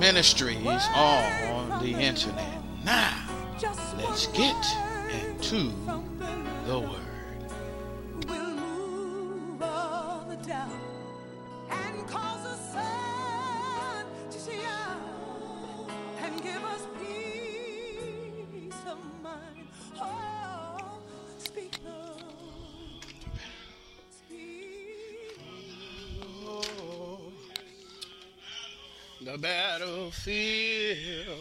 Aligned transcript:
ministries 0.00 0.82
all 0.94 1.22
on 1.52 1.82
the 1.84 1.92
internet. 1.92 2.62
Now, 2.84 3.28
let's 3.98 4.28
get 4.28 4.56
into 5.10 5.70
the 6.66 6.80
Word. 6.80 7.09
The 29.22 29.36
battlefield 29.36 30.30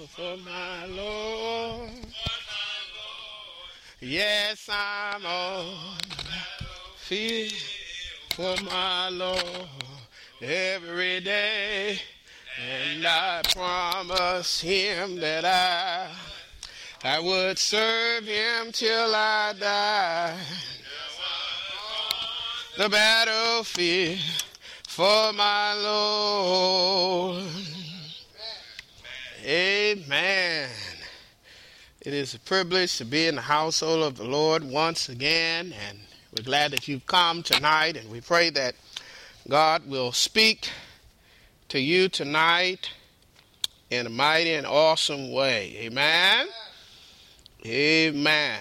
for 0.10 0.36
my 0.38 0.86
Lord. 0.86 1.92
Yes, 4.02 4.70
I'm 4.70 5.26
on 5.26 5.98
the 6.10 6.26
field 6.98 7.54
for 8.32 8.56
my 8.64 9.10
Lord 9.10 9.70
every 10.42 11.22
day. 11.22 12.00
And 12.62 13.08
I 13.08 13.42
promise 13.54 14.60
him 14.60 15.16
that 15.18 15.46
I 15.46 16.10
I 17.02 17.20
would 17.22 17.58
serve 17.58 18.26
him 18.26 18.74
till 18.74 19.16
I 19.16 19.54
die. 19.58 20.38
The 22.78 22.90
battlefield 22.90 24.20
for 24.86 25.32
my 25.32 25.74
Lord. 25.76 27.69
Amen. 29.50 30.70
It 32.02 32.14
is 32.14 32.36
a 32.36 32.40
privilege 32.40 33.00
to 33.00 33.06
be 33.06 33.26
in 33.26 33.34
the 33.34 33.42
household 33.42 34.04
of 34.04 34.16
the 34.16 34.24
Lord 34.24 34.64
once 34.64 35.10
again, 35.10 35.74
and 35.88 35.98
we're 36.32 36.44
glad 36.44 36.70
that 36.70 36.88
you've 36.88 37.08
come 37.08 37.42
tonight, 37.42 37.98
and 37.98 38.12
we 38.12 38.22
pray 38.22 38.52
that 38.52 38.76
God 39.48 39.90
will 39.90 40.12
speak 40.12 40.70
to 41.70 41.80
you 41.80 42.10
tonight 42.10 42.92
in 43.90 44.06
a 44.06 44.10
mighty 44.12 44.54
and 44.54 44.68
awesome 44.68 45.32
way. 45.32 45.76
Amen. 45.80 46.46
Amen. 47.66 48.60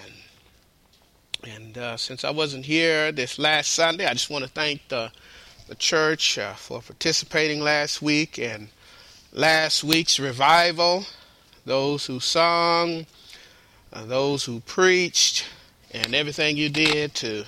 And 1.46 1.76
uh, 1.76 1.98
since 1.98 2.24
I 2.24 2.30
wasn't 2.30 2.64
here 2.64 3.12
this 3.12 3.38
last 3.38 3.72
Sunday, 3.72 4.06
I 4.06 4.14
just 4.14 4.30
want 4.30 4.44
to 4.44 4.50
thank 4.50 4.88
the 4.88 5.12
the 5.68 5.74
church 5.74 6.38
uh, 6.38 6.54
for 6.54 6.80
participating 6.80 7.60
last 7.60 8.00
week 8.00 8.38
and 8.38 8.68
last 9.32 9.84
week's 9.84 10.18
revival, 10.18 11.04
those 11.64 12.06
who 12.06 12.20
sung, 12.20 13.06
uh, 13.92 14.04
those 14.04 14.44
who 14.44 14.60
preached, 14.60 15.46
and 15.92 16.14
everything 16.14 16.56
you 16.56 16.68
did 16.68 17.14
to 17.14 17.44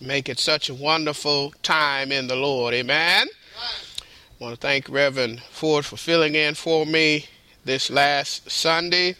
make 0.00 0.28
it 0.28 0.38
such 0.38 0.68
a 0.68 0.74
wonderful 0.74 1.52
time 1.62 2.12
in 2.12 2.26
the 2.26 2.36
Lord. 2.36 2.74
Amen. 2.74 3.26
I 3.58 4.44
want 4.44 4.54
to 4.54 4.60
thank 4.60 4.88
Reverend 4.88 5.40
Ford 5.40 5.84
for 5.84 5.96
filling 5.96 6.34
in 6.34 6.54
for 6.54 6.84
me 6.84 7.26
this 7.64 7.90
last 7.90 8.50
Sunday. 8.50 9.16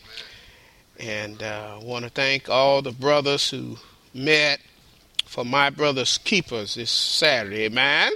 And 0.98 1.42
uh, 1.42 1.78
I 1.80 1.84
want 1.84 2.04
to 2.04 2.10
thank 2.10 2.48
all 2.48 2.82
the 2.82 2.92
brothers 2.92 3.50
who 3.50 3.76
met 4.14 4.60
for 5.26 5.44
my 5.44 5.70
brother's 5.70 6.18
keepers 6.18 6.74
this 6.74 6.90
Saturday. 6.90 7.64
Amen. 7.64 8.12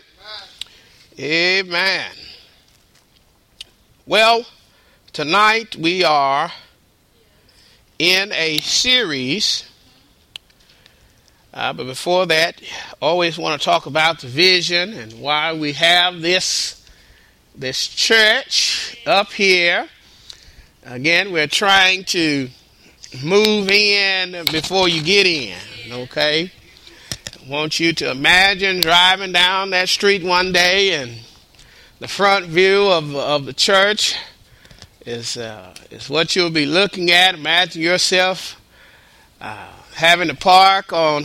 Amen. 1.19 2.11
Well, 4.11 4.45
tonight 5.13 5.77
we 5.77 6.03
are 6.03 6.51
in 7.97 8.33
a 8.33 8.59
series. 8.59 9.71
Uh, 11.55 11.73
but 11.75 11.85
before 11.85 12.27
that, 12.27 12.61
always 13.01 13.39
want 13.39 13.61
to 13.61 13.65
talk 13.65 13.87
about 13.87 14.19
the 14.19 14.27
vision 14.27 14.95
and 14.95 15.13
why 15.21 15.53
we 15.53 15.75
have 15.75 16.23
this 16.23 16.85
this 17.55 17.87
church 17.87 19.01
up 19.07 19.31
here. 19.31 19.89
Again, 20.85 21.31
we're 21.31 21.47
trying 21.47 22.03
to 22.07 22.49
move 23.23 23.71
in 23.71 24.45
before 24.47 24.89
you 24.89 25.05
get 25.05 25.25
in, 25.25 25.57
okay? 25.93 26.51
want 27.49 27.79
you 27.79 27.93
to 27.93 28.11
imagine 28.11 28.81
driving 28.81 29.31
down 29.31 29.71
that 29.71 29.89
street 29.89 30.25
one 30.25 30.51
day 30.51 30.95
and 30.95 31.13
the 32.01 32.09
front 32.09 32.47
view 32.47 32.87
of, 32.89 33.15
of 33.15 33.47
the 33.47 33.53
church 33.53 34.17
is, 35.07 35.37
uh, 35.37 35.73
is 35.91 36.11
what 36.11 36.35
you'll 36.35 36.51
be 36.51 36.67
looking 36.67 37.11
at. 37.11 37.35
Imagine 37.35 37.83
yourself 37.83 38.61
uh, 39.41 39.69
having 39.95 40.29
to 40.29 40.35
park 40.35 40.93
on 40.93 41.25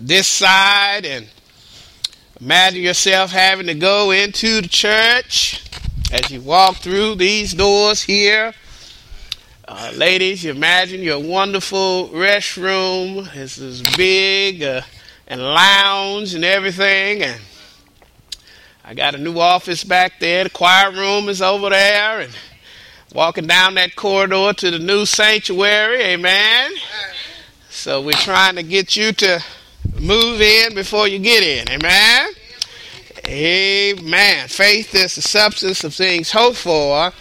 this 0.00 0.28
side 0.28 1.04
and 1.04 1.26
imagine 2.40 2.82
yourself 2.82 3.32
having 3.32 3.66
to 3.66 3.74
go 3.74 4.12
into 4.12 4.60
the 4.60 4.68
church 4.68 5.64
as 6.12 6.30
you 6.30 6.40
walk 6.40 6.76
through 6.76 7.16
these 7.16 7.52
doors 7.52 8.02
here 8.02 8.54
uh, 9.68 9.92
ladies, 9.94 10.44
you 10.44 10.50
imagine 10.50 11.00
your 11.00 11.18
wonderful 11.18 12.08
restroom. 12.08 13.32
This 13.32 13.56
is 13.58 13.80
big 13.96 14.62
uh, 14.62 14.82
and 15.26 15.40
lounge 15.40 16.34
and 16.34 16.44
everything. 16.44 17.22
And 17.22 17.40
I 18.84 18.94
got 18.94 19.14
a 19.14 19.18
new 19.18 19.38
office 19.38 19.84
back 19.84 20.18
there. 20.18 20.44
The 20.44 20.50
choir 20.50 20.90
room 20.90 21.28
is 21.28 21.40
over 21.40 21.70
there. 21.70 22.20
And 22.20 22.36
walking 23.14 23.46
down 23.46 23.74
that 23.74 23.94
corridor 23.96 24.52
to 24.54 24.70
the 24.70 24.78
new 24.78 25.06
sanctuary. 25.06 26.02
Amen. 26.02 26.72
So 27.70 28.02
we're 28.02 28.12
trying 28.12 28.56
to 28.56 28.62
get 28.62 28.96
you 28.96 29.12
to 29.12 29.42
move 30.00 30.40
in 30.40 30.74
before 30.74 31.06
you 31.08 31.18
get 31.18 31.42
in. 31.42 31.68
Amen. 31.70 32.32
Amen. 33.28 34.48
Faith 34.48 34.94
is 34.94 35.14
the 35.14 35.22
substance 35.22 35.84
of 35.84 35.94
things 35.94 36.32
hoped 36.32 36.58
for 36.58 37.12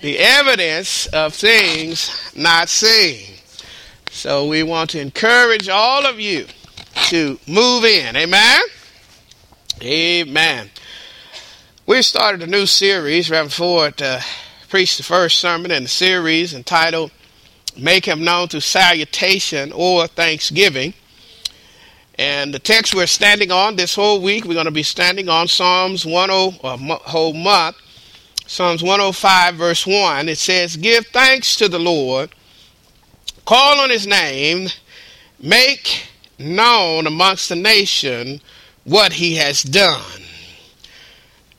the 0.00 0.18
evidence 0.18 1.06
of 1.08 1.34
things 1.34 2.32
not 2.36 2.68
seen. 2.68 3.38
So 4.10 4.46
we 4.46 4.62
want 4.62 4.90
to 4.90 5.00
encourage 5.00 5.68
all 5.68 6.06
of 6.06 6.20
you 6.20 6.46
to 7.08 7.38
move 7.48 7.84
in. 7.84 8.14
Amen? 8.14 8.62
Amen. 9.82 10.70
We 11.86 12.00
started 12.00 12.42
a 12.42 12.46
new 12.46 12.64
series. 12.64 13.30
Reverend 13.30 13.52
Ford 13.52 14.00
uh, 14.00 14.20
preached 14.70 14.96
the 14.96 15.02
first 15.02 15.38
sermon 15.38 15.70
in 15.70 15.82
the 15.82 15.88
series 15.90 16.54
entitled 16.54 17.10
Make 17.76 18.06
Him 18.06 18.24
Known 18.24 18.48
Through 18.48 18.60
Salutation 18.60 19.70
or 19.70 20.06
Thanksgiving. 20.06 20.94
And 22.14 22.54
the 22.54 22.58
text 22.58 22.94
we're 22.94 23.06
standing 23.06 23.52
on 23.52 23.76
this 23.76 23.96
whole 23.96 24.22
week, 24.22 24.46
we're 24.46 24.54
going 24.54 24.64
to 24.64 24.70
be 24.70 24.82
standing 24.82 25.28
on 25.28 25.46
Psalms 25.46 26.04
10, 26.04 26.30
or 26.30 26.52
whole 26.62 27.34
month, 27.34 27.76
Psalms 28.46 28.82
105, 28.82 29.54
verse 29.54 29.86
1, 29.86 30.30
it 30.30 30.38
says, 30.38 30.78
Give 30.78 31.04
thanks 31.08 31.54
to 31.56 31.68
the 31.68 31.78
Lord, 31.78 32.30
call 33.44 33.78
on 33.78 33.90
his 33.90 34.06
name, 34.06 34.70
make 35.38 36.06
known 36.38 37.06
amongst 37.06 37.50
the 37.50 37.56
nation 37.56 38.40
what 38.84 39.12
he 39.12 39.34
has 39.34 39.62
done. 39.62 40.23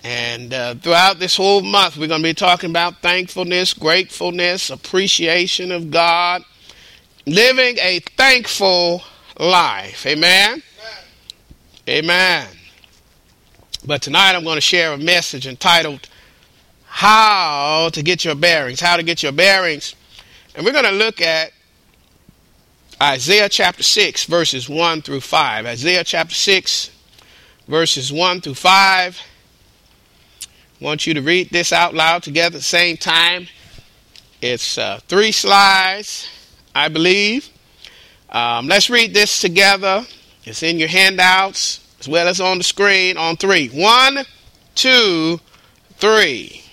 And 0.05 0.53
uh, 0.53 0.75
throughout 0.75 1.17
this 1.17 1.35
whole 1.35 1.63
month, 1.63 1.97
we're 1.97 2.05
going 2.05 2.21
to 2.21 2.27
be 2.27 2.35
talking 2.35 2.69
about 2.69 3.01
thankfulness, 3.01 3.73
gratefulness, 3.73 4.69
appreciation 4.69 5.71
of 5.71 5.89
God, 5.89 6.43
living 7.25 7.77
a 7.81 7.97
thankful 8.15 9.01
life. 9.39 10.05
Amen? 10.05 10.61
Amen. 11.89 12.47
But 13.83 14.03
tonight 14.03 14.35
I'm 14.35 14.43
going 14.43 14.57
to 14.57 14.61
share 14.61 14.93
a 14.93 14.97
message 14.99 15.47
entitled 15.47 16.07
How 16.85 17.89
to 17.91 18.03
Get 18.03 18.23
Your 18.23 18.35
Bearings. 18.35 18.79
How 18.79 18.97
to 18.97 19.03
Get 19.03 19.23
Your 19.23 19.31
Bearings. 19.31 19.95
And 20.53 20.63
we're 20.63 20.71
going 20.71 20.85
to 20.85 20.91
look 20.91 21.19
at 21.19 21.51
Isaiah 23.01 23.49
chapter 23.49 23.81
6, 23.81 24.25
verses 24.25 24.69
1 24.69 25.01
through 25.01 25.21
5. 25.21 25.65
Isaiah 25.65 26.03
chapter 26.03 26.35
6, 26.35 26.91
verses 27.67 28.13
1 28.13 28.41
through 28.41 28.53
5. 28.53 29.21
Want 30.81 31.07
you 31.07 31.13
to 31.13 31.21
read 31.21 31.51
this 31.51 31.71
out 31.71 31.93
loud 31.93 32.23
together 32.23 32.57
at 32.57 32.59
the 32.59 32.61
same 32.61 32.97
time. 32.97 33.47
It's 34.41 34.77
uh, 34.77 34.99
three 35.07 35.31
slides, 35.31 36.27
I 36.75 36.89
believe. 36.89 37.49
Um, 38.29 38.67
let's 38.67 38.89
read 38.89 39.13
this 39.13 39.39
together. 39.39 40.05
It's 40.43 40.61
in 40.63 40.77
your 40.77 40.89
handouts 40.89 41.79
as 41.99 42.09
well 42.09 42.27
as 42.27 42.41
on 42.41 42.57
the 42.57 42.63
screen 42.63 43.17
on 43.17 43.37
three. 43.37 43.69
One, 43.69 44.25
two, 44.75 45.39
three. 45.97 46.64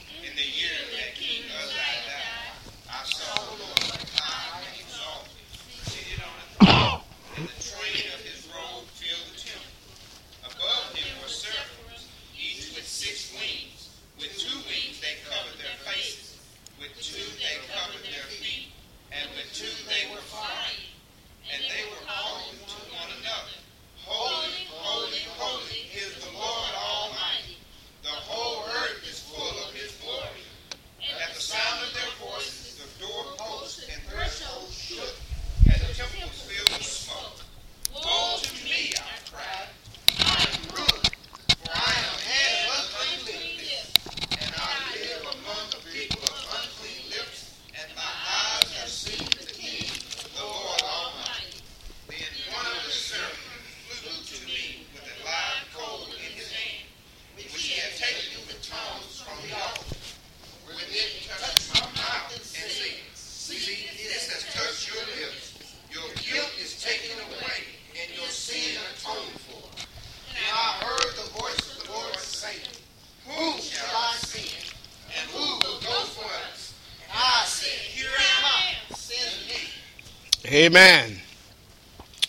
Amen. 80.53 81.17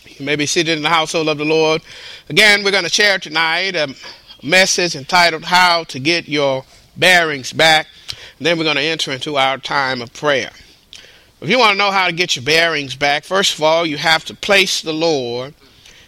You 0.06 0.24
may 0.24 0.34
be 0.34 0.46
seated 0.46 0.78
in 0.78 0.82
the 0.82 0.88
household 0.88 1.28
of 1.28 1.36
the 1.36 1.44
Lord. 1.44 1.82
Again, 2.30 2.64
we're 2.64 2.70
going 2.70 2.84
to 2.84 2.88
share 2.88 3.18
tonight 3.18 3.76
a 3.76 3.94
message 4.42 4.96
entitled 4.96 5.44
How 5.44 5.84
to 5.84 6.00
Get 6.00 6.26
Your 6.26 6.64
Bearings 6.96 7.52
Back. 7.52 7.86
And 8.38 8.46
then 8.46 8.56
we're 8.56 8.64
going 8.64 8.76
to 8.76 8.82
enter 8.82 9.12
into 9.12 9.36
our 9.36 9.58
time 9.58 10.00
of 10.00 10.14
prayer. 10.14 10.52
If 11.42 11.50
you 11.50 11.58
want 11.58 11.72
to 11.72 11.76
know 11.76 11.90
how 11.90 12.06
to 12.06 12.14
get 12.14 12.34
your 12.34 12.46
bearings 12.46 12.96
back, 12.96 13.24
first 13.24 13.56
of 13.56 13.62
all, 13.62 13.84
you 13.84 13.98
have 13.98 14.24
to 14.24 14.34
place 14.34 14.80
the 14.80 14.94
Lord. 14.94 15.52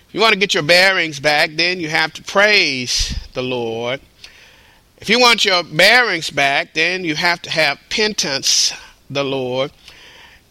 If 0.08 0.14
you 0.14 0.20
want 0.22 0.32
to 0.32 0.40
get 0.40 0.54
your 0.54 0.62
bearings 0.62 1.20
back, 1.20 1.50
then 1.52 1.80
you 1.80 1.90
have 1.90 2.14
to 2.14 2.22
praise 2.22 3.14
the 3.34 3.42
Lord. 3.42 4.00
If 4.96 5.10
you 5.10 5.20
want 5.20 5.44
your 5.44 5.62
bearings 5.62 6.30
back, 6.30 6.72
then 6.72 7.04
you 7.04 7.14
have 7.14 7.42
to 7.42 7.50
have 7.50 7.78
penance 7.90 8.72
the 9.10 9.22
Lord. 9.22 9.70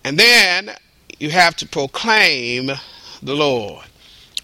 And 0.04 0.20
then 0.20 0.76
you 1.20 1.32
have 1.32 1.56
to 1.58 1.68
proclaim 1.68 2.72
the 3.22 3.34
Lord. 3.34 3.86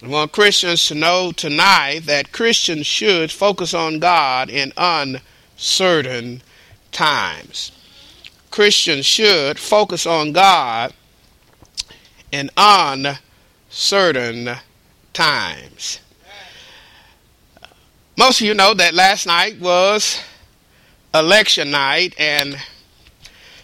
I 0.03 0.07
want 0.07 0.31
Christians 0.31 0.85
to 0.87 0.95
know 0.95 1.31
tonight 1.31 2.01
that 2.05 2.31
Christians 2.31 2.87
should 2.87 3.31
focus 3.31 3.73
on 3.73 3.99
God 3.99 4.49
in 4.49 4.73
uncertain 4.75 6.41
times. 6.91 7.71
Christians 8.49 9.05
should 9.05 9.59
focus 9.59 10.05
on 10.05 10.31
God 10.31 10.93
in 12.31 12.49
uncertain 12.57 13.19
times. 15.13 15.99
Most 18.17 18.41
of 18.41 18.47
you 18.47 18.53
know 18.53 18.73
that 18.73 18.93
last 18.93 19.25
night 19.25 19.59
was 19.59 20.21
election 21.13 21.71
night, 21.71 22.13
and 22.17 22.57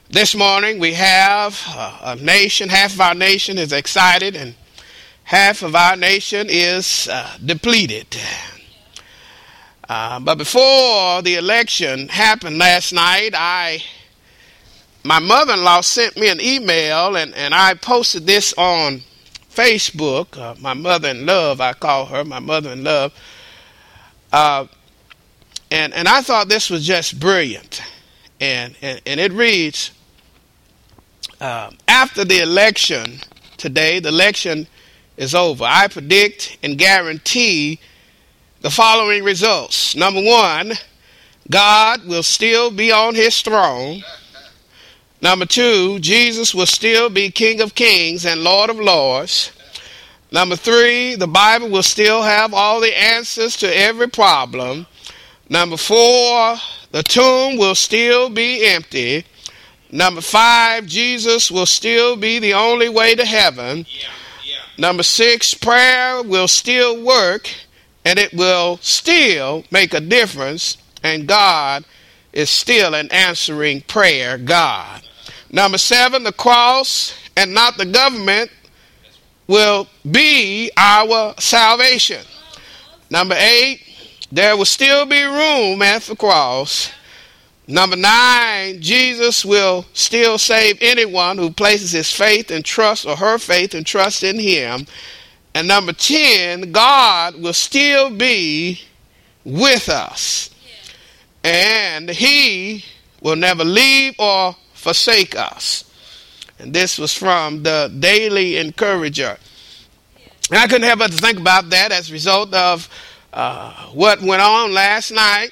this 0.09 0.36
morning 0.36 0.80
we 0.80 0.94
have 0.94 1.62
a 2.01 2.15
nation, 2.15 2.69
half 2.69 2.94
of 2.94 3.01
our 3.01 3.13
nation 3.13 3.57
is 3.57 3.74
excited, 3.74 4.36
and 4.36 4.56
half 5.24 5.62
of 5.63 5.75
our 5.75 5.98
nation 5.98 6.48
is 6.50 7.09
uh, 7.12 7.38
depleted. 7.44 8.18
Uh, 9.89 10.19
but 10.19 10.38
before 10.38 11.21
the 11.21 11.36
election 11.36 12.07
happened 12.07 12.57
last 12.57 12.94
night, 12.94 13.31
I 13.33 13.83
my 15.04 15.19
mother-in-law 15.19 15.81
sent 15.81 16.18
me 16.18 16.30
an 16.30 16.42
email, 16.42 17.15
and, 17.15 17.33
and 17.36 17.53
I 17.53 17.74
posted 17.74 18.25
this 18.25 18.53
on 18.57 19.01
Facebook. 19.50 20.38
Uh, 20.38 20.56
my 20.60 20.74
mother 20.74 21.10
in 21.10 21.25
love, 21.25 21.62
I 21.62 21.74
call 21.74 22.06
her 22.07 22.25
my 22.25 22.39
mother 22.39 22.71
in 22.71 22.83
love. 22.83 23.13
Uh, 24.31 24.68
and 25.69 25.94
and 25.94 26.07
I 26.07 26.21
thought 26.21 26.48
this 26.48 26.69
was 26.69 26.86
just 26.86 27.19
brilliant, 27.19 27.81
and 28.39 28.74
and, 28.81 29.01
and 29.06 29.19
it 29.19 29.33
reads 29.33 29.92
uh, 31.39 31.72
after 31.88 32.25
the 32.25 32.42
election 32.42 33.19
today, 33.57 34.00
the 34.00 34.10
election 34.10 34.68
is 35.18 35.36
over. 35.36 35.63
I 35.66 35.88
predict 35.88 36.58
and 36.63 36.77
guarantee 36.77 37.79
the 38.62 38.70
following 38.70 39.24
results. 39.24 39.96
Number 39.96 40.22
one, 40.22 40.74
God 41.50 42.06
will 42.06 42.24
still 42.24 42.72
be 42.72 42.91
on 42.91 43.15
his 43.15 43.41
throne. 43.41 44.03
Number 45.22 45.46
two, 45.46 46.00
Jesus 46.00 46.53
will 46.53 46.65
still 46.65 47.10
be 47.10 47.32
King 47.32 47.62
of 47.62 47.74
Kings 47.75 48.25
and 48.25 48.44
Lord 48.44 48.70
of 48.70 48.79
Lords. 48.79 49.51
Number 50.32 50.56
three, 50.56 51.15
the 51.15 51.27
Bible 51.27 51.70
will 51.70 51.84
still 51.84 52.22
have 52.22 52.53
all 52.53 52.82
the 52.82 52.98
answers 52.98 53.56
to 53.58 53.77
every 53.77 54.10
problem. 54.10 54.86
Number 55.50 55.77
four, 55.77 56.58
the 56.91 57.01
tomb 57.03 57.58
will 57.58 57.75
still 57.75 58.29
be 58.29 58.65
empty. 58.65 59.25
Number 59.91 60.22
five, 60.22 60.86
Jesus 60.86 61.50
will 61.50 61.65
still 61.65 62.15
be 62.15 62.39
the 62.39 62.53
only 62.53 62.89
way 62.89 63.15
to 63.15 63.25
heaven. 63.25 63.86
Yeah, 63.89 64.10
yeah. 64.46 64.56
Number 64.77 65.03
six, 65.03 65.53
prayer 65.53 66.22
will 66.22 66.48
still 66.48 67.03
work 67.03 67.50
and 68.08 68.17
it 68.17 68.34
will 68.34 68.77
still 68.82 69.65
make 69.70 69.94
a 69.94 70.00
difference, 70.00 70.77
and 71.03 71.27
God 71.27 71.84
is 72.32 72.50
still 72.50 72.94
an 72.96 73.12
answering 73.12 73.82
prayer 73.82 74.38
God. 74.38 75.01
Number 75.51 75.77
seven, 75.77 76.24
the 76.24 76.32
cross 76.32 77.13
and 77.36 77.53
not 77.53 77.77
the 77.77 77.86
government 77.86 78.50
will 79.48 79.88
be 80.10 80.72
our 80.77 81.34
salvation. 81.38 82.24
Number 83.10 83.36
eight, 83.38 83.82
there 84.32 84.56
will 84.56 84.65
still 84.65 85.06
be 85.06 85.24
room 85.24 85.82
at 85.82 86.03
the 86.03 86.15
cross 86.15 86.91
Number 87.69 87.97
nine, 87.97 88.81
Jesus 88.81 89.43
will 89.43 89.86
still 89.91 90.38
save 90.38 90.77
anyone 90.81 91.38
who 91.38 91.51
places 91.51 91.91
his 91.91 92.12
faith 92.12 92.50
and 92.50 92.63
trust 92.63 93.05
or 93.05 93.17
her 93.17 93.38
faith 93.38 93.74
and 93.74 93.86
trust 93.86 94.24
in 94.24 94.39
him. 94.39 94.88
And 95.53 95.67
number 95.67 95.91
10, 95.91 96.71
God 96.71 97.41
will 97.41 97.53
still 97.53 98.09
be 98.09 98.83
with 99.43 99.89
us. 99.89 100.50
And 101.43 102.09
he 102.09 102.86
will 103.21 103.36
never 103.36 103.65
leave 103.65 104.15
or 104.17 104.55
forsake 104.74 105.38
us. 105.38 105.83
And 106.59 106.74
this 106.74 106.97
was 106.97 107.13
from 107.13 107.63
the 107.63 107.93
Daily 108.00 108.57
Encourager. 108.57 109.38
And 110.50 110.59
I 110.59 110.67
couldn't 110.67 110.88
help 110.88 111.00
but 111.00 111.13
think 111.13 111.39
about 111.39 111.69
that 111.71 111.91
as 111.91 112.09
a 112.09 112.13
result 112.13 112.53
of 112.53 112.89
uh, 113.33 113.88
what 113.88 114.21
went 114.21 114.41
on 114.41 114.74
last 114.74 115.12
night 115.12 115.51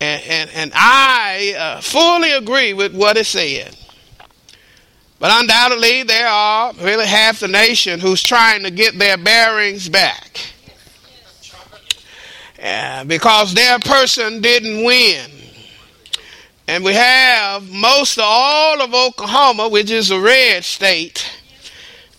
and, 0.00 0.22
and, 0.28 0.50
and 0.50 0.72
I 0.74 1.54
uh, 1.58 1.80
fully 1.80 2.32
agree 2.32 2.74
with 2.74 2.94
what 2.94 3.16
it 3.16 3.26
said. 3.26 3.76
But 5.18 5.30
undoubtedly, 5.42 6.02
there 6.02 6.28
are 6.28 6.74
really 6.74 7.06
half 7.06 7.40
the 7.40 7.48
nation 7.48 8.00
who's 8.00 8.22
trying 8.22 8.62
to 8.64 8.70
get 8.70 8.98
their 8.98 9.16
bearings 9.16 9.88
back. 9.88 10.40
Uh, 12.62 13.04
because 13.04 13.54
their 13.54 13.78
person 13.78 14.40
didn't 14.40 14.84
win. 14.84 15.30
And 16.68 16.84
we 16.84 16.94
have 16.94 17.70
most 17.70 18.18
of 18.18 18.24
all 18.26 18.82
of 18.82 18.92
Oklahoma, 18.92 19.68
which 19.68 19.90
is 19.90 20.10
a 20.10 20.18
red 20.18 20.64
state, 20.64 21.30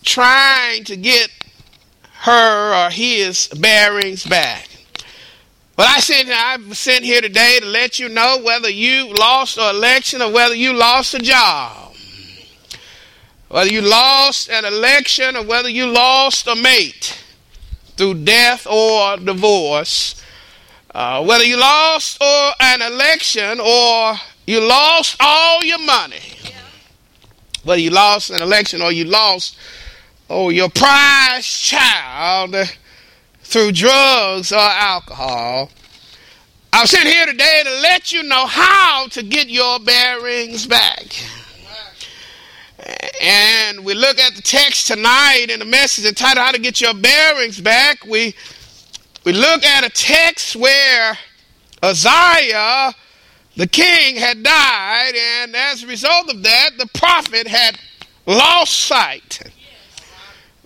trying 0.03 0.83
to 0.85 0.95
get 0.95 1.29
her 2.21 2.87
or 2.87 2.89
his 2.89 3.47
bearings 3.49 4.25
back. 4.25 4.66
But 5.77 5.89
I 5.89 5.99
said 5.99 6.25
I'm 6.27 6.73
sent 6.73 7.05
here 7.05 7.21
today 7.21 7.59
to 7.61 7.67
let 7.67 7.99
you 7.99 8.09
know 8.09 8.39
whether 8.43 8.67
you 8.67 9.13
lost 9.13 9.59
an 9.59 9.75
election 9.75 10.23
or 10.23 10.31
whether 10.31 10.55
you 10.55 10.73
lost 10.73 11.13
a 11.13 11.19
job. 11.19 11.93
Whether 13.49 13.69
you 13.69 13.81
lost 13.81 14.49
an 14.49 14.65
election 14.65 15.35
or 15.35 15.45
whether 15.45 15.69
you 15.69 15.85
lost 15.85 16.47
a 16.47 16.55
mate 16.55 17.23
through 17.95 18.15
death 18.23 18.65
or 18.65 19.17
divorce. 19.17 20.19
Uh, 20.95 21.23
whether 21.23 21.43
you 21.43 21.57
lost 21.57 22.19
or 22.23 22.51
an 22.59 22.81
election 22.81 23.59
or 23.59 24.15
you 24.47 24.67
lost 24.67 25.15
all 25.19 25.63
your 25.63 25.85
money. 25.85 26.39
Whether 27.63 27.81
you 27.81 27.91
lost 27.91 28.31
an 28.31 28.41
election 28.41 28.81
or 28.81 28.91
you 28.91 29.05
lost 29.05 29.55
oh, 30.27 30.49
your 30.49 30.69
prized 30.69 31.63
child 31.63 32.55
through 33.47 33.71
drugs 33.71 34.51
or 34.51 34.59
alcohol. 34.59 35.71
I'm 36.73 36.85
sitting 36.85 37.07
here 37.07 37.25
today 37.25 37.61
to 37.63 37.79
let 37.79 38.11
you 38.11 38.23
know 38.23 38.45
how 38.45 39.07
to 39.07 39.23
get 39.23 39.47
your 39.47 39.79
bearings 39.79 40.67
back. 40.67 41.05
And 43.21 43.85
we 43.85 43.93
look 43.93 44.19
at 44.19 44.35
the 44.35 44.41
text 44.41 44.87
tonight 44.87 45.45
in 45.49 45.59
the 45.59 45.65
message 45.65 46.05
entitled 46.05 46.45
How 46.45 46.51
to 46.51 46.59
Get 46.59 46.81
Your 46.81 46.93
Bearings 46.93 47.61
Back. 47.61 48.05
We 48.05 48.35
we 49.23 49.31
look 49.31 49.63
at 49.63 49.85
a 49.85 49.89
text 49.89 50.55
where 50.57 51.17
Uzziah, 51.81 52.93
the 53.55 53.67
king, 53.67 54.17
had 54.17 54.43
died, 54.43 55.13
and 55.15 55.55
as 55.55 55.83
a 55.83 55.87
result 55.87 56.29
of 56.29 56.43
that, 56.43 56.71
the 56.77 56.87
prophet 56.87 57.47
had 57.47 57.79
lost 58.25 58.73
sight. 58.73 59.39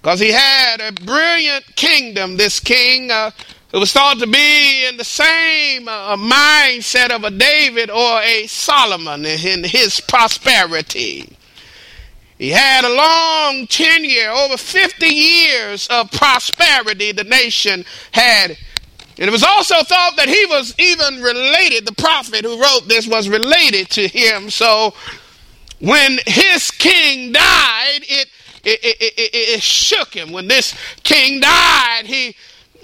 Because 0.01 0.19
he 0.19 0.31
had 0.31 0.81
a 0.81 0.91
brilliant 0.91 1.75
kingdom, 1.75 2.37
this 2.37 2.59
king. 2.59 3.11
Uh, 3.11 3.31
it 3.71 3.77
was 3.77 3.93
thought 3.93 4.17
to 4.19 4.27
be 4.27 4.87
in 4.87 4.97
the 4.97 5.03
same 5.03 5.87
uh, 5.87 6.17
mindset 6.17 7.11
of 7.11 7.23
a 7.23 7.31
David 7.31 7.89
or 7.91 8.19
a 8.21 8.47
Solomon 8.47 9.25
in 9.25 9.63
his 9.63 10.01
prosperity. 10.01 11.37
He 12.37 12.49
had 12.49 12.83
a 12.83 12.89
long 12.89 13.67
tenure, 13.67 14.31
over 14.31 14.57
50 14.57 15.05
years 15.05 15.87
of 15.89 16.11
prosperity 16.11 17.11
the 17.11 17.23
nation 17.23 17.85
had. 18.11 18.57
And 19.19 19.27
it 19.27 19.31
was 19.31 19.43
also 19.43 19.75
thought 19.83 20.15
that 20.17 20.27
he 20.27 20.47
was 20.47 20.73
even 20.79 21.21
related, 21.21 21.85
the 21.85 21.93
prophet 21.93 22.43
who 22.43 22.59
wrote 22.59 22.87
this 22.87 23.07
was 23.07 23.29
related 23.29 23.91
to 23.91 24.07
him. 24.07 24.49
So 24.49 24.95
when 25.79 26.17
his 26.25 26.71
king 26.71 27.31
died, 27.31 27.99
it 28.01 28.27
it, 28.63 28.79
it, 28.83 29.13
it, 29.17 29.33
it 29.33 29.61
shook 29.61 30.13
him. 30.13 30.31
When 30.31 30.47
this 30.47 30.75
king 31.03 31.39
died, 31.39 32.05
he, 32.05 32.35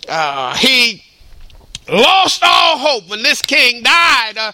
uh, 0.07 0.55
he 0.55 1.03
lost 1.89 2.41
all 2.43 2.77
hope. 2.77 3.10
When 3.10 3.24
this 3.24 3.41
king 3.41 3.84
died, 3.84 4.38
uh, 4.38 4.51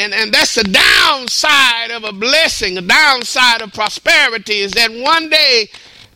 and, 0.00 0.14
and 0.14 0.32
that's 0.32 0.54
the 0.54 0.64
downside 0.64 1.90
of 1.90 2.04
a 2.04 2.12
blessing, 2.12 2.74
the 2.74 2.82
downside 2.82 3.62
of 3.62 3.72
prosperity 3.72 4.60
is 4.60 4.72
that 4.72 4.90
one 4.90 5.28
day 5.28 5.68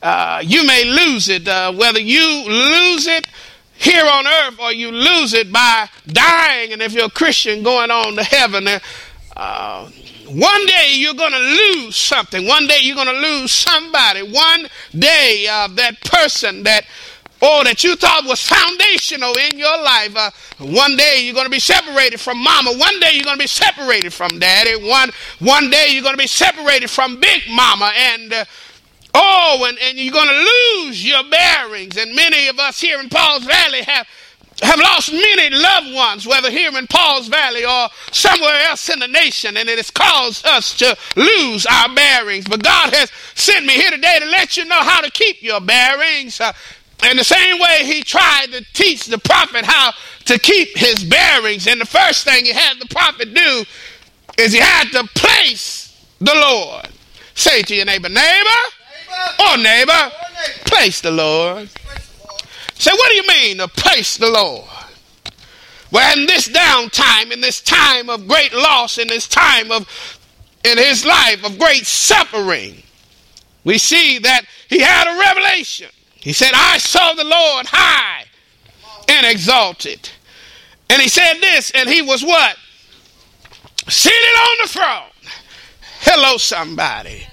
uh, 0.03 0.43
you 0.45 0.67
may 0.67 0.85
lose 0.85 1.29
it. 1.29 1.47
Uh, 1.47 1.73
whether 1.73 2.01
you 2.01 2.49
lose 2.49 3.07
it 3.07 3.27
here 3.75 4.05
on 4.05 4.27
earth 4.27 4.59
or 4.61 4.73
you 4.73 4.91
lose 4.91 5.35
it 5.35 5.53
by 5.53 5.89
dying, 6.07 6.73
and 6.73 6.83
if 6.83 6.93
you're 6.93 7.07
a 7.07 7.11
Christian, 7.11 7.63
going 7.63 7.91
on 7.91 8.17
to 8.17 8.25
heaven. 8.25 8.67
Uh, 8.67 8.81
one 9.41 10.67
day 10.67 10.93
you're 10.95 11.15
going 11.15 11.33
to 11.33 11.39
lose 11.39 11.97
something. 11.97 12.47
One 12.47 12.67
day 12.67 12.79
you're 12.83 12.97
going 12.97 13.09
to 13.09 13.21
lose 13.21 13.53
somebody. 13.53 14.23
One 14.23 14.69
day 14.97 15.47
uh, 15.51 15.69
that 15.69 16.01
person 16.03 16.63
that 16.65 16.85
oh 17.43 17.65
that 17.65 17.83
you 17.83 17.97
thought 17.97 18.25
was 18.27 18.43
foundational 18.43 19.35
in 19.37 19.59
your 19.59 19.77
life 19.83 20.15
uh, 20.15 20.31
one 20.59 20.95
day 20.97 21.23
you're 21.25 21.35
going 21.35 21.47
to 21.47 21.51
be 21.51 21.59
separated 21.59 22.21
from 22.21 22.37
mama 22.43 22.71
one 22.75 23.01
day 23.01 23.13
you're 23.15 23.25
going 23.25 23.37
to 23.37 23.43
be 23.43 23.47
separated 23.47 24.13
from 24.13 24.39
daddy 24.39 24.77
one 24.87 25.11
one 25.39 25.71
day 25.71 25.89
you're 25.89 26.03
going 26.03 26.15
to 26.15 26.19
be 26.19 26.27
separated 26.27 26.91
from 26.91 27.19
big 27.19 27.43
mama 27.49 27.91
and 27.97 28.33
uh, 28.35 28.45
oh 29.15 29.65
and, 29.67 29.79
and 29.79 29.97
you're 29.97 30.13
going 30.13 30.29
to 30.29 30.85
lose 30.85 31.03
your 31.03 31.23
bearings 31.31 31.97
and 31.97 32.15
many 32.15 32.49
of 32.49 32.59
us 32.59 32.79
here 32.79 33.01
in 33.01 33.09
paul's 33.09 33.45
valley 33.45 33.83
have 33.85 34.07
have 34.63 34.79
lost 34.79 35.13
many 35.13 35.51
loved 35.51 35.95
ones, 35.95 36.27
whether 36.27 36.51
here 36.51 36.77
in 36.77 36.87
Pauls 36.87 37.29
Valley 37.29 37.65
or 37.65 37.89
somewhere 38.13 38.63
else 38.65 38.89
in 38.89 38.99
the 38.99 39.09
nation, 39.09 39.57
and 39.57 39.69
it 39.69 39.79
has 39.79 39.91
caused 39.91 40.47
us 40.47 40.77
to 40.79 40.97
lose 41.17 41.67
our 41.67 41.95
bearings. 41.95 42.47
But 42.47 42.63
God 42.63 42.93
has 42.95 43.11
sent 43.35 43.67
me 43.67 43.75
here 43.75 43.91
today 43.91 44.19
to 44.21 44.27
let 44.27 44.57
you 44.57 44.65
know 44.65 44.81
how 44.81 45.01
to 45.01 45.11
keep 45.11 45.43
your 45.43 45.61
bearings. 45.61 46.41
Uh, 46.41 46.53
in 47.11 47.17
the 47.17 47.25
same 47.25 47.59
way, 47.61 47.81
He 47.85 48.03
tried 48.03 48.47
to 48.53 48.65
teach 48.73 49.07
the 49.07 49.19
prophet 49.19 49.65
how 49.65 49.93
to 50.27 50.39
keep 50.39 50.77
his 50.77 51.03
bearings. 51.05 51.67
And 51.67 51.81
the 51.81 51.87
first 51.87 52.25
thing 52.25 52.45
He 52.45 52.53
had 52.53 52.79
the 52.79 52.87
prophet 52.87 53.35
do 53.35 53.65
is 54.39 54.53
He 54.53 54.61
had 54.61 54.91
to 54.93 55.05
place 55.15 56.07
the 56.21 56.35
Lord. 56.35 56.89
Say 57.35 57.63
to 57.63 57.75
your 57.75 57.87
neighbor, 57.87 58.09
neighbor, 58.09 58.21
neighbor. 58.21 59.43
or 59.43 59.57
neighbor, 59.57 59.93
or 59.93 59.97
neighbor. 59.97 60.65
place 60.67 61.01
the 61.01 61.11
Lord. 61.11 61.71
Say, 62.81 62.93
what 62.93 63.11
do 63.11 63.15
you 63.17 63.27
mean 63.27 63.59
to 63.59 63.69
place 63.69 64.17
the 64.17 64.31
Lord? 64.31 64.65
Well, 65.93 66.19
in 66.19 66.25
this 66.25 66.49
downtime, 66.49 67.31
in 67.31 67.43
this 67.43 67.61
time 67.61 68.09
of 68.09 68.27
great 68.27 68.55
loss, 68.55 68.97
in 68.97 69.09
this 69.09 69.29
time 69.29 69.71
of 69.71 69.87
in 70.65 70.79
his 70.79 71.05
life 71.05 71.45
of 71.45 71.59
great 71.59 71.85
suffering, 71.85 72.83
we 73.65 73.77
see 73.77 74.19
that 74.21 74.47
he 74.69 74.79
had 74.79 75.15
a 75.15 75.19
revelation. 75.19 75.91
He 76.15 76.33
said, 76.33 76.53
I 76.55 76.79
saw 76.79 77.13
the 77.13 77.25
Lord 77.25 77.67
high 77.67 78.25
and 79.09 79.27
exalted. 79.27 80.09
And 80.89 81.03
he 81.03 81.09
said 81.09 81.35
this, 81.35 81.71
and 81.73 81.87
he 81.87 82.01
was 82.01 82.25
what? 82.25 82.57
Seated 83.89 84.17
on 84.17 84.57
the 84.63 84.69
throne. 84.69 85.33
Hello, 86.01 86.39
somebody. 86.39 87.27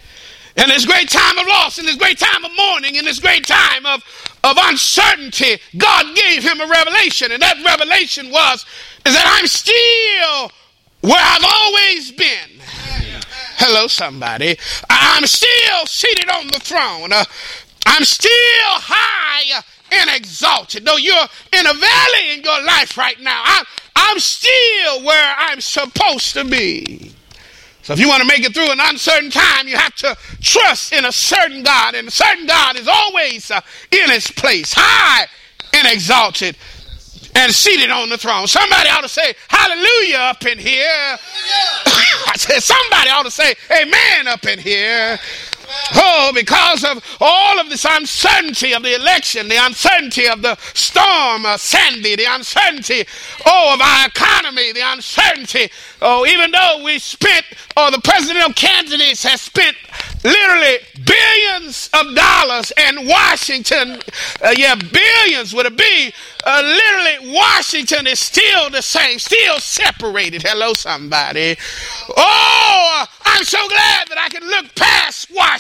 In 0.58 0.68
this 0.68 0.86
great 0.86 1.08
time 1.08 1.38
of 1.38 1.48
loss, 1.48 1.80
in 1.80 1.86
this 1.86 1.96
great 1.96 2.20
time 2.20 2.44
of 2.44 2.52
mourning, 2.58 2.96
in 2.96 3.06
this 3.06 3.20
great 3.20 3.48
time 3.48 3.86
of 3.86 4.04
of 4.48 4.58
uncertainty, 4.60 5.58
God 5.78 6.16
gave 6.16 6.44
him 6.44 6.62
a 6.62 6.68
revelation. 6.68 7.32
And 7.32 7.42
that 7.42 7.64
revelation 7.64 8.32
was 8.32 8.66
is 9.06 9.14
that 9.14 9.38
I'm 9.38 9.48
still 9.48 10.52
where 11.02 11.22
I've 11.22 11.46
always 11.46 12.12
been. 12.12 12.62
Hello, 13.60 13.88
somebody. 13.88 14.58
I'm 14.90 15.26
still 15.26 15.86
seated 15.86 16.30
on 16.30 16.48
the 16.48 16.60
throne. 16.60 17.12
Uh, 17.12 17.26
I'm 17.86 18.04
still 18.04 18.32
high 18.32 19.64
and 19.92 20.10
exalted. 20.10 20.86
Though 20.86 20.98
you're 20.98 21.28
in 21.54 21.66
a 21.66 21.74
valley 21.74 22.34
in 22.34 22.44
your 22.44 22.64
life 22.64 22.98
right 22.98 23.20
now, 23.20 23.42
I'm, 23.44 23.66
I'm 23.96 24.20
still 24.20 25.04
where 25.04 25.36
I'm 25.38 25.62
supposed 25.62 26.34
to 26.34 26.46
be. 26.46 27.14
So 27.88 27.94
if 27.94 28.02
you 28.02 28.10
want 28.10 28.20
to 28.22 28.28
make 28.28 28.44
it 28.44 28.54
through 28.54 28.70
an 28.70 28.82
uncertain 28.82 29.30
time, 29.30 29.66
you 29.66 29.78
have 29.78 29.96
to 29.96 30.18
trust 30.42 30.92
in 30.92 31.06
a 31.06 31.12
certain 31.14 31.64
God. 31.64 31.96
And 31.96 32.10
a 32.10 32.12
certain 32.12 32.46
God 32.46 32.76
is 32.76 32.86
always 32.86 33.50
uh, 33.50 33.62
in 33.92 34.10
his 34.10 34.30
place, 34.30 34.74
high 34.76 35.26
and 35.72 35.88
exalted 35.88 36.58
and 37.34 37.50
seated 37.50 37.90
on 37.90 38.10
the 38.10 38.18
throne. 38.18 38.46
Somebody 38.46 38.90
ought 38.90 39.04
to 39.04 39.08
say 39.08 39.34
hallelujah 39.48 40.18
up 40.18 40.46
in 40.46 40.58
here. 40.58 40.86
I 41.86 42.34
said 42.36 42.60
somebody 42.60 43.10
ought 43.10 43.24
to 43.24 43.32
say 43.32 43.56
amen 43.72 44.28
up 44.28 44.46
in 44.46 44.60
here. 44.60 45.18
Oh, 45.96 46.32
because 46.34 46.84
of 46.84 47.04
all 47.20 47.60
of 47.60 47.70
this 47.70 47.86
uncertainty 47.90 48.74
of 48.74 48.84
the 48.84 48.96
election, 48.96 49.48
the 49.48 49.64
uncertainty 49.64 50.28
of 50.28 50.42
the 50.42 50.58
storm, 50.74 51.46
uh, 51.46 51.58
Sandy, 51.58 52.16
the 52.16 52.26
uncertainty, 52.28 53.06
oh, 53.46 53.74
of 53.74 53.82
our 53.82 54.08
economy, 54.08 54.72
the 54.72 54.82
uncertainty. 54.84 55.70
Oh, 56.02 56.26
even 56.26 56.52
though 56.52 56.82
we 56.84 57.00
spent, 57.00 57.46
or 57.76 57.92
the 57.92 58.02
presidential 58.02 58.54
candidates 58.54 59.24
have 59.24 59.40
spent 59.40 59.76
literally 60.24 60.78
billions 61.06 61.90
of 61.94 62.16
dollars, 62.16 62.72
in 62.78 63.08
Washington, 63.08 64.00
uh, 64.42 64.54
yeah, 64.56 64.76
billions 64.76 65.54
would 65.54 65.66
it 65.66 65.78
be? 65.78 66.14
Uh, 66.46 66.62
literally, 66.64 67.34
Washington 67.34 68.08
is 68.08 68.20
still 68.20 68.70
the 68.70 68.82
same, 68.82 69.20
still 69.20 69.60
separated. 69.60 70.44
Hello, 70.44 70.74
somebody. 70.74 71.58
Oh, 72.16 73.06
I'm 73.26 73.44
so 73.44 73.68
glad 73.68 74.08
that 74.08 74.18
I 74.18 74.30
can 74.30 74.48
look 74.48 74.74
past 74.76 75.28
Washington. 75.34 75.57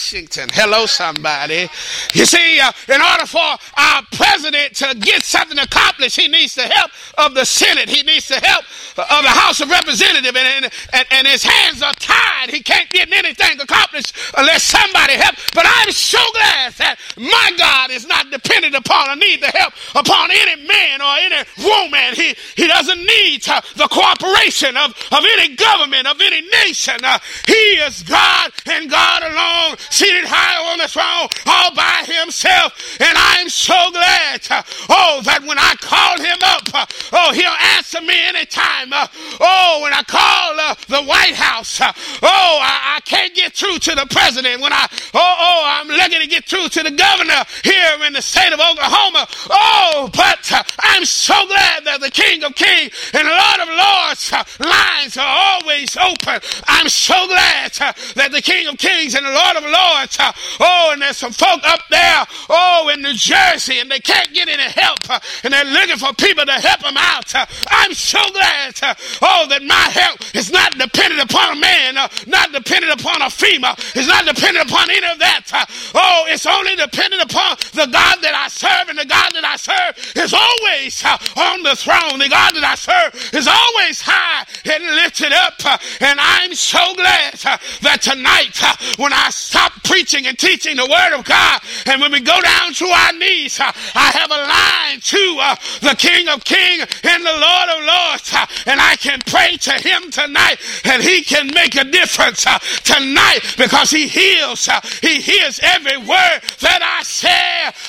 Hello, 0.54 0.86
somebody. 0.86 1.68
You 2.14 2.26
see, 2.26 2.60
uh, 2.60 2.72
in 2.88 3.02
order 3.02 3.26
for 3.26 3.40
our 3.40 4.02
president 4.12 4.76
to 4.76 4.96
get 5.00 5.24
something 5.24 5.58
accomplished, 5.58 6.20
he 6.20 6.28
needs 6.28 6.56
the 6.56 6.64
help 6.64 6.92
of 7.18 7.34
the 7.34 7.46
Senate. 7.46 7.90
He 7.90 8.04
needs 8.04 8.28
the 8.28 8.40
help 8.40 8.64
of 8.98 9.24
the 9.24 9.30
House 9.30 9.60
of 9.60 9.70
Representatives, 9.70 10.38
and, 10.38 10.72
and, 10.94 11.06
and 11.12 11.28
his 11.28 11.44
hands 11.44 11.82
are 11.82 11.94
tied. 11.94 12.50
He 12.50 12.62
can't 12.62 12.90
get 12.90 13.12
anything 13.12 13.60
accomplished 13.60 14.14
unless 14.38 14.64
somebody 14.64 15.14
helps. 15.14 15.50
But 15.54 15.66
I'm 15.68 15.92
so 15.92 16.20
glad 16.34 16.74
that 16.74 16.98
my 17.18 17.52
God 17.58 17.92
is 17.92 18.08
not 18.08 18.30
dependent 18.32 18.76
upon 18.76 19.10
or 19.10 19.16
need 19.16 19.42
the 19.42 19.48
help 19.48 19.74
upon 19.96 20.30
any 20.32 20.68
man 20.68 21.02
or 21.02 21.14
any 21.18 21.44
woman. 21.64 22.14
He, 22.14 22.36
he 22.56 22.68
doesn't 22.68 23.00
need 23.00 23.48
uh, 23.48 23.62
the 23.76 23.88
cooperation 23.88 24.78
of, 24.78 24.92
of 25.12 25.26
any 25.38 25.56
government, 25.56 26.08
of 26.08 26.20
any 26.22 26.42
nation. 26.66 26.98
Uh, 27.04 27.20
he 27.46 27.82
is 27.82 28.04
God 28.04 28.52
and 28.66 28.90
God 28.90 29.24
alone, 29.24 29.78
seated 29.90 30.26
high 30.26 30.72
on 30.72 30.78
the 30.80 30.88
throne, 30.88 31.28
all 31.46 31.74
by 31.76 32.04
himself. 32.06 32.74
And 33.00 33.18
I'm 33.18 33.50
so 33.50 33.76
glad, 33.92 34.42
uh, 34.50 34.64
oh, 34.90 35.22
that 35.24 35.44
when 35.44 35.58
I 35.58 35.76
call 35.80 36.20
him 36.20 36.40
up, 36.44 36.66
uh, 36.74 36.86
oh, 37.14 37.34
he'll 37.34 37.60
answer 37.78 38.02
me 38.02 38.16
anytime. 38.28 38.92
Uh, 38.92 39.08
oh, 39.40 39.80
when 39.84 39.94
I 39.94 40.04
call 40.04 40.60
uh, 40.60 40.76
the 40.88 41.04
White 41.04 41.36
House, 41.36 41.80
oh, 41.82 41.88
I, 42.22 42.98
I, 42.98 43.00
can't 43.08 43.34
get 43.34 43.54
through 43.54 43.80
to 43.80 43.96
the 43.96 44.06
president. 44.10 44.62
When 44.62 44.74
I, 44.74 44.88
oh, 45.14 45.36
oh, 45.40 45.64
I'm 45.66 45.88
looking 45.88 46.20
to 46.22 46.28
get 46.28 46.46
through 46.46 46.70
to 46.70 46.84
the 46.84 46.92
governor 46.92 47.44
here 47.64 48.06
in 48.06 48.14
the 48.14 48.22
state 48.22 48.52
of 48.52 48.60
Oklahoma. 48.60 49.28
Oh, 49.50 50.10
but 50.14 50.52
I'm 50.80 51.06
so 51.06 51.36
glad 51.48 51.86
that 51.86 52.02
the 52.02 52.12
King 52.12 52.44
of 52.44 52.56
Kings 52.56 52.92
and 53.14 53.28
Lord 53.28 53.60
of 53.64 53.70
Lords 53.70 54.32
lines 54.60 55.18
are 55.18 55.62
always 55.62 55.96
open. 55.98 56.40
I'm 56.68 56.90
so 56.90 57.28
glad 57.28 57.72
that 58.16 58.30
the 58.32 58.42
King 58.42 58.68
of 58.68 58.78
Kings 58.78 59.16
and 59.16 59.26
the 59.26 59.32
Lord 59.32 59.56
of 59.58 59.64
Lords, 59.64 59.77
oh, 59.78 60.90
and 60.94 61.02
there's 61.02 61.18
some 61.18 61.32
folk 61.32 61.62
up 61.64 61.82
there, 61.90 62.26
oh, 62.50 62.90
in 62.94 63.02
New 63.02 63.14
Jersey, 63.14 63.80
and 63.80 63.90
they 63.90 64.00
can't 64.00 64.34
get 64.34 64.48
any 64.48 64.64
help, 64.64 65.10
uh, 65.10 65.20
and 65.44 65.54
they're 65.54 65.66
looking 65.66 65.98
for 65.98 66.14
people 66.14 66.46
to 66.46 66.54
help 66.54 66.82
them 66.82 66.98
out. 66.98 67.34
Uh. 67.34 67.46
I'm 67.70 67.94
so 67.94 68.20
glad, 68.34 68.74
uh, 68.82 68.96
oh, 69.22 69.48
that 69.50 69.64
my 69.64 69.88
help 69.92 70.20
is 70.36 70.52
not 70.52 70.78
dependent 70.78 71.22
upon 71.30 71.58
a 71.58 71.60
man, 71.60 71.96
not 72.28 72.52
dependent 72.52 73.00
upon 73.00 73.22
a 73.22 73.30
female, 73.30 73.76
it's 73.96 74.08
not 74.08 74.26
dependent 74.26 74.70
upon 74.70 74.90
any 74.90 75.08
of 75.08 75.20
that. 75.20 75.68
Oh, 75.94 76.26
it's 76.28 76.46
only 76.46 76.76
dependent 76.76 77.22
upon 77.24 77.58
the 77.74 77.88
God 77.92 78.22
that 78.22 78.34
I 78.34 78.48
serve, 78.48 78.90
and 78.90 78.98
the 78.98 79.06
God 79.06 79.32
that 79.34 79.46
I 79.46 79.56
serve 79.58 79.98
is 80.16 80.34
always 80.34 81.04
on 81.36 81.64
the 81.64 81.76
throne. 81.76 82.20
The 82.20 82.30
God 82.30 82.56
that 82.56 82.64
I 82.64 82.76
serve 82.76 83.14
is 83.34 83.48
always 83.48 84.02
high 84.02 84.46
and 84.66 84.84
lifted 84.96 85.32
up, 85.32 85.60
and 86.02 86.20
I'm 86.20 86.54
so 86.54 86.94
glad 86.96 87.34
that 87.82 88.02
tonight, 88.02 88.58
when 88.98 89.14
I 89.14 89.30
stop 89.30 89.67
preaching 89.84 90.28
and 90.28 90.38
teaching 90.38 90.78
the 90.78 90.86
Word 90.86 91.18
of 91.18 91.26
God, 91.26 91.62
and 91.86 92.02
when 92.02 92.12
we 92.12 92.20
go 92.20 92.40
down 92.42 92.74
to 92.74 92.86
our 92.86 93.14
knees, 93.14 93.60
I 93.60 94.12
have 94.14 94.32
a 94.32 94.42
line 94.48 95.00
to 95.00 95.38
uh, 95.42 95.56
the 95.82 95.96
King 95.98 96.28
of 96.30 96.44
Kings 96.44 96.86
and 97.04 97.26
the 97.26 97.32
Lord 97.32 97.70
of 97.70 97.84
Lords, 97.86 98.34
uh, 98.34 98.46
and 98.66 98.82
I 98.82 98.96
can 98.96 99.20
pray 99.26 99.58
to 99.58 99.72
Him 99.74 100.12
tonight, 100.12 100.58
and 100.86 101.02
He 101.02 101.22
can 101.22 101.48
make 101.54 101.76
a 101.76 101.84
difference 101.84 102.46
uh, 102.46 102.60
tonight 102.84 103.40
because 103.58 103.92
He 103.92 104.08
heals. 104.08 104.68
Uh, 104.68 104.82
he 105.02 105.22
hears 105.22 105.60
every 105.62 105.98
word 105.98 106.40
that 106.62 106.82
I 106.82 107.04
say. 107.04 107.38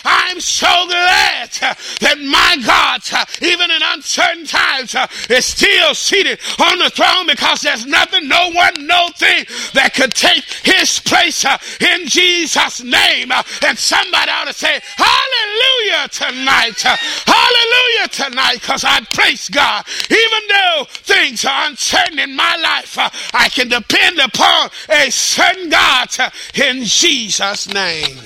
I'm 0.04 0.40
so 0.40 0.66
glad 0.86 1.50
uh, 1.62 1.74
that 2.00 2.18
my 2.20 2.56
God, 2.64 3.00
uh, 3.12 3.24
even 3.42 3.70
in 3.70 3.80
uncertain 3.82 4.46
times, 4.46 4.94
is 5.30 5.44
still 5.44 5.94
seated 5.94 6.38
on 6.58 6.78
the 6.78 6.90
throne 6.90 7.26
because 7.26 7.60
there's 7.60 7.86
nothing, 7.86 8.28
no 8.28 8.50
one, 8.52 8.86
no 8.86 9.08
thing 9.16 9.44
that 9.74 9.94
could 9.94 10.14
take 10.14 10.44
His 10.64 10.98
place 11.00 11.44
in 11.80 12.06
Jesus' 12.06 12.82
name. 12.82 13.30
and 13.30 13.78
somebody 13.78 14.30
ought 14.30 14.46
to 14.46 14.52
say, 14.52 14.80
Hallelujah 14.96 16.08
tonight. 16.08 16.80
Hallelujah 16.80 18.08
tonight 18.08 18.54
because 18.54 18.84
I 18.84 19.00
praise 19.12 19.48
God. 19.48 19.84
Even 20.10 20.48
though 20.48 20.86
things 20.88 21.44
are 21.44 21.68
uncertain 21.68 22.18
in 22.18 22.34
my 22.34 22.56
life, 22.62 22.96
I 23.34 23.48
can 23.48 23.68
depend 23.68 24.18
upon 24.18 24.70
a 24.88 25.10
certain 25.10 25.70
God 25.70 26.08
in 26.54 26.84
Jesus' 26.84 27.72
name. 27.72 28.16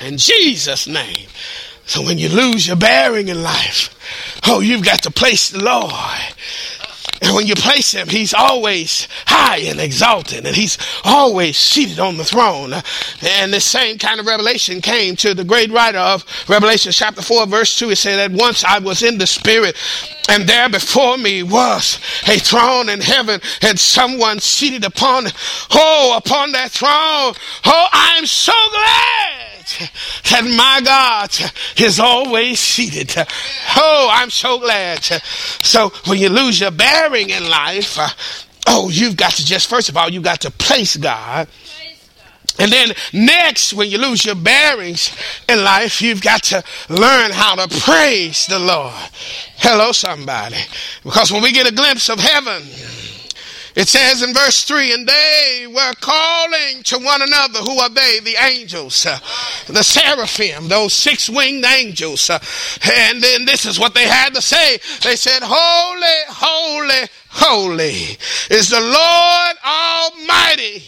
In 0.00 0.16
Jesus' 0.18 0.86
name. 0.86 1.28
So 1.86 2.02
when 2.02 2.18
you 2.18 2.28
lose 2.28 2.66
your 2.66 2.76
bearing 2.76 3.28
in 3.28 3.42
life, 3.42 3.94
oh, 4.46 4.60
you've 4.60 4.84
got 4.84 5.02
to 5.02 5.10
place 5.10 5.50
the 5.50 5.62
Lord 5.62 5.92
and 7.22 7.36
when 7.36 7.46
you 7.46 7.54
place 7.54 7.92
him, 7.92 8.08
he's 8.08 8.34
always 8.34 9.06
high 9.26 9.58
and 9.58 9.80
exalted, 9.80 10.44
and 10.44 10.56
he's 10.56 10.76
always 11.04 11.56
seated 11.56 12.00
on 12.00 12.16
the 12.16 12.24
throne. 12.24 12.74
And 13.22 13.52
this 13.52 13.64
same 13.64 13.98
kind 13.98 14.18
of 14.18 14.26
revelation 14.26 14.80
came 14.80 15.14
to 15.16 15.32
the 15.32 15.44
great 15.44 15.70
writer 15.70 15.98
of 15.98 16.24
Revelation 16.48 16.90
chapter 16.90 17.22
4, 17.22 17.46
verse 17.46 17.78
2. 17.78 17.90
It 17.90 17.96
said 17.96 18.16
that 18.16 18.36
once 18.36 18.64
I 18.64 18.80
was 18.80 19.04
in 19.04 19.18
the 19.18 19.28
spirit, 19.28 19.76
and 20.28 20.48
there 20.48 20.68
before 20.68 21.16
me 21.16 21.44
was 21.44 22.00
a 22.26 22.38
throne 22.38 22.88
in 22.88 23.00
heaven, 23.00 23.40
and 23.62 23.78
someone 23.78 24.40
seated 24.40 24.84
upon, 24.84 25.26
it. 25.26 25.34
oh, 25.70 26.14
upon 26.16 26.50
that 26.52 26.72
throne. 26.72 27.34
Oh, 27.64 27.86
I'm 27.92 28.26
so 28.26 28.52
glad 28.52 29.51
that 30.30 30.42
my 30.44 30.80
God 30.84 31.30
is 31.76 32.00
always 32.00 32.58
seated. 32.60 33.14
Oh, 33.76 34.08
I'm 34.12 34.30
so 34.30 34.58
glad. 34.58 35.02
So 35.62 35.90
when 36.06 36.18
you 36.18 36.28
lose 36.28 36.60
your 36.60 36.70
bearing 36.70 37.30
in 37.30 37.48
life, 37.48 37.98
oh, 38.66 38.90
you've 38.90 39.16
got 39.16 39.32
to 39.32 39.44
just, 39.44 39.68
first 39.68 39.88
of 39.88 39.96
all, 39.96 40.10
you've 40.10 40.22
got 40.22 40.40
to 40.42 40.50
place 40.50 40.96
God. 40.96 41.48
And 42.58 42.70
then 42.70 42.92
next, 43.12 43.72
when 43.72 43.88
you 43.88 43.98
lose 43.98 44.24
your 44.26 44.34
bearings 44.34 45.16
in 45.48 45.64
life, 45.64 46.02
you've 46.02 46.20
got 46.20 46.42
to 46.44 46.62
learn 46.88 47.30
how 47.30 47.54
to 47.54 47.80
praise 47.80 48.46
the 48.46 48.58
Lord. 48.58 48.92
Hello, 49.56 49.92
somebody. 49.92 50.56
Because 51.02 51.32
when 51.32 51.42
we 51.42 51.52
get 51.52 51.70
a 51.70 51.74
glimpse 51.74 52.10
of 52.10 52.20
heaven, 52.20 52.62
it 53.74 53.88
says 53.88 54.22
in 54.22 54.34
verse 54.34 54.64
3 54.64 54.92
and 54.92 55.06
they 55.06 55.66
were 55.68 55.92
calling 56.00 56.82
to 56.84 56.98
one 56.98 57.22
another. 57.22 57.60
Who 57.60 57.78
are 57.78 57.88
they? 57.88 58.20
The 58.20 58.36
angels, 58.40 59.06
uh, 59.06 59.18
the 59.66 59.82
seraphim, 59.82 60.68
those 60.68 60.94
six 60.94 61.28
winged 61.28 61.64
angels. 61.64 62.28
Uh, 62.28 62.38
and 62.92 63.22
then 63.22 63.44
this 63.44 63.64
is 63.64 63.78
what 63.78 63.94
they 63.94 64.06
had 64.06 64.34
to 64.34 64.42
say. 64.42 64.78
They 65.02 65.16
said, 65.16 65.40
Holy, 65.42 66.06
holy, 66.28 67.08
holy 67.28 68.18
is 68.50 68.68
the 68.68 68.80
Lord 68.80 69.56
Almighty. 69.64 70.84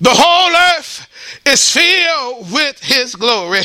The 0.00 0.10
whole 0.14 0.78
earth 0.78 1.08
is 1.46 1.70
filled 1.70 2.52
with 2.52 2.82
his 2.82 3.14
glory. 3.14 3.62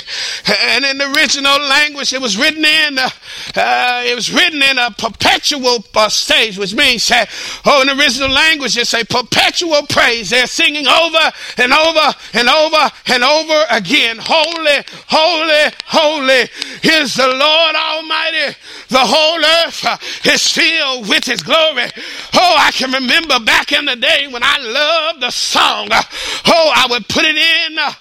And 0.48 0.86
in 0.86 0.98
the 0.98 1.12
original 1.16 1.60
language, 1.60 2.14
it 2.14 2.22
was 2.22 2.38
written 2.38 2.64
in, 2.64 2.98
uh, 3.00 4.04
it 4.06 4.16
was 4.16 4.32
written 4.34 4.62
in 4.62 4.78
a 4.78 4.92
perpetual 4.92 5.84
uh, 5.96 6.10
stage, 6.10 6.58
which 6.58 6.74
means, 6.74 7.10
uh, 7.12 7.26
oh, 7.66 7.82
in 7.82 7.88
the 7.88 7.98
original 7.98 8.30
language, 8.30 8.78
it's 8.78 8.94
a 8.94 9.06
perpetual 9.06 9.86
praise. 9.88 10.30
They're 10.30 10.48
singing 10.48 10.88
over 10.88 11.32
and 11.58 11.74
over 11.74 12.14
and 12.34 12.50
over 12.50 12.92
and 13.08 13.24
over 13.24 13.66
again. 13.72 14.18
Holy, 14.20 14.84
holy, 15.08 15.74
holy 15.86 16.50
is 16.84 17.16
the 17.16 17.28
Lord 17.28 17.76
Almighty. 17.76 18.56
The 18.90 19.00
whole 19.00 19.44
earth 19.44 20.26
is 20.26 20.48
filled 20.52 21.10
with 21.10 21.26
his 21.26 21.42
glory. 21.42 21.90
Oh, 22.34 22.56
I 22.58 22.72
can 22.72 22.92
remember 22.92 23.40
back 23.40 23.72
in 23.72 23.86
the 23.86 23.96
day 23.96 24.28
when 24.30 24.44
I 24.44 24.58
loved 24.60 25.22
the 25.22 25.32
song. 25.32 25.90
Oh, 25.92 26.72
I 26.76 26.88
would 26.90 27.08
put 27.08 27.24
it 27.24 27.36
in 27.36 27.55
uh, 27.78 27.92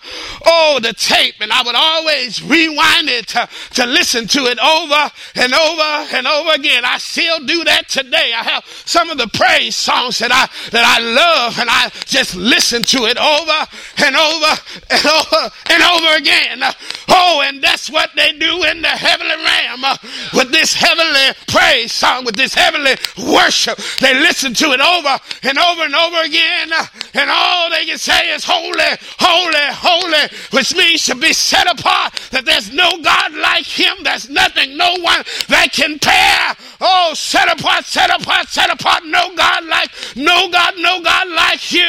oh, 0.46 0.78
the 0.82 0.92
tape, 0.92 1.36
and 1.40 1.52
I 1.52 1.62
would 1.62 1.74
always 1.74 2.42
rewind 2.42 3.08
it 3.08 3.28
to, 3.28 3.48
to 3.74 3.86
listen 3.86 4.26
to 4.28 4.46
it 4.46 4.58
over 4.58 5.10
and 5.34 5.52
over 5.52 6.16
and 6.16 6.26
over 6.26 6.52
again. 6.52 6.84
I 6.84 6.98
still 6.98 7.44
do 7.44 7.64
that 7.64 7.88
today. 7.88 8.32
I 8.34 8.42
have 8.42 8.64
some 8.84 9.10
of 9.10 9.18
the 9.18 9.28
praise 9.28 9.76
songs 9.76 10.18
that 10.18 10.32
I 10.32 10.48
that 10.70 10.84
I 10.84 11.00
love, 11.00 11.58
and 11.58 11.68
I 11.70 11.90
just 12.06 12.34
listen 12.36 12.84
to 12.84 13.04
it 13.06 13.18
over 13.18 13.58
and 14.04 14.16
over 14.16 14.52
and 14.90 15.06
over 15.06 15.50
and 15.70 15.82
over 15.82 16.16
again. 16.16 16.62
Oh, 17.08 17.42
and 17.44 17.62
that's 17.62 17.90
what 17.90 18.10
they 18.16 18.32
do 18.32 18.64
in 18.64 18.82
the 18.82 18.88
heavenly 18.88 19.36
realm 19.36 19.84
uh, 19.84 19.96
with 20.34 20.50
this 20.50 20.74
heavenly 20.74 21.34
praise 21.48 21.92
song, 21.92 22.24
with 22.24 22.36
this 22.36 22.54
heavenly 22.54 22.96
worship. 23.18 23.78
They 24.00 24.14
listen 24.14 24.54
to 24.54 24.72
it 24.72 24.80
over 24.80 25.18
and 25.42 25.58
over 25.58 25.82
and 25.82 25.94
over 25.94 26.22
again, 26.22 26.72
uh, 26.72 26.86
and 27.14 27.30
all 27.30 27.70
they 27.70 27.84
can 27.84 27.98
say 27.98 28.32
is 28.34 28.44
holy, 28.44 28.98
holy, 29.18 29.43
holy, 29.44 30.10
holy, 30.10 30.28
which 30.50 30.74
means 30.74 31.04
to 31.06 31.14
be 31.14 31.32
set 31.32 31.70
apart, 31.70 32.14
that 32.30 32.44
there's 32.44 32.72
no 32.72 32.90
God 33.02 33.32
like 33.34 33.66
him, 33.66 33.96
there's 34.02 34.28
nothing, 34.28 34.76
no 34.76 34.92
one 35.00 35.22
that 35.48 35.68
can 35.72 35.98
pair. 35.98 36.56
Oh, 36.80 37.12
set 37.14 37.48
apart, 37.48 37.84
set 37.84 38.10
apart, 38.10 38.48
set 38.48 38.70
apart, 38.70 39.04
no 39.04 39.34
God 39.34 39.64
like, 39.66 39.90
no 40.16 40.48
God, 40.50 40.74
no 40.78 41.00
God 41.02 41.28
like 41.28 41.72
you 41.72 41.88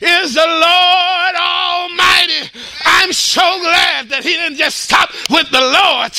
is 0.00 0.34
the 0.34 0.46
Lord 0.46 1.34
Almighty. 1.34 2.50
I'm 2.84 3.12
so 3.12 3.42
glad 3.60 4.08
that 4.10 4.22
he 4.22 4.30
didn't 4.30 4.58
just 4.58 4.78
stop 4.80 5.10
with 5.30 5.50
the 5.50 5.60
Lord. 5.60 6.12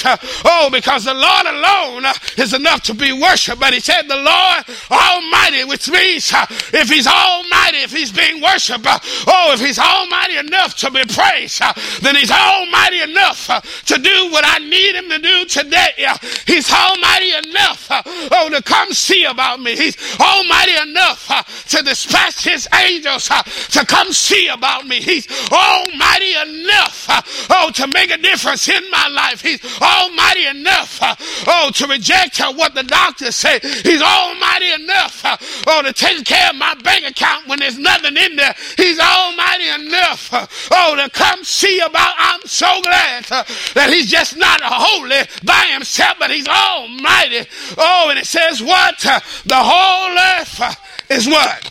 Oh, 0.46 0.70
because 0.72 1.06
the 1.06 1.14
Lord 1.14 1.46
alone 1.46 2.06
is 2.38 2.54
enough 2.54 2.84
to 2.84 2.94
be 2.94 3.14
worshiped. 3.14 3.60
But 3.60 3.74
he 3.74 3.80
said 3.80 4.04
the 4.04 4.16
Lord 4.16 4.64
Almighty, 4.92 5.64
which 5.66 5.90
means 5.90 6.32
if 6.74 6.90
he's 6.90 7.08
Almighty, 7.08 7.78
if 7.78 7.92
he's 7.92 8.12
being 8.12 8.42
worshiped, 8.42 8.86
oh, 8.86 9.52
if 9.54 9.60
he's 9.60 9.80
Almighty 9.80 10.38
enough 10.38 10.59
to 10.68 10.92
be 10.92 11.04
praised, 11.06 11.62
uh, 11.62 11.74
then 12.02 12.16
he's 12.16 12.32
Almighty 12.32 13.02
enough 13.02 13.50
uh, 13.50 13.62
to 13.62 13.98
do 13.98 14.32
what 14.32 14.44
I 14.46 14.60
need 14.60 14.96
him 14.96 15.10
to 15.10 15.20
do 15.20 15.46
today. 15.46 15.92
Uh, 16.08 16.18
he's 16.46 16.72
Almighty 16.72 17.32
enough, 17.50 17.88
oh, 17.90 18.50
to 18.52 18.62
come 18.64 18.92
see 18.94 19.26
about 19.26 19.60
me. 19.60 19.76
He's 19.76 19.98
Almighty 20.20 20.90
enough 20.90 21.66
to 21.70 21.84
dispatch 21.84 22.44
his 22.44 22.68
angels 22.74 23.30
to 23.72 23.86
come 23.86 24.12
see 24.12 24.48
about 24.48 24.88
me. 24.88 25.02
He's 25.02 25.28
Almighty 25.52 26.34
enough, 26.34 27.48
oh, 27.50 27.72
to 27.76 27.88
make 27.88 28.12
a 28.12 28.18
difference 28.18 28.68
in 28.70 28.90
my 28.92 29.08
life. 29.08 29.42
He's 29.42 29.62
Almighty 29.82 30.46
enough, 30.46 31.00
oh, 31.48 31.72
to 31.74 31.88
reject 31.88 32.40
what 32.56 32.74
the 32.74 32.84
doctors 32.84 33.36
say. 33.36 33.60
He's 33.60 34.02
Almighty 34.02 34.72
enough, 34.72 35.64
oh, 35.68 35.82
to 35.84 35.94
take 35.94 36.26
care 36.26 36.50
of 36.50 36.56
my 36.56 36.74
bank 36.84 37.06
account 37.06 37.48
when 37.48 37.60
there's 37.60 37.78
nothing 37.78 38.18
in 38.18 38.36
there. 38.36 38.56
He's 38.78 39.00
Almighty 39.00 39.70
enough, 39.70 40.49
oh, 40.72 40.96
to 40.96 41.10
come 41.12 41.44
see 41.44 41.80
about. 41.80 42.14
I'm 42.18 42.42
so 42.46 42.82
glad 42.82 43.32
uh, 43.32 43.44
that 43.74 43.90
He's 43.92 44.10
just 44.10 44.38
not 44.38 44.62
holy 44.64 45.22
by 45.44 45.70
Himself, 45.74 46.18
but 46.20 46.32
He's 46.32 46.48
Almighty. 46.48 47.48
Oh, 47.78 48.08
and 48.10 48.20
it 48.20 48.26
says 48.26 48.62
what? 48.62 49.06
Uh, 49.06 49.20
the 49.46 49.56
whole 49.56 50.18
earth 50.18 50.62
uh, 50.62 50.74
is 51.10 51.28
what? 51.28 51.64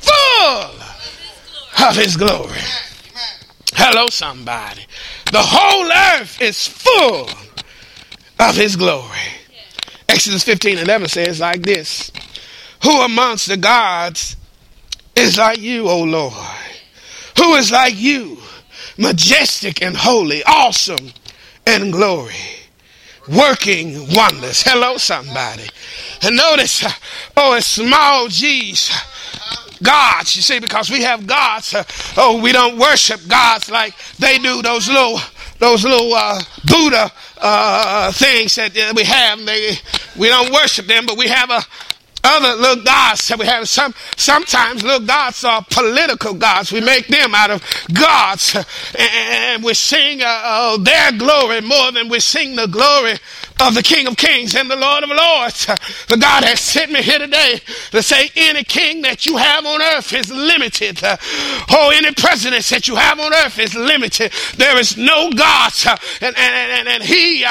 Full 0.00 1.86
of 1.86 1.96
His 1.96 2.16
glory. 2.16 2.60
Hello, 3.74 4.08
somebody. 4.08 4.86
The 5.32 5.42
whole 5.42 5.90
earth 6.20 6.40
is 6.40 6.68
full 6.68 7.28
of 8.38 8.56
His 8.56 8.76
glory. 8.76 9.18
Exodus 10.08 10.44
15 10.44 10.78
11 10.78 11.08
says 11.08 11.40
like 11.40 11.62
this 11.62 12.12
Who 12.82 13.00
amongst 13.00 13.48
the 13.48 13.56
gods 13.56 14.36
is 15.16 15.38
like 15.38 15.58
you, 15.58 15.88
O 15.88 16.02
Lord? 16.02 16.34
Who 17.38 17.54
is 17.54 17.70
like 17.70 17.94
you, 17.96 18.38
majestic 18.98 19.82
and 19.82 19.96
holy, 19.96 20.42
awesome 20.44 21.12
and 21.66 21.92
glory? 21.92 22.34
working 23.28 23.94
wonders. 24.14 24.62
Hello, 24.62 24.96
somebody. 24.96 25.68
And 26.22 26.36
notice, 26.36 26.84
uh, 26.84 26.90
oh, 27.36 27.54
it's 27.54 27.66
small 27.66 28.28
g's. 28.28 28.90
Gods, 29.82 30.36
you 30.36 30.42
see, 30.42 30.60
because 30.60 30.90
we 30.90 31.02
have 31.02 31.26
gods. 31.26 31.74
Uh, 31.74 31.84
oh, 32.16 32.40
we 32.40 32.52
don't 32.52 32.78
worship 32.78 33.20
gods 33.28 33.70
like 33.70 33.94
they 34.18 34.38
do. 34.38 34.62
Those 34.62 34.88
little, 34.88 35.18
those 35.58 35.84
little 35.84 36.14
uh, 36.14 36.40
Buddha 36.64 37.10
uh, 37.38 38.12
things 38.12 38.54
that 38.54 38.92
we 38.94 39.02
have. 39.02 39.44
They, 39.44 39.74
we 40.16 40.28
don't 40.28 40.52
worship 40.52 40.86
them, 40.86 41.06
but 41.06 41.16
we 41.16 41.28
have 41.28 41.50
a, 41.50 41.62
other 42.24 42.60
little 42.60 42.84
gods 42.84 43.28
that 43.28 43.38
we 43.38 43.46
have. 43.46 43.68
Some 43.68 43.94
sometimes 44.16 44.82
little 44.82 45.06
gods 45.06 45.44
are 45.44 45.64
political 45.70 46.34
gods. 46.34 46.72
We 46.72 46.80
make 46.80 47.08
them 47.08 47.34
out 47.34 47.50
of 47.50 47.62
gods, 47.92 48.56
and 48.98 49.62
we 49.62 49.74
sing 49.74 50.22
uh, 50.22 50.26
uh, 50.26 50.76
their 50.78 51.12
glory 51.12 51.60
more 51.60 51.92
than 51.92 52.08
we 52.08 52.20
sing 52.20 52.56
the 52.56 52.66
glory 52.66 53.14
of 53.60 53.74
the 53.74 53.82
King 53.82 54.06
of 54.06 54.16
Kings 54.16 54.54
and 54.54 54.70
the 54.70 54.76
Lord 54.76 55.04
of 55.04 55.10
Lords. 55.10 55.66
The 56.08 56.16
God 56.16 56.44
has 56.44 56.60
sent 56.60 56.92
me 56.92 57.02
here 57.02 57.18
today 57.18 57.60
to 57.90 58.02
say 58.02 58.30
any 58.36 58.64
king 58.64 59.02
that 59.02 59.26
you 59.26 59.36
have 59.36 59.64
on 59.64 59.80
earth 59.80 60.12
is 60.12 60.30
limited. 60.32 61.00
Oh, 61.02 61.92
any 61.94 62.12
president 62.14 62.64
that 62.66 62.88
you 62.88 62.96
have 62.96 63.18
on 63.18 63.32
earth 63.32 63.58
is 63.58 63.74
limited. 63.74 64.32
There 64.56 64.78
is 64.78 64.96
no 64.96 65.30
God, 65.32 65.72
and 66.20 66.36
and 66.36 66.36
and, 66.36 66.88
and 66.88 67.02
He 67.02 67.44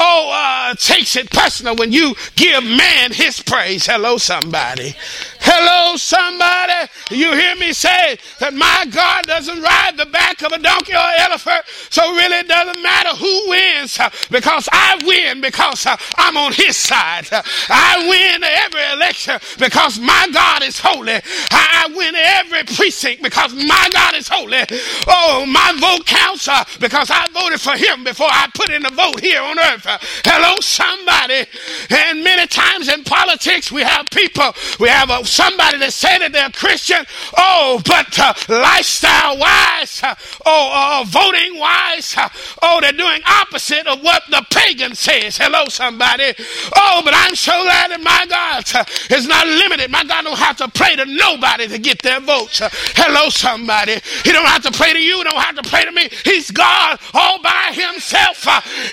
oh, 0.00 0.30
uh, 0.32 0.74
takes 0.74 1.16
it 1.16 1.30
personal 1.30 1.76
when 1.76 1.92
you 1.92 2.14
give 2.36 2.62
man 2.64 3.12
his 3.12 3.40
praise. 3.42 3.86
Hello, 3.86 4.16
somebody. 4.18 4.94
Hello, 5.40 5.96
somebody. 5.96 6.90
You 7.10 7.34
hear 7.34 7.56
me 7.56 7.72
say 7.72 8.18
that 8.40 8.54
my 8.54 8.86
God 8.90 9.26
doesn't 9.26 9.62
ride 9.62 9.96
the 9.96 10.06
back 10.06 10.42
of 10.42 10.52
a 10.52 10.58
donkey 10.58 10.92
or 10.92 11.10
elephant, 11.18 11.64
so 11.90 12.02
really 12.12 12.36
it 12.38 12.48
doesn't 12.48 12.82
matter 12.82 13.16
who 13.16 13.48
wins 13.48 13.98
uh, 13.98 14.10
because 14.30 14.68
I 14.70 15.00
win 15.04 15.40
because 15.40 15.86
uh, 15.86 15.96
I'm 16.16 16.36
on 16.36 16.52
his 16.52 16.76
side. 16.76 17.26
I 17.68 18.06
win 18.08 18.44
every 18.44 18.92
election 18.92 19.40
because 19.58 19.98
my 19.98 20.28
God 20.32 20.62
is 20.62 20.78
holy. 20.78 21.18
I 21.50 21.90
win 21.94 22.14
every 22.14 22.64
precinct 22.64 23.22
because 23.22 23.54
my 23.54 23.88
God 23.92 24.14
is 24.14 24.28
holy. 24.28 24.64
Oh, 25.06 25.46
my 25.46 25.72
vote 25.80 26.06
counts 26.06 26.48
uh, 26.48 26.64
because 26.80 27.10
I 27.10 27.26
voted 27.32 27.60
for 27.60 27.76
him 27.76 28.04
before 28.04 28.28
I 28.30 28.48
put 28.54 28.70
in 28.70 28.82
the 28.82 28.90
vote 28.90 29.20
here 29.20 29.40
on 29.40 29.58
earth. 29.58 29.87
Hello, 30.24 30.56
somebody. 30.60 31.46
And 31.90 32.22
many 32.22 32.46
times 32.46 32.88
in 32.88 33.04
politics, 33.04 33.72
we 33.72 33.82
have 33.82 34.06
people, 34.10 34.52
we 34.78 34.88
have 34.88 35.10
a, 35.10 35.24
somebody 35.24 35.78
that 35.78 35.92
say 35.92 36.18
that 36.18 36.32
they're 36.32 36.50
Christian. 36.50 37.04
Oh, 37.36 37.80
but 37.86 38.18
uh, 38.18 38.34
lifestyle 38.48 39.38
wise, 39.38 40.02
uh, 40.02 40.14
oh, 40.44 41.00
uh, 41.00 41.04
voting 41.08 41.58
wise, 41.58 42.14
uh, 42.16 42.28
oh, 42.62 42.80
they're 42.80 42.92
doing 42.92 43.22
opposite 43.26 43.86
of 43.86 44.02
what 44.02 44.22
the 44.30 44.44
pagan 44.50 44.94
says. 44.94 45.38
Hello, 45.38 45.66
somebody. 45.66 46.34
Oh, 46.76 47.00
but 47.04 47.14
I'm 47.16 47.34
so 47.34 47.52
glad 47.62 47.90
that 47.90 48.00
my 48.02 48.26
God 48.28 48.64
uh, 48.74 48.84
is 49.14 49.26
not 49.26 49.46
limited. 49.46 49.90
My 49.90 50.04
God 50.04 50.22
don't 50.24 50.38
have 50.38 50.56
to 50.58 50.68
pray 50.68 50.96
to 50.96 51.04
nobody 51.06 51.66
to 51.68 51.78
get 51.78 52.02
their 52.02 52.20
votes. 52.20 52.60
Uh, 52.60 52.68
hello, 52.94 53.30
somebody. 53.30 53.98
He 54.24 54.32
don't 54.32 54.46
have 54.46 54.62
to 54.64 54.72
pray 54.72 54.92
to 54.92 55.00
you. 55.00 55.18
He 55.18 55.24
Don't 55.24 55.40
have 55.40 55.56
to 55.56 55.68
pray 55.68 55.84
to 55.84 55.92
me. 55.92 56.08
He's 56.24 56.50
God 56.50 56.98
all 57.14 57.40
by 57.42 57.72
himself. 57.72 58.44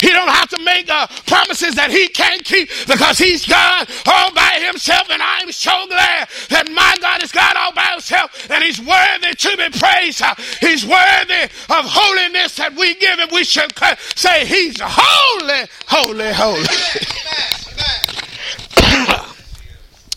he 0.02 0.10
don't 0.10 0.30
have 0.30 0.50
to 0.50 0.62
make 0.64 0.85
uh, 0.90 1.08
promises 1.28 1.76
that 1.76 1.92
he 1.92 2.08
can't 2.10 2.44
keep 2.44 2.70
because 2.88 3.18
he's 3.18 3.46
God 3.46 3.88
all 4.06 4.34
by 4.34 4.62
himself. 4.66 5.10
And 5.10 5.22
I'm 5.22 5.52
so 5.52 5.72
glad 5.88 6.30
that 6.50 6.70
my 6.72 6.96
God 7.02 7.24
is 7.24 7.32
God 7.32 7.56
all 7.58 7.74
by 7.74 7.88
himself 7.92 8.50
and 8.50 8.64
he's 8.64 8.80
worthy 8.80 9.36
to 9.36 9.58
be 9.58 9.70
praised. 9.78 10.24
He's 10.60 10.86
worthy 10.86 11.44
of 11.44 11.86
holiness 11.86 12.56
that 12.58 12.76
we 12.76 12.96
give 12.96 13.20
him. 13.20 13.30
We 13.32 13.44
should 13.44 13.72
say 14.16 14.46
he's 14.46 14.80
holy, 14.82 15.68
holy, 15.88 16.34
holy. 16.34 16.60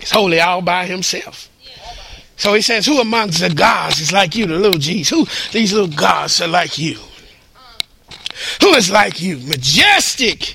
he's 0.00 0.11
holy 0.11 0.40
all 0.40 0.62
by 0.62 0.87
himself. 0.87 1.50
So 2.37 2.54
he 2.54 2.62
says, 2.62 2.87
Who 2.87 3.00
amongst 3.00 3.40
the 3.40 3.50
gods 3.50 4.00
is 4.00 4.12
like 4.12 4.37
you, 4.37 4.46
the 4.46 4.57
little 4.57 4.78
G's? 4.78 5.09
Who 5.09 5.26
these 5.52 5.72
little 5.72 5.88
gods 5.88 6.40
are 6.40 6.46
like 6.46 6.78
you? 6.78 6.96
Who 8.61 8.74
is 8.74 8.90
like 8.90 9.20
you, 9.20 9.38
majestic 9.38 10.55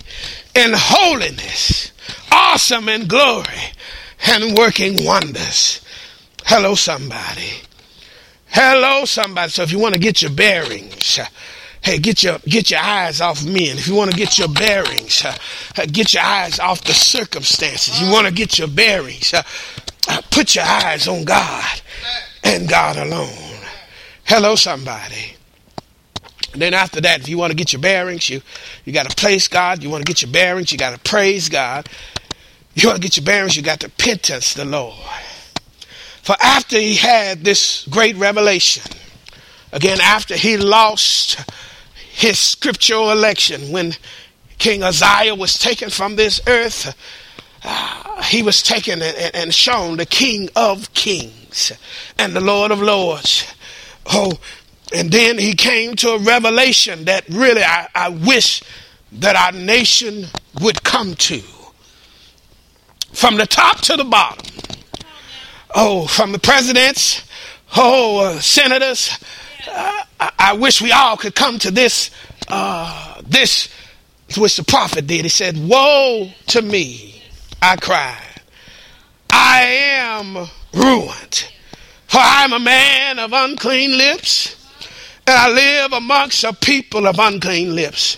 in 0.55 0.71
holiness, 0.73 1.91
awesome 2.31 2.89
in 2.89 3.07
glory, 3.07 3.73
and 4.27 4.57
working 4.57 5.05
wonders. 5.05 5.81
Hello, 6.45 6.75
somebody. 6.75 7.61
Hello, 8.47 9.05
somebody. 9.05 9.49
So 9.49 9.63
if 9.63 9.71
you 9.71 9.79
want 9.79 9.95
to 9.95 9.99
get 9.99 10.21
your 10.21 10.31
bearings, 10.31 11.17
uh, 11.17 11.25
hey, 11.81 11.97
get 11.97 12.21
your 12.21 12.37
get 12.45 12.69
your 12.69 12.81
eyes 12.81 13.19
off 13.21 13.43
men. 13.43 13.77
If 13.77 13.87
you 13.87 13.95
want 13.95 14.11
to 14.11 14.17
get 14.17 14.37
your 14.37 14.49
bearings, 14.49 15.25
uh, 15.25 15.35
uh, 15.77 15.85
get 15.91 16.13
your 16.13 16.23
eyes 16.23 16.59
off 16.59 16.83
the 16.83 16.93
circumstances. 16.93 17.99
You 18.01 18.11
want 18.11 18.27
to 18.27 18.33
get 18.33 18.59
your 18.59 18.67
bearings. 18.67 19.33
put 20.29 20.55
your 20.55 20.65
eyes 20.65 21.07
on 21.07 21.23
God 21.23 21.81
and 22.43 22.69
God 22.69 22.97
alone. 22.97 23.59
Hello, 24.25 24.55
somebody. 24.55 25.35
And 26.53 26.61
then 26.61 26.73
after 26.73 27.01
that, 27.01 27.19
if 27.19 27.27
you 27.27 27.37
want 27.37 27.51
to 27.51 27.57
get 27.57 27.73
your 27.73 27.81
bearings, 27.81 28.29
you, 28.29 28.41
you 28.85 28.93
got 28.93 29.09
to 29.09 29.15
place 29.15 29.47
God. 29.47 29.83
You 29.83 29.89
want 29.89 30.05
to 30.05 30.09
get 30.09 30.21
your 30.21 30.31
bearings, 30.31 30.71
you 30.71 30.77
got 30.77 30.93
to 30.93 30.99
praise 30.99 31.49
God. 31.49 31.89
You 32.75 32.87
want 32.87 33.01
to 33.01 33.03
get 33.03 33.17
your 33.17 33.25
bearings, 33.25 33.57
you 33.57 33.63
got 33.63 33.79
to 33.81 33.87
repentance 33.87 34.53
the 34.53 34.65
Lord. 34.65 34.95
For 36.21 36.35
after 36.41 36.77
he 36.77 36.95
had 36.95 37.43
this 37.43 37.85
great 37.89 38.15
revelation, 38.15 38.83
again, 39.71 39.99
after 40.01 40.35
he 40.35 40.57
lost 40.57 41.39
his 42.13 42.39
scriptural 42.39 43.11
election, 43.11 43.71
when 43.71 43.93
King 44.57 44.83
Uzziah 44.83 45.35
was 45.35 45.59
taken 45.59 45.89
from 45.89 46.15
this 46.15 46.39
earth, 46.47 46.95
uh, 47.63 48.21
he 48.23 48.43
was 48.43 48.63
taken 48.63 49.01
and, 49.01 49.35
and 49.35 49.53
shown 49.53 49.97
the 49.97 50.05
King 50.05 50.49
of 50.55 50.93
kings 50.93 51.71
and 52.17 52.33
the 52.33 52.41
Lord 52.41 52.71
of 52.71 52.81
lords. 52.81 53.45
Oh, 54.05 54.33
and 54.93 55.11
then 55.11 55.39
he 55.39 55.55
came 55.55 55.95
to 55.95 56.11
a 56.11 56.19
revelation 56.19 57.05
that 57.05 57.27
really 57.27 57.63
I, 57.63 57.87
I 57.95 58.09
wish 58.09 58.61
that 59.13 59.35
our 59.35 59.51
nation 59.51 60.27
would 60.61 60.83
come 60.83 61.15
to. 61.15 61.41
From 63.11 63.37
the 63.37 63.47
top 63.47 63.81
to 63.81 63.97
the 63.97 64.03
bottom. 64.03 64.45
Oh, 65.75 66.05
from 66.05 66.31
the 66.31 66.39
presidents, 66.39 67.23
oh, 67.75 68.25
uh, 68.25 68.39
senators. 68.39 69.17
Uh, 69.67 70.03
I, 70.19 70.31
I, 70.37 70.53
wish 70.53 70.81
we 70.81 70.91
all 70.91 71.17
could 71.17 71.33
come 71.33 71.57
to 71.59 71.71
this, 71.71 72.11
uh, 72.47 73.21
this, 73.25 73.69
which 74.37 74.57
the 74.57 74.63
prophet 74.63 75.07
did. 75.07 75.25
He 75.25 75.29
said, 75.29 75.57
Woe 75.57 76.29
to 76.47 76.61
me, 76.61 77.23
I 77.61 77.77
cried. 77.77 78.41
I 79.31 79.61
am 79.61 80.47
ruined, 80.73 81.47
for 82.07 82.19
I 82.19 82.43
am 82.43 82.53
a 82.53 82.59
man 82.59 83.17
of 83.17 83.33
unclean 83.33 83.97
lips 83.97 84.62
and 85.25 85.37
I 85.37 85.49
live 85.49 85.93
amongst 85.93 86.43
a 86.43 86.53
people 86.53 87.07
of 87.07 87.19
unclean 87.19 87.75
lips. 87.75 88.17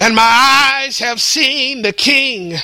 And 0.00 0.14
my 0.14 0.80
eyes 0.82 0.98
have 0.98 1.20
seen 1.20 1.82
the 1.82 1.92
King, 1.92 2.58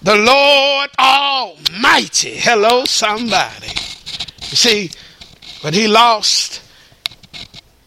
the 0.00 0.16
Lord 0.16 0.90
Almighty. 0.98 2.36
Hello, 2.36 2.84
somebody. 2.84 3.68
You 3.68 4.56
see, 4.56 4.90
but 5.62 5.74
he 5.74 5.86
lost 5.86 6.62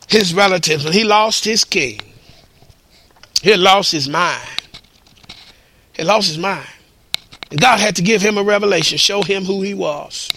his 0.08 0.34
relatives, 0.34 0.84
when 0.84 0.94
he 0.94 1.04
lost 1.04 1.44
his 1.44 1.64
king, 1.64 2.00
he 3.42 3.56
lost 3.56 3.92
his 3.92 4.08
mind. 4.08 4.48
He 5.94 6.04
lost 6.04 6.28
his 6.28 6.38
mind. 6.38 6.68
And 7.52 7.60
God 7.60 7.80
had 7.80 7.96
to 7.98 8.02
give 8.02 8.22
him 8.22 8.38
a 8.38 8.44
revelation, 8.44 8.98
show 8.98 9.24
him 9.24 9.44
who 9.44 9.62
he 9.62 9.74
was. 9.74 10.30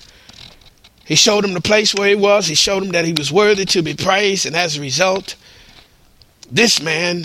He 1.09 1.15
showed 1.15 1.43
him 1.43 1.55
the 1.55 1.63
place 1.63 1.95
where 1.95 2.07
he 2.07 2.15
was. 2.15 2.47
He 2.47 2.55
showed 2.55 2.83
him 2.83 2.91
that 2.91 3.07
he 3.07 3.15
was 3.15 3.33
worthy 3.33 3.65
to 3.65 3.83
be 3.83 3.95
praised. 3.95 4.45
And 4.45 4.55
as 4.55 4.77
a 4.77 4.81
result, 4.83 5.37
this 6.51 6.83
man 6.83 7.25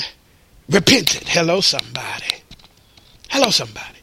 repented. 0.70 1.28
Hello, 1.28 1.60
somebody. 1.60 2.44
Hello, 3.30 3.50
somebody. 3.50 4.00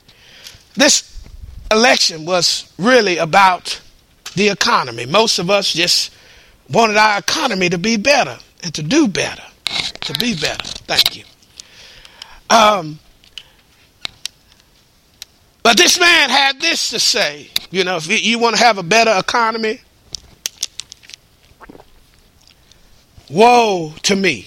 This 0.75 1.27
election 1.71 2.27
was 2.27 2.71
really 2.77 3.17
about 3.17 3.81
the 4.35 4.51
economy. 4.51 5.07
Most 5.07 5.39
of 5.39 5.49
us 5.49 5.73
just 5.73 6.13
wanted 6.69 6.99
our 6.99 7.19
economy 7.19 7.71
to 7.71 7.79
be 7.79 7.97
better 7.97 8.39
and 8.63 8.75
to 8.75 8.83
do 8.83 9.09
better. 9.09 9.45
To 10.03 10.13
be 10.21 10.35
better. 10.35 10.63
Thank 10.85 11.17
you. 11.17 11.25
Um, 12.51 12.99
but 15.63 15.77
this 15.77 15.99
man 15.99 16.31
had 16.31 16.61
this 16.61 16.91
to 16.91 17.01
say. 17.01 17.51
You 17.71 17.85
know, 17.85 17.97
if 17.97 18.09
you 18.09 18.39
want 18.39 18.57
to 18.57 18.63
have 18.63 18.79
a 18.79 18.83
better 18.83 19.15
economy, 19.17 19.81
woe 23.31 23.95
to 24.03 24.17
me. 24.17 24.47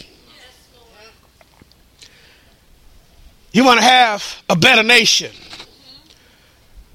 You 3.52 3.64
want 3.64 3.80
to 3.80 3.86
have 3.86 4.44
a 4.50 4.56
better 4.56 4.82
nation, 4.82 5.32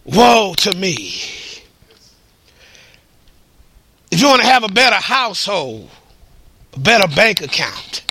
woe 0.04 0.54
to 0.58 0.74
me. 0.74 0.96
If 4.10 4.20
you 4.20 4.26
want 4.26 4.42
to 4.42 4.48
have 4.48 4.64
a 4.64 4.68
better 4.68 4.96
household, 4.96 5.88
a 6.72 6.80
better 6.80 7.06
bank 7.14 7.42
account, 7.42 8.02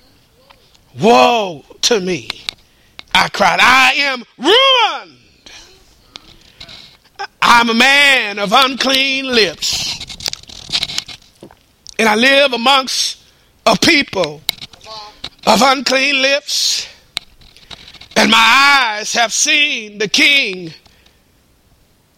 woe 1.00 1.66
to 1.82 2.00
me. 2.00 2.30
I 3.14 3.28
cried, 3.30 3.60
I 3.60 3.94
am 3.98 4.24
ruined. 4.38 5.17
I'm 7.50 7.70
a 7.70 7.74
man 7.74 8.40
of 8.40 8.52
unclean 8.54 9.26
lips. 9.26 9.98
And 11.98 12.10
I 12.10 12.16
live 12.16 12.52
amongst 12.52 13.24
a 13.66 13.78
people 13.78 14.42
of 15.46 15.62
unclean 15.62 16.22
lips. 16.22 16.86
And 18.18 18.30
my 18.30 18.98
eyes 18.98 19.14
have 19.14 19.32
seen 19.32 19.98
the 19.98 20.10
King, 20.10 20.74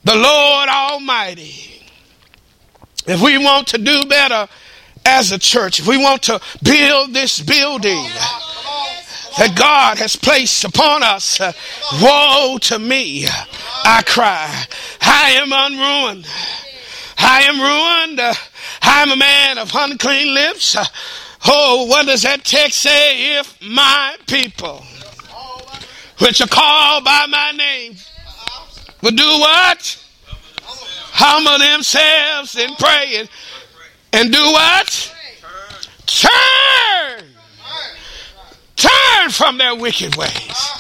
the 0.03 0.15
Lord 0.15 0.67
Almighty. 0.67 1.83
If 3.05 3.21
we 3.21 3.37
want 3.37 3.67
to 3.67 3.77
do 3.77 4.05
better 4.05 4.47
as 5.05 5.31
a 5.31 5.37
church, 5.37 5.79
if 5.79 5.85
we 5.85 5.97
want 5.97 6.23
to 6.23 6.41
build 6.63 7.13
this 7.13 7.39
building, 7.39 8.03
that 9.39 9.55
God 9.57 9.97
has 9.99 10.17
placed 10.17 10.65
upon 10.65 11.01
us. 11.01 11.39
Woe 12.01 12.57
to 12.63 12.77
me, 12.77 13.25
I 13.25 14.03
cry. 14.05 14.65
I 15.01 15.31
am 15.31 15.53
unruined. 15.53 16.27
I 17.17 17.43
am 17.43 17.57
ruined. 17.57 18.19
I 18.19 19.01
am 19.01 19.11
a 19.11 19.15
man 19.15 19.57
of 19.57 19.71
unclean 19.73 20.33
lips. 20.33 20.75
Oh, 21.45 21.85
what 21.85 22.05
does 22.05 22.23
that 22.23 22.43
text 22.43 22.81
say? 22.81 23.39
If 23.39 23.57
my 23.61 24.17
people, 24.27 24.83
which 26.19 26.41
are 26.41 26.47
called 26.47 27.05
by 27.05 27.25
my 27.29 27.51
name, 27.51 27.95
would 29.01 29.15
do 29.15 29.23
what? 29.23 30.05
Humble 31.11 31.59
themselves 31.59 32.57
and 32.57 32.77
pray 32.77 33.19
and, 33.19 33.29
and 34.11 34.33
do 34.33 34.41
what? 34.41 35.15
Turn 36.05 37.38
Turn 38.79 39.29
from 39.29 39.57
their 39.57 39.75
wicked 39.75 40.15
ways. 40.15 40.71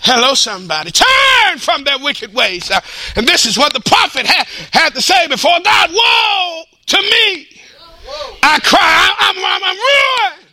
Hello, 0.00 0.34
somebody. 0.34 0.90
Turn 0.90 1.58
from 1.58 1.84
their 1.84 1.98
wicked 1.98 2.32
ways. 2.32 2.70
Uh, 2.70 2.80
and 3.14 3.28
this 3.28 3.44
is 3.44 3.58
what 3.58 3.72
the 3.72 3.80
prophet 3.80 4.26
had, 4.26 4.46
had 4.72 4.94
to 4.94 5.02
say 5.02 5.26
before 5.28 5.58
God. 5.62 5.90
Woe 5.90 6.62
to 6.86 7.02
me. 7.02 7.48
I 8.42 8.58
cry, 8.60 9.16
I'm, 9.18 9.36
I'm, 9.36 9.64
I'm 9.64 9.76
ruined. 9.76 10.45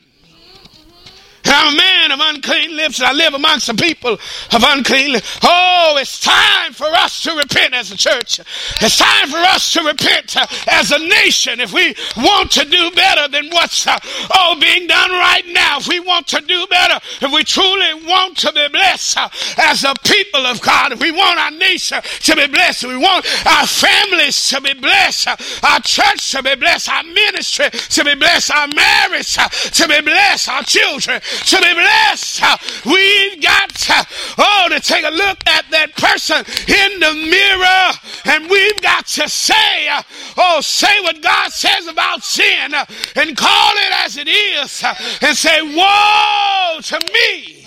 I'm 1.53 1.73
a 1.73 1.77
man 1.77 2.11
of 2.11 2.19
unclean 2.21 2.75
lips, 2.75 2.99
and 2.99 3.07
I 3.07 3.13
live 3.13 3.33
amongst 3.33 3.67
the 3.67 3.75
people 3.75 4.13
of 4.13 4.63
unclean 4.63 5.13
lips. 5.13 5.39
Oh, 5.43 5.97
it's 5.99 6.19
time 6.19 6.73
for 6.73 6.85
us 6.85 7.21
to 7.23 7.35
repent 7.35 7.73
as 7.73 7.91
a 7.91 7.97
church. 7.97 8.39
It's 8.81 8.97
time 8.97 9.29
for 9.29 9.37
us 9.37 9.71
to 9.73 9.83
repent 9.83 10.35
uh, 10.35 10.47
as 10.67 10.91
a 10.91 10.99
nation 10.99 11.59
if 11.59 11.73
we 11.73 11.95
want 12.17 12.51
to 12.51 12.65
do 12.65 12.91
better 12.91 13.27
than 13.27 13.49
what's 13.51 13.85
uh, 13.85 13.97
all 14.35 14.59
being 14.59 14.87
done 14.87 15.11
right 15.11 15.43
now. 15.47 15.77
If 15.77 15.87
we 15.87 15.99
want 15.99 16.27
to 16.27 16.41
do 16.41 16.65
better, 16.67 16.99
if 17.21 17.31
we 17.31 17.43
truly 17.43 17.93
want 18.05 18.37
to 18.39 18.51
be 18.51 18.67
blessed 18.69 19.17
uh, 19.17 19.29
as 19.57 19.83
a 19.83 19.93
people 20.03 20.45
of 20.45 20.61
God, 20.61 20.91
if 20.91 21.01
we 21.01 21.11
want 21.11 21.39
our 21.39 21.51
nation 21.51 22.01
to 22.01 22.35
be 22.35 22.47
blessed, 22.47 22.83
if 22.83 22.89
we 22.89 22.97
want 22.97 23.25
our 23.45 23.67
families 23.67 24.47
to 24.47 24.61
be 24.61 24.73
blessed, 24.73 25.27
our 25.63 25.79
church 25.81 26.31
to 26.31 26.41
be 26.41 26.55
blessed, 26.55 26.89
our 26.89 27.03
ministry 27.03 27.69
to 27.69 28.03
be 28.03 28.15
blessed, 28.15 28.51
our 28.51 28.67
marriage 28.75 29.33
to 29.33 29.87
be 29.87 30.01
blessed, 30.01 30.49
our 30.49 30.63
children 30.63 31.21
to 31.43 31.58
be 31.58 31.73
blessed. 31.73 32.86
We've 32.86 33.41
got 33.41 33.69
to, 33.69 34.08
oh, 34.38 34.67
to 34.69 34.79
take 34.79 35.03
a 35.06 35.10
look 35.10 35.38
at 35.47 35.65
that 35.71 35.95
person 35.95 36.43
in 36.67 36.99
the 36.99 37.13
mirror 37.29 38.36
and 38.36 38.49
we've 38.49 38.82
got 38.82 39.08
to 39.08 39.29
say, 39.29 39.89
oh, 40.38 40.60
say 40.62 40.93
what 41.01 41.21
God 41.21 41.51
says 41.51 41.88
about 41.88 42.23
sin 42.23 42.73
and 43.15 43.38
call 43.38 43.71
it 43.75 44.06
as 44.06 44.17
it 44.17 44.27
is 44.27 44.84
and 45.21 45.38
say, 45.38 45.62
woe 45.62 46.79
to 46.82 46.99
me. 47.13 47.65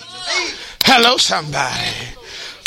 Hello, 0.84 1.16
somebody. 1.16 2.16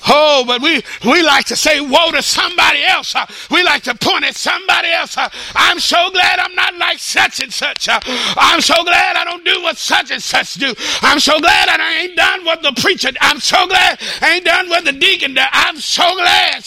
Oh, 0.08 0.44
but 0.46 0.62
we, 0.62 0.82
we 1.06 1.22
like 1.24 1.46
to 1.46 1.56
say 1.56 1.82
woe 1.82 2.12
to 2.12 2.22
somebody 2.22 2.84
else. 2.84 3.16
Uh, 3.16 3.26
we 3.52 3.64
like 3.64 3.84
to 3.84 3.96
point 3.96 4.24
at 4.26 4.36
somebody 4.36 4.90
else. 4.90 5.18
Uh, 5.18 5.30
I'm 5.56 5.80
so 5.80 6.10
glad 6.12 6.40
I'm 6.40 6.56
not 6.56 6.76
like 6.76 7.00
such 7.00 7.42
and 7.42 7.52
such. 7.52 7.88
Uh, 7.88 8.00
I'm 8.38 8.62
so 8.62 8.84
glad 8.84 9.16
I 9.16 9.24
don't 9.26 9.44
do 9.44 9.62
what 9.62 9.78
such 9.78 10.12
and 10.12 10.22
such 10.22 10.56
do. 10.56 10.74
I'm 11.02 11.20
so 11.20 11.40
glad 11.40 11.70
I 11.70 12.02
ain't 12.02 12.16
done 12.16 12.46
what 12.46 12.62
the 12.62 12.72
preacher. 12.82 13.10
I'm 13.22 13.40
so 13.40 13.68
glad 13.68 14.00
I 14.22 14.36
ain't 14.36 14.46
done 14.46 14.70
what 14.70 14.86
the 14.86 14.94
deacon 14.94 15.34
did. 15.34 15.48
I'm 15.52 15.78
so 15.78 16.04
glad. 16.16 16.64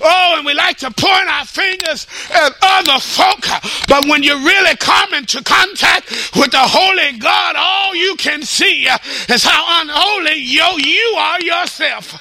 Oh, 0.00 0.34
and 0.36 0.46
we 0.46 0.54
like 0.54 0.78
to 0.78 0.90
point 0.90 1.28
our 1.28 1.44
fingers 1.44 2.06
at 2.32 2.52
other 2.62 2.98
folk. 3.00 3.46
But 3.88 4.06
when 4.06 4.22
you 4.22 4.34
really 4.36 4.76
come 4.76 5.14
into 5.14 5.42
contact 5.42 6.10
with 6.36 6.50
the 6.50 6.58
Holy 6.58 7.18
God, 7.18 7.56
all 7.56 7.94
you 7.94 8.16
can 8.16 8.42
see 8.42 8.86
is 9.28 9.44
how 9.44 9.82
unholy 9.82 10.40
yo 10.40 10.76
you 10.76 11.14
are 11.18 11.40
yourself. 11.40 12.18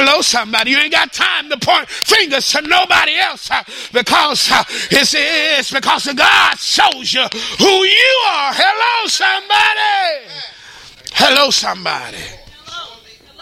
Hello, 0.00 0.20
somebody. 0.20 0.70
You 0.70 0.78
ain't 0.78 0.92
got 0.92 1.12
time 1.12 1.50
to 1.50 1.58
point 1.58 1.88
fingers 1.88 2.52
to 2.52 2.62
nobody 2.62 3.16
else 3.16 3.50
uh, 3.50 3.64
because 3.92 4.48
uh, 4.48 4.62
it's, 4.92 5.12
it's 5.12 5.72
because 5.72 6.06
God 6.14 6.56
shows 6.56 7.12
you 7.12 7.26
who 7.58 7.66
you 7.66 8.22
are. 8.28 8.52
Hello, 8.54 9.08
somebody. 9.08 10.24
Hello, 11.14 11.50
somebody. 11.50 12.16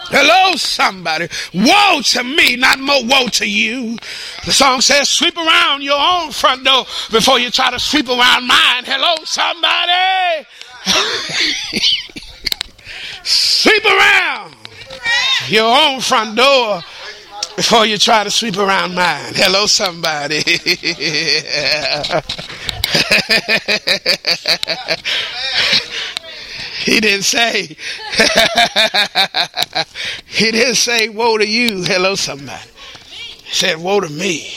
Hello, 0.09 0.55
somebody. 0.55 1.27
Woe 1.53 2.01
to 2.01 2.23
me, 2.23 2.55
not 2.55 2.79
more 2.79 3.05
woe 3.05 3.27
to 3.33 3.47
you. 3.47 3.95
The 4.43 4.51
song 4.51 4.81
says, 4.81 5.09
sweep 5.09 5.37
around 5.37 5.83
your 5.83 5.99
own 5.99 6.31
front 6.31 6.65
door 6.65 6.85
before 7.11 7.37
you 7.37 7.51
try 7.51 7.69
to 7.69 7.77
sweep 7.77 8.09
around 8.09 8.47
mine. 8.47 8.83
Hello, 8.83 9.13
somebody. 9.25 10.47
sweep 13.23 13.85
around 13.85 14.55
your 15.47 15.75
own 15.75 15.99
front 16.01 16.35
door 16.35 16.81
before 17.55 17.85
you 17.85 17.97
try 17.97 18.23
to 18.23 18.31
sweep 18.31 18.57
around 18.57 18.93
mine. 18.93 19.33
Hello, 19.35 19.65
somebody. 19.65 20.43
he 26.83 26.99
didn't 26.99 27.23
say, 27.23 27.63
he 30.27 30.51
didn't 30.51 30.75
say, 30.75 31.09
woe 31.09 31.37
to 31.37 31.47
you. 31.47 31.83
Hello, 31.83 32.15
somebody. 32.15 32.69
He 33.09 33.53
said, 33.53 33.79
woe 33.79 34.01
to 34.01 34.09
me. 34.09 34.53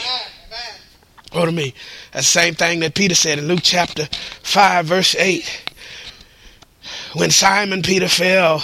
Woe 1.35 1.47
to 1.47 1.53
me. 1.53 1.75
That's 2.13 2.27
the 2.27 2.41
same 2.41 2.55
thing 2.55 2.81
that 2.81 2.95
Peter 2.95 3.15
said 3.15 3.39
in 3.39 3.47
Luke 3.49 3.61
chapter 3.63 4.09
5, 4.43 4.87
verse 4.87 5.15
8. 5.15 5.73
When 7.15 7.31
Simon 7.31 7.83
Peter 7.83 8.09
fell 8.09 8.63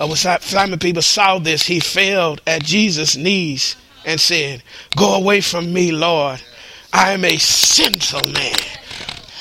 uh, 0.00 0.06
when 0.06 0.16
Simon 0.16 0.78
Peter 0.78 1.02
saw 1.02 1.38
this, 1.38 1.66
he 1.66 1.78
fell 1.78 2.38
at 2.46 2.64
Jesus' 2.64 3.16
knees 3.16 3.76
and 4.06 4.18
said, 4.18 4.62
Go 4.96 5.14
away 5.14 5.42
from 5.42 5.72
me, 5.72 5.92
Lord. 5.92 6.42
I 6.92 7.12
am 7.12 7.24
a 7.24 7.36
sinful 7.36 8.32
man. 8.32 8.56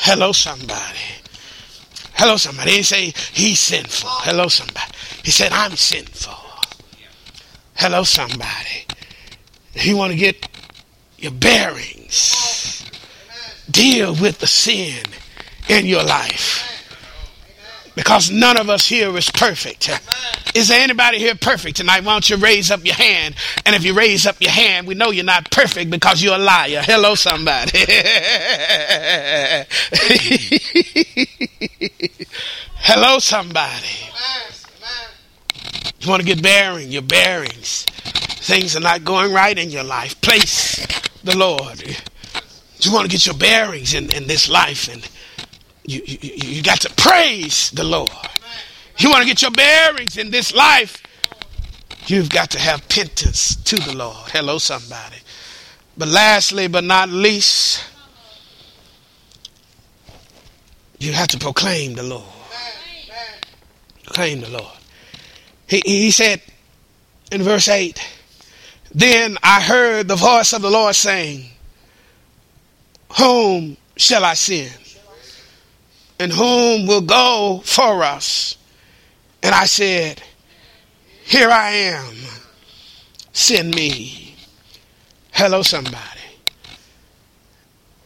Hello, 0.02 0.34
somebody. 0.34 1.00
Hello, 2.14 2.36
somebody. 2.36 2.72
He 2.72 2.78
didn't 2.78 2.88
say 2.88 3.14
he's 3.32 3.60
sinful. 3.62 4.10
Hello, 4.10 4.50
somebody. 4.50 4.92
He 5.24 5.32
said, 5.32 5.54
I'm 5.54 5.76
sinful. 5.78 6.34
Hello, 7.76 8.04
somebody. 8.04 8.86
You 9.74 9.96
want 9.96 10.12
to 10.12 10.18
get 10.18 10.46
your 11.18 11.32
bearings. 11.32 12.86
Deal 13.72 14.14
with 14.16 14.40
the 14.40 14.48
sin 14.48 15.06
in 15.70 15.86
your 15.86 16.04
life. 16.04 16.79
Because 18.00 18.32
none 18.32 18.58
of 18.58 18.70
us 18.70 18.88
here 18.88 19.16
is 19.18 19.30
perfect. 19.30 19.90
Is 20.56 20.70
there 20.70 20.80
anybody 20.80 21.20
here 21.20 21.36
perfect 21.36 21.76
tonight? 21.76 22.06
Why 22.06 22.14
don't 22.14 22.30
you 22.30 22.38
raise 22.38 22.72
up 22.72 22.86
your 22.86 22.96
hand? 22.96 23.36
And 23.66 23.76
if 23.76 23.84
you 23.84 23.94
raise 23.94 24.26
up 24.26 24.40
your 24.40 24.52
hand, 24.52 24.88
we 24.88 24.96
know 24.96 25.12
you're 25.12 25.26
not 25.26 25.52
perfect 25.52 25.92
because 25.92 26.24
you're 26.24 26.36
a 26.36 26.38
liar. 26.38 26.82
Hello, 26.82 27.14
somebody. 27.16 27.78
Hello, 32.78 33.20
somebody. 33.20 34.10
You 36.00 36.10
want 36.10 36.22
to 36.22 36.26
get 36.26 36.42
bearing, 36.42 36.88
your 36.88 37.02
bearings. 37.02 37.84
Things 37.84 38.78
are 38.78 38.80
not 38.80 39.04
going 39.04 39.34
right 39.34 39.58
in 39.58 39.72
your 39.72 39.84
life. 39.84 40.22
Place 40.22 40.88
the 41.26 41.38
Lord. 41.38 41.84
You 42.80 42.94
want 42.94 43.08
to 43.08 43.12
get 43.12 43.26
your 43.26 43.36
bearings 43.36 43.94
in, 43.94 44.10
in 44.10 44.26
this 44.28 44.50
life, 44.50 44.88
and 44.88 45.06
you, 45.86 46.02
you, 46.06 46.18
you 46.22 46.64
got 46.64 46.82
to 46.82 46.94
praise 46.96 47.72
the 47.72 47.84
Lord. 47.84 48.12
You 48.98 49.10
want 49.10 49.22
to 49.22 49.28
get 49.28 49.42
your 49.42 49.52
bearings 49.52 50.18
in 50.18 50.30
this 50.30 50.54
life, 50.54 51.02
you've 52.08 52.30
got 52.30 52.52
to 52.52 52.60
have 52.60 52.88
penance 52.90 53.56
to 53.56 53.78
the 53.78 53.96
Lord. 53.96 54.30
Hello, 54.32 54.58
somebody. 54.58 55.18
But 55.98 56.10
lastly, 56.10 56.68
but 56.68 56.84
not 56.84 57.10
least, 57.10 57.84
you 61.00 61.14
have 61.14 61.28
to 61.30 61.38
proclaim 61.38 61.94
the 61.94 62.04
Lord. 62.04 62.24
Proclaim 64.04 64.42
the 64.42 64.50
Lord. 64.50 64.78
He, 65.68 65.82
he 65.86 66.12
said 66.12 66.42
in 67.32 67.44
verse 67.44 67.68
8, 67.68 68.00
Then 68.94 69.38
I 69.44 69.62
heard 69.62 70.08
the 70.08 70.16
voice 70.16 70.52
of 70.54 70.62
the 70.62 70.70
Lord 70.70 70.96
saying, 70.96 71.46
Whom 73.18 73.78
shall 73.96 74.26
I 74.26 74.34
send? 74.34 74.79
And 76.20 76.32
whom 76.32 76.86
will 76.86 77.02
go 77.02 77.62
for 77.64 78.04
us? 78.04 78.58
And 79.42 79.56
I 79.56 79.66
said, 79.66 80.22
Here 81.24 81.50
I 81.50 81.72
am. 81.72 82.14
Send 83.32 83.74
me. 83.74 84.36
Hello, 85.32 85.62
somebody. 85.62 85.98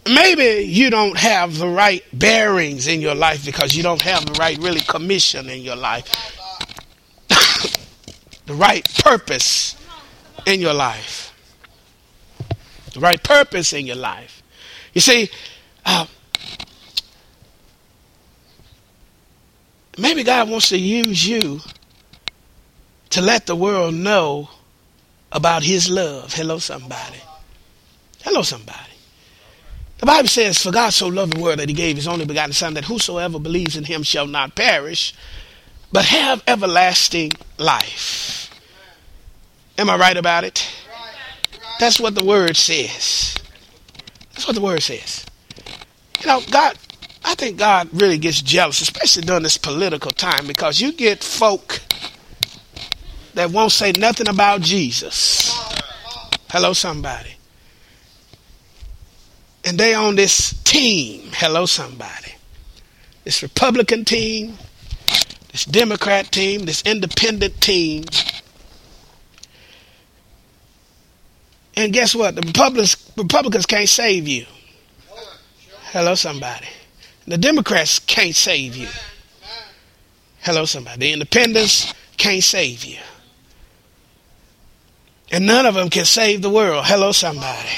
Maybe 0.05 0.65
you 0.65 0.89
don't 0.89 1.17
have 1.17 1.57
the 1.57 1.67
right 1.67 2.03
bearings 2.13 2.87
in 2.87 3.01
your 3.01 3.15
life 3.15 3.45
because 3.45 3.73
you 3.73 3.81
don't 3.81 4.01
have 4.01 4.25
the 4.25 4.33
right, 4.33 4.57
really, 4.59 4.81
commission 4.81 5.49
in 5.49 5.61
your 5.61 5.77
life 5.77 6.39
the 8.45 8.53
right 8.53 8.87
purpose 9.03 9.75
in 10.45 10.59
your 10.59 10.73
life. 10.73 11.33
The 12.93 12.99
right 12.99 13.21
purpose 13.23 13.73
in 13.73 13.85
your 13.85 13.95
life. 13.95 14.43
You 14.93 15.01
see, 15.01 15.29
uh, 15.85 16.05
maybe 19.97 20.23
God 20.23 20.49
wants 20.49 20.69
to 20.69 20.77
use 20.77 21.27
you 21.27 21.61
to 23.11 23.21
let 23.21 23.45
the 23.45 23.55
world 23.55 23.93
know 23.93 24.49
about 25.31 25.63
His 25.63 25.89
love. 25.89 26.33
Hello, 26.33 26.57
somebody. 26.57 27.21
Hello, 28.23 28.41
somebody. 28.41 28.79
The 29.99 30.05
Bible 30.05 30.27
says, 30.27 30.61
For 30.61 30.71
God 30.71 30.91
so 30.91 31.07
loved 31.07 31.35
the 31.35 31.41
world 31.41 31.59
that 31.59 31.69
He 31.69 31.75
gave 31.75 31.95
His 31.95 32.07
only 32.07 32.25
begotten 32.25 32.53
Son, 32.53 32.73
that 32.73 32.85
whosoever 32.85 33.39
believes 33.39 33.77
in 33.77 33.83
Him 33.83 34.03
shall 34.03 34.27
not 34.27 34.55
perish, 34.55 35.13
but 35.91 36.05
have 36.05 36.43
everlasting 36.47 37.31
life. 37.57 38.49
Am 39.77 39.89
I 39.89 39.95
right 39.95 40.17
about 40.17 40.43
it? 40.43 40.67
That's 41.79 41.99
what 41.99 42.15
the 42.15 42.23
word 42.23 42.55
says. 42.55 43.35
That's 44.31 44.47
what 44.47 44.55
the 44.55 44.61
word 44.61 44.81
says. 44.81 45.25
You 46.21 46.27
know, 46.27 46.41
God, 46.51 46.77
I 47.25 47.35
think 47.35 47.57
God 47.57 47.89
really 47.93 48.17
gets 48.17 48.41
jealous, 48.41 48.81
especially 48.81 49.23
during 49.23 49.43
this 49.43 49.57
political 49.57 50.11
time, 50.11 50.45
because 50.47 50.81
you 50.81 50.91
get 50.91 51.23
folk 51.23 51.79
that 53.33 53.51
won't 53.51 53.71
say 53.71 53.91
nothing 53.93 54.27
about 54.27 54.61
Jesus. 54.61 55.57
Hello, 56.49 56.73
somebody. 56.73 57.31
And 59.65 59.77
they 59.77 59.93
on 59.93 60.15
this 60.15 60.53
team. 60.63 61.29
Hello, 61.33 61.65
somebody. 61.65 62.33
This 63.23 63.41
Republican 63.41 64.03
team, 64.03 64.57
this 65.51 65.65
Democrat 65.65 66.31
team, 66.31 66.65
this 66.65 66.83
independent 66.85 67.61
team. 67.61 68.03
And 71.75 71.93
guess 71.93 72.13
what? 72.13 72.35
The 72.35 72.41
Republicans, 72.41 73.11
Republicans 73.15 73.65
can't 73.65 73.89
save 73.89 74.27
you. 74.27 74.45
Hello, 75.91 76.15
somebody. 76.15 76.67
The 77.27 77.37
Democrats 77.37 77.99
can't 77.99 78.35
save 78.35 78.75
you. 78.75 78.89
Hello, 80.41 80.65
somebody. 80.65 80.99
The 80.99 81.13
independents 81.13 81.93
can't 82.17 82.43
save 82.43 82.83
you. 82.83 82.97
And 85.31 85.45
none 85.45 85.65
of 85.65 85.75
them 85.75 85.89
can 85.89 86.05
save 86.05 86.41
the 86.41 86.49
world. 86.49 86.85
Hello, 86.85 87.11
somebody. 87.11 87.69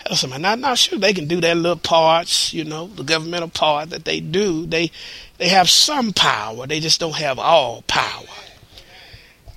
Hello, 0.00 0.16
somebody. 0.16 0.42
Not, 0.42 0.58
not 0.58 0.78
sure 0.78 0.98
they 0.98 1.12
can 1.12 1.28
do 1.28 1.40
their 1.40 1.54
little 1.54 1.76
parts, 1.78 2.52
you 2.52 2.64
know, 2.64 2.86
the 2.86 3.04
governmental 3.04 3.48
part 3.48 3.90
that 3.90 4.04
they 4.04 4.20
do. 4.20 4.66
They 4.66 4.90
they 5.38 5.48
have 5.48 5.68
some 5.68 6.12
power, 6.12 6.66
they 6.66 6.80
just 6.80 7.00
don't 7.00 7.16
have 7.16 7.38
all 7.38 7.82
power. 7.82 8.26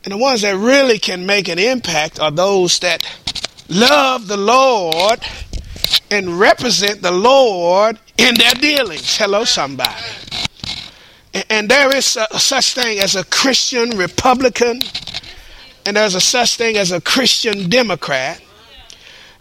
And 0.04 0.14
the 0.14 0.18
ones 0.18 0.42
that 0.42 0.56
really 0.56 1.00
can 1.00 1.26
make 1.26 1.48
an 1.48 1.60
impact 1.60 2.20
are 2.20 2.32
those 2.32 2.80
that 2.80 3.06
love 3.68 4.28
the 4.28 4.38
Lord 4.38 5.20
and 6.10 6.40
represent 6.40 7.02
the 7.02 7.12
Lord 7.12 8.00
in 8.18 8.36
their 8.36 8.54
dealings. 8.54 9.18
Hello, 9.18 9.44
somebody. 9.44 10.04
And 11.50 11.70
there 11.70 11.96
is 11.96 12.18
a, 12.18 12.40
such 12.40 12.74
thing 12.74 13.00
as 13.00 13.16
a 13.16 13.24
Christian 13.26 13.92
Republican, 13.92 14.82
and 15.86 15.96
there's 15.96 16.16
a 16.16 16.22
such 16.22 16.58
thing 16.58 16.78
as 16.78 16.92
a 16.92 17.02
Christian 17.02 17.70
Democrat. 17.70 18.42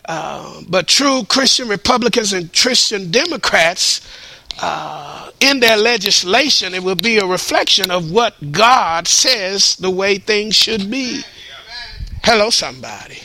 Uh, 0.04 0.61
but 0.68 0.87
true 0.87 1.24
Christian 1.24 1.68
Republicans 1.68 2.32
and 2.32 2.52
Christian 2.52 3.11
Democrats 3.11 4.06
uh, 4.61 5.30
in 5.40 5.61
their 5.61 5.76
legislation, 5.76 6.74
it 6.74 6.82
will 6.82 6.94
be 6.94 7.18
a 7.18 7.26
reflection 7.26 7.90
of 7.90 8.11
what 8.11 8.52
God 8.52 9.09
says 9.09 9.76
the 9.76 9.90
way 9.90 10.18
things 10.18 10.54
should 10.54 10.90
be. 10.90 11.22
Hello, 12.22 12.50
somebody. 12.50 13.18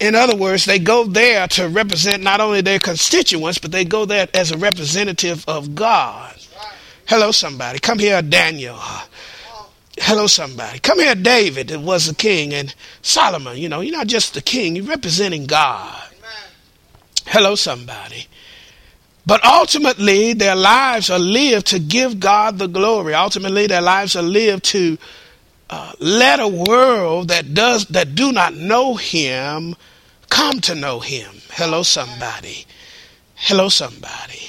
In 0.00 0.14
other 0.14 0.36
words, 0.36 0.64
they 0.64 0.78
go 0.78 1.04
there 1.04 1.46
to 1.48 1.68
represent 1.68 2.22
not 2.22 2.40
only 2.40 2.60
their 2.60 2.78
constituents, 2.78 3.58
but 3.58 3.72
they 3.72 3.84
go 3.84 4.04
there 4.04 4.28
as 4.34 4.50
a 4.50 4.58
representative 4.58 5.44
of 5.48 5.74
God. 5.74 6.34
Hello, 7.06 7.30
somebody. 7.30 7.78
Come 7.78 7.98
here, 7.98 8.20
Daniel. 8.22 8.78
Hello, 9.98 10.26
somebody. 10.26 10.80
Come 10.80 10.98
here, 10.98 11.14
David, 11.14 11.68
that 11.68 11.80
was 11.80 12.06
the 12.06 12.14
king, 12.14 12.52
and 12.52 12.74
Solomon. 13.02 13.56
You 13.56 13.68
know, 13.68 13.80
you're 13.80 13.96
not 13.96 14.08
just 14.08 14.34
the 14.34 14.40
king, 14.40 14.74
you're 14.74 14.86
representing 14.86 15.46
God. 15.46 16.02
Hello, 17.26 17.54
somebody. 17.54 18.26
But 19.26 19.44
ultimately, 19.44 20.32
their 20.32 20.56
lives 20.56 21.08
are 21.10 21.18
lived 21.18 21.66
to 21.68 21.78
give 21.78 22.20
God 22.20 22.58
the 22.58 22.66
glory. 22.66 23.14
Ultimately, 23.14 23.66
their 23.66 23.80
lives 23.80 24.16
are 24.16 24.22
lived 24.22 24.64
to 24.66 24.98
let 25.98 26.40
a 26.40 26.48
world 26.48 27.28
that 27.28 27.54
does 27.54 27.86
that 27.86 28.14
do 28.14 28.32
not 28.32 28.54
know 28.54 28.94
Him 28.94 29.74
come 30.28 30.60
to 30.62 30.74
know 30.74 31.00
Him. 31.00 31.30
Hello, 31.50 31.82
somebody. 31.82 32.66
Hello, 33.34 33.68
somebody. 33.68 34.40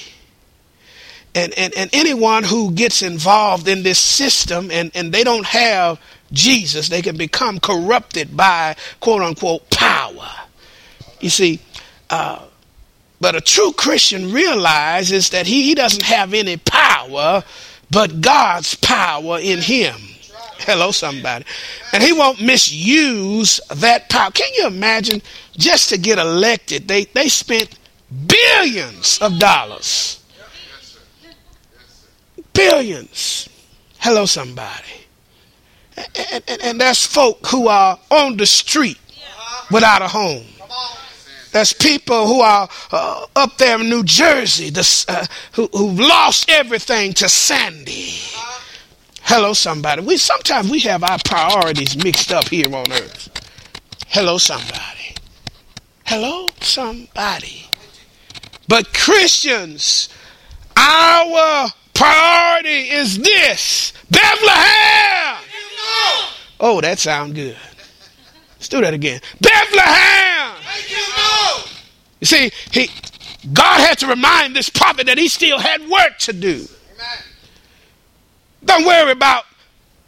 And, 1.34 1.52
and, 1.58 1.74
and 1.76 1.90
anyone 1.92 2.44
who 2.44 2.72
gets 2.72 3.02
involved 3.02 3.68
in 3.68 3.82
this 3.82 3.98
system 3.98 4.70
and, 4.70 4.90
and 4.94 5.12
they 5.12 5.22
don't 5.22 5.44
have 5.44 6.00
Jesus, 6.32 6.88
they 6.88 7.02
can 7.02 7.16
become 7.16 7.60
corrupted 7.60 8.36
by 8.36 8.74
quote 9.00 9.22
unquote 9.22 9.68
power. 9.70 10.30
You 11.20 11.30
see, 11.30 11.60
uh, 12.08 12.44
but 13.20 13.36
a 13.36 13.40
true 13.40 13.72
Christian 13.72 14.32
realizes 14.32 15.30
that 15.30 15.46
he, 15.46 15.64
he 15.64 15.74
doesn't 15.74 16.04
have 16.04 16.32
any 16.34 16.56
power 16.56 17.44
but 17.90 18.20
God's 18.20 18.74
power 18.74 19.38
in 19.38 19.60
him. 19.60 19.94
Hello, 20.60 20.90
somebody. 20.90 21.44
And 21.92 22.02
he 22.02 22.12
won't 22.12 22.40
misuse 22.40 23.60
that 23.68 24.08
power. 24.08 24.30
Can 24.30 24.52
you 24.54 24.66
imagine 24.66 25.22
just 25.56 25.90
to 25.90 25.98
get 25.98 26.18
elected? 26.18 26.88
They, 26.88 27.04
they 27.04 27.28
spent 27.28 27.78
billions 28.26 29.18
of 29.20 29.38
dollars. 29.38 30.22
Billions. 32.52 33.48
Hello, 33.98 34.24
somebody. 34.24 35.06
And, 35.96 36.44
and, 36.46 36.62
and, 36.62 36.80
there's 36.80 37.04
folk 37.06 37.46
who 37.46 37.68
are 37.68 37.98
on 38.10 38.36
the 38.36 38.44
street 38.44 38.98
without 39.70 40.02
a 40.02 40.08
home. 40.08 40.44
there's 41.52 41.72
people 41.72 42.26
who 42.26 42.40
are 42.42 42.68
uh, 42.92 43.26
up 43.34 43.56
there 43.56 43.80
in 43.80 43.88
New 43.88 44.04
Jersey 44.04 44.68
this, 44.68 45.08
uh, 45.08 45.26
who, 45.52 45.68
who've 45.72 45.98
lost 45.98 46.50
everything 46.50 47.14
to 47.14 47.30
Sandy. 47.30 48.18
Hello, 49.28 49.54
somebody. 49.54 50.02
We 50.02 50.18
sometimes 50.18 50.70
we 50.70 50.78
have 50.80 51.02
our 51.02 51.18
priorities 51.24 51.96
mixed 51.96 52.30
up 52.30 52.48
here 52.48 52.72
on 52.72 52.92
earth. 52.92 53.28
Hello, 54.06 54.38
somebody. 54.38 55.16
Hello, 56.04 56.48
somebody. 56.60 57.66
But 58.68 58.94
Christians, 58.94 60.08
our 60.76 61.68
priority 61.92 62.88
is 62.88 63.18
this 63.18 63.92
Bethlehem. 64.08 65.42
Oh, 66.60 66.80
that 66.80 67.00
sounds 67.00 67.34
good. 67.34 67.56
Let's 68.54 68.68
do 68.68 68.80
that 68.80 68.94
again. 68.94 69.20
Bethlehem. 69.40 70.54
You 72.20 72.26
see, 72.26 72.52
he 72.70 72.90
God 73.52 73.80
had 73.80 73.98
to 73.98 74.06
remind 74.06 74.54
this 74.54 74.70
prophet 74.70 75.06
that 75.06 75.18
he 75.18 75.28
still 75.28 75.58
had 75.58 75.80
work 75.88 76.18
to 76.20 76.32
do. 76.32 76.68
Don't 78.66 78.84
worry 78.84 79.12
about 79.12 79.44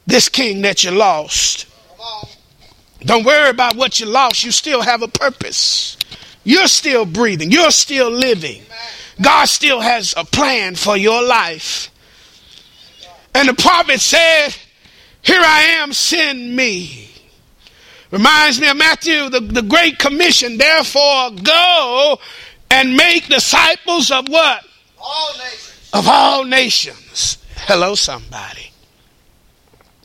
this 0.07 0.29
king 0.29 0.63
that 0.63 0.85
you 0.85 0.91
lost. 0.91 1.67
Don't 3.01 3.25
worry 3.25 3.51
about 3.51 3.77
what 3.77 4.01
you 4.01 4.07
lost. 4.07 4.45
You 4.45 4.51
still 4.51 4.83
have 4.83 5.03
a 5.03 5.09
purpose. 5.09 5.97
You're 6.45 6.67
still 6.67 7.07
breathing. 7.07 7.53
You're 7.53 7.71
still 7.71 8.11
living. 8.11 8.63
God 9.21 9.47
still 9.47 9.81
has 9.81 10.15
a 10.17 10.25
plan 10.25 10.75
for 10.75 10.97
your 10.97 11.23
life. 11.23 11.91
And 13.35 13.49
the 13.49 13.55
prophet 13.55 14.01
said, 14.01 14.51
Here 15.23 15.41
I 15.41 15.79
am, 15.81 15.93
send 15.93 16.57
me. 16.57 17.11
Reminds 18.11 18.61
me 18.61 18.69
of 18.69 18.77
Matthew, 18.77 19.29
the, 19.29 19.41
the 19.41 19.63
Great 19.63 19.99
Commission. 19.99 20.57
Therefore, 20.57 21.31
go 21.43 22.19
and 22.71 22.97
make 22.97 23.27
disciples 23.27 24.11
of 24.11 24.29
what? 24.29 24.65
All 25.01 25.33
nations. 25.39 25.91
Of 25.93 26.09
all 26.09 26.45
nations. 26.45 27.38
Hello, 27.67 27.95
somebody. 27.95 28.73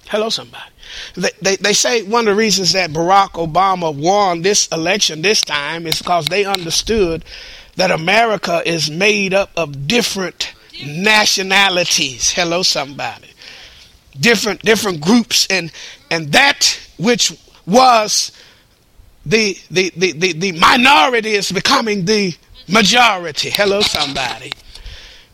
Hello, 0.07 0.29
somebody. 0.29 0.69
They, 1.15 1.29
they, 1.41 1.55
they, 1.55 1.73
say 1.73 2.03
one 2.03 2.27
of 2.27 2.35
the 2.35 2.37
reasons 2.37 2.73
that 2.73 2.91
Barack 2.91 3.31
Obama 3.31 3.95
won 3.95 4.41
this 4.41 4.67
election 4.67 5.21
this 5.21 5.41
time 5.41 5.87
is 5.87 5.99
because 5.99 6.27
they 6.27 6.45
understood 6.45 7.23
that 7.77 7.89
America 7.89 8.61
is 8.65 8.91
made 8.91 9.33
up 9.33 9.49
of 9.55 9.87
different 9.87 10.53
nationalities. 10.85 12.31
Hello, 12.31 12.63
somebody. 12.63 13.29
Different 14.19 14.61
different 14.61 15.01
groups 15.01 15.47
and 15.49 15.71
and 16.11 16.31
that 16.33 16.79
which 16.97 17.35
was 17.65 18.31
the 19.25 19.57
the, 19.71 19.91
the, 19.95 20.11
the, 20.11 20.33
the 20.33 20.51
minority 20.51 21.31
is 21.31 21.51
becoming 21.51 22.05
the 22.05 22.35
majority. 22.67 23.49
Hello, 23.49 23.81
somebody. 23.81 24.51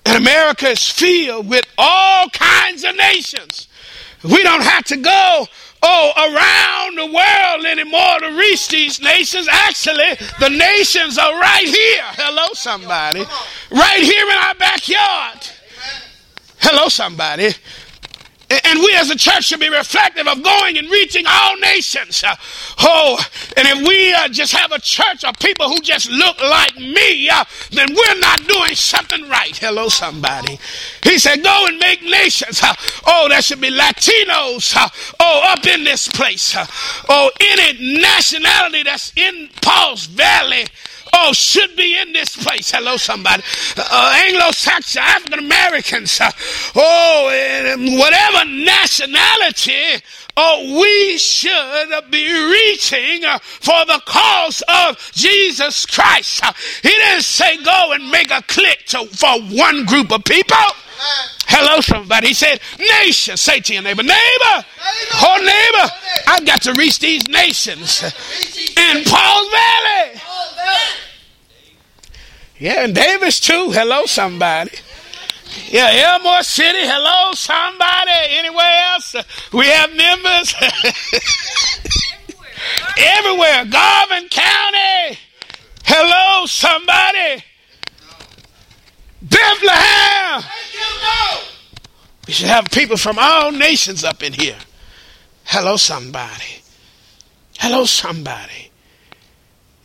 And 0.06 0.18
America 0.18 0.70
is 0.70 0.90
filled 0.90 1.50
with 1.50 1.66
all 1.78 2.30
kinds 2.30 2.84
of 2.84 2.96
nations. 2.96 3.68
We 4.24 4.44
don't 4.44 4.64
have 4.64 4.84
to 4.86 4.98
go 4.98 5.48
oh 5.82 6.12
around 6.18 6.98
the 6.98 7.06
world 7.06 7.66
anymore 7.66 8.20
to 8.20 8.38
reach 8.38 8.68
these 8.68 9.02
nations. 9.02 9.48
Actually, 9.50 10.16
the 10.40 10.50
nations 10.50 11.18
are 11.18 11.34
right 11.40 11.66
here. 11.66 12.04
Hello, 12.18 12.54
somebody. 12.54 13.24
Right 13.72 14.02
here 14.02 14.26
in 14.26 14.38
our 14.48 14.56
backyard. 14.56 15.48
Hello, 16.60 16.90
somebody. 16.90 17.54
And 18.50 18.80
we 18.80 18.96
as 18.96 19.12
a 19.12 19.16
church 19.16 19.46
should 19.46 19.60
be 19.60 19.70
reflective 19.70 20.28
of 20.28 20.42
going 20.42 20.78
and 20.78 20.90
reaching 20.90 21.26
all 21.28 21.56
nations. 21.58 22.24
Uh, 22.24 22.36
oh, 22.80 23.24
and 23.56 23.68
if 23.68 23.88
we 23.88 24.12
uh, 24.12 24.28
just 24.28 24.54
have 24.54 24.72
a 24.72 24.80
church 24.80 25.24
of 25.24 25.38
people 25.38 25.70
who 25.70 25.80
just 25.82 26.10
look 26.10 26.42
like 26.42 26.76
me, 26.78 27.30
uh, 27.30 27.44
then 27.72 27.88
we're 27.94 28.20
not 28.20 28.48
doing 28.48 28.74
something 28.74 29.30
right. 29.30 29.56
Hello, 29.56 29.88
somebody. 29.88 30.58
He 31.04 31.20
said, 31.20 31.44
Go 31.44 31.66
and 31.68 31.78
make 31.78 32.02
nations. 32.02 32.62
Uh, 32.64 32.74
oh, 33.06 33.28
there 33.30 33.42
should 33.44 33.62
be 33.62 33.70
Latinos. 33.70 34.76
Uh, 34.76 34.90
oh, 35.20 35.42
up 35.46 35.66
in 35.68 35.84
this 35.84 36.08
place. 36.08 36.56
Oh, 37.08 37.30
any 37.40 38.00
nationality 38.00 38.82
that's 38.82 39.14
in 39.16 39.50
Pauls 39.62 40.06
Valley 40.08 40.66
oh, 41.14 41.34
should 41.34 41.76
be 41.76 42.00
in 42.00 42.14
this 42.14 42.36
place. 42.36 42.72
Hello, 42.72 42.98
somebody. 42.98 43.44
Uh, 43.78 44.24
Anglo-Saxon, 44.28 45.02
African 45.02 45.40
Americans, 45.40 46.20
uh, 46.22 46.32
oh, 46.76 47.76
whatever 48.00 48.50
nationality, 48.50 50.04
oh, 50.38 50.80
we 50.82 51.18
should 51.18 52.12
be 52.12 52.26
reaching 52.52 53.26
uh, 53.26 53.40
for 53.40 53.86
the 53.86 54.02
cause 54.06 54.64
of 54.68 55.12
Jesus 55.14 55.86
Christ. 55.86 56.44
Uh, 56.44 56.54
he 56.82 56.90
didn't 56.90 57.24
say 57.24 57.62
go 57.64 57.92
and 57.94 58.10
make 58.10 58.32
a 58.32 58.42
clique 58.44 58.86
to, 58.88 59.06
for 59.06 59.42
one 59.56 59.86
group 59.86 60.12
of 60.12 60.24
people. 60.24 60.58
Hello, 61.48 61.82
somebody. 61.82 62.28
He 62.28 62.34
said, 62.34 62.60
nation. 62.78 63.38
Say 63.38 63.60
to 63.62 63.74
your 63.74 63.82
neighbor, 63.82 64.04
neighbor, 64.04 64.14
neighbor. 64.14 64.66
oh, 65.16 65.38
neighbor, 65.40 65.94
I've 66.28 66.46
got 66.46 66.62
to 66.64 66.74
reach 66.74 67.00
these 67.00 67.28
nations 67.28 68.04
in 68.04 69.04
Pauls 69.06 69.50
Valley. 69.50 70.22
Yeah, 72.60 72.84
and 72.84 72.94
Davis 72.94 73.40
too. 73.40 73.72
Hello, 73.72 74.06
somebody. 74.06 74.72
Yeah, 75.70 76.14
Elmore 76.14 76.44
City. 76.44 76.80
Hello, 76.82 77.34
somebody. 77.34 78.12
Anywhere 78.38 78.84
else? 78.94 79.16
We 79.54 79.68
have 79.68 79.96
members. 79.96 80.54
Everywhere. 82.98 83.66
Garvin 83.66 84.28
County. 84.30 85.18
Hello, 85.86 86.46
somebody. 86.46 87.44
Bethlehem. 89.22 90.44
We 92.28 92.34
should 92.34 92.48
have 92.48 92.66
people 92.66 92.98
from 92.98 93.18
all 93.20 93.52
nations 93.54 94.04
up 94.04 94.22
in 94.22 94.34
here. 94.34 94.58
Hello, 95.46 95.78
somebody. 95.78 96.62
Hello, 97.58 97.86
somebody. 97.86 98.69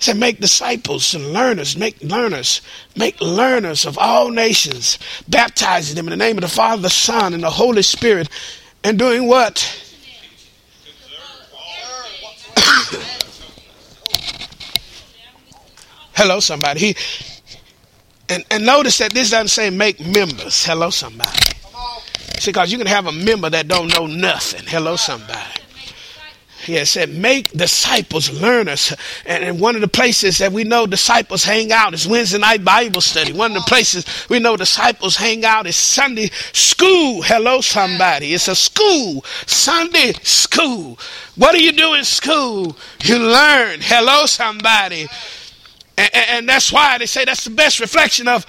Said, 0.05 0.19
make 0.19 0.39
disciples 0.39 1.15
and 1.15 1.33
learners, 1.33 1.79
make 1.79 1.99
learners, 2.03 2.61
make 2.95 3.19
learners 3.23 3.87
of 3.87 3.97
all 3.97 4.31
nations, 4.31 4.99
baptizing 5.31 5.97
them 5.97 6.07
in 6.09 6.11
the 6.11 6.17
name 6.19 6.37
of 6.37 6.43
the 6.43 6.49
Father, 6.49 6.83
the 6.83 6.91
Son, 6.91 7.33
and 7.33 7.43
the 7.43 7.49
Holy 7.49 7.81
Spirit, 7.81 8.29
and 8.85 8.99
doing 8.99 9.27
what? 9.27 9.63
Hello, 16.13 16.39
somebody. 16.39 16.81
He 16.81 16.95
and, 18.29 18.45
and 18.51 18.67
notice 18.67 18.99
that 18.99 19.15
this 19.15 19.31
doesn't 19.31 19.49
say 19.49 19.71
make 19.71 20.01
members. 20.01 20.67
Hello, 20.67 20.91
somebody. 20.91 21.31
See, 22.41 22.51
because 22.51 22.71
you 22.71 22.77
can 22.77 22.89
have 22.89 23.07
a 23.07 23.13
member 23.13 23.49
that 23.49 23.69
don't 23.69 23.89
know 23.99 24.07
nothing. 24.07 24.67
Hello, 24.67 24.97
somebody. 24.97 25.64
He 26.65 26.83
said, 26.85 27.11
make 27.11 27.51
disciples 27.53 28.31
learners. 28.31 28.95
And 29.27 29.61
one 29.61 29.75
of 29.75 29.81
the 29.81 29.89
places 29.89 30.39
that 30.39 30.53
we 30.53 30.65
know 30.65 30.87
disciples 30.87 31.45
hang 31.45 31.73
out 31.73 31.95
is 31.95 32.07
Wednesday 32.07 32.39
night 32.39 32.65
Bible 32.65 33.01
study. 33.01 33.33
One 33.33 33.53
of 33.53 33.63
the 33.63 33.69
places 33.69 34.05
we 34.29 34.39
know 34.39 34.57
disciples 34.57 35.17
hang 35.17 35.45
out 35.45 35.67
is 35.67 35.77
Sunday 35.77 36.31
school. 36.53 37.23
Hello, 37.23 37.61
somebody. 37.61 38.33
It's 38.33 38.49
a 38.49 38.55
school. 38.55 39.25
Sunday 39.47 40.15
school. 40.23 40.99
What 41.37 41.53
do 41.53 41.63
you 41.63 41.73
do 41.73 41.95
in 41.95 42.05
school? 42.05 42.77
You 43.03 43.19
learn. 43.19 43.81
Hello, 43.83 44.27
somebody. 44.27 45.07
And, 45.97 46.11
and, 46.15 46.49
that's 46.49 46.73
why 46.73 46.99
they 46.99 47.07
say 47.07 47.25
that's 47.25 47.45
the 47.45 47.51
best 47.51 47.79
reflection 47.79 48.27
of 48.27 48.45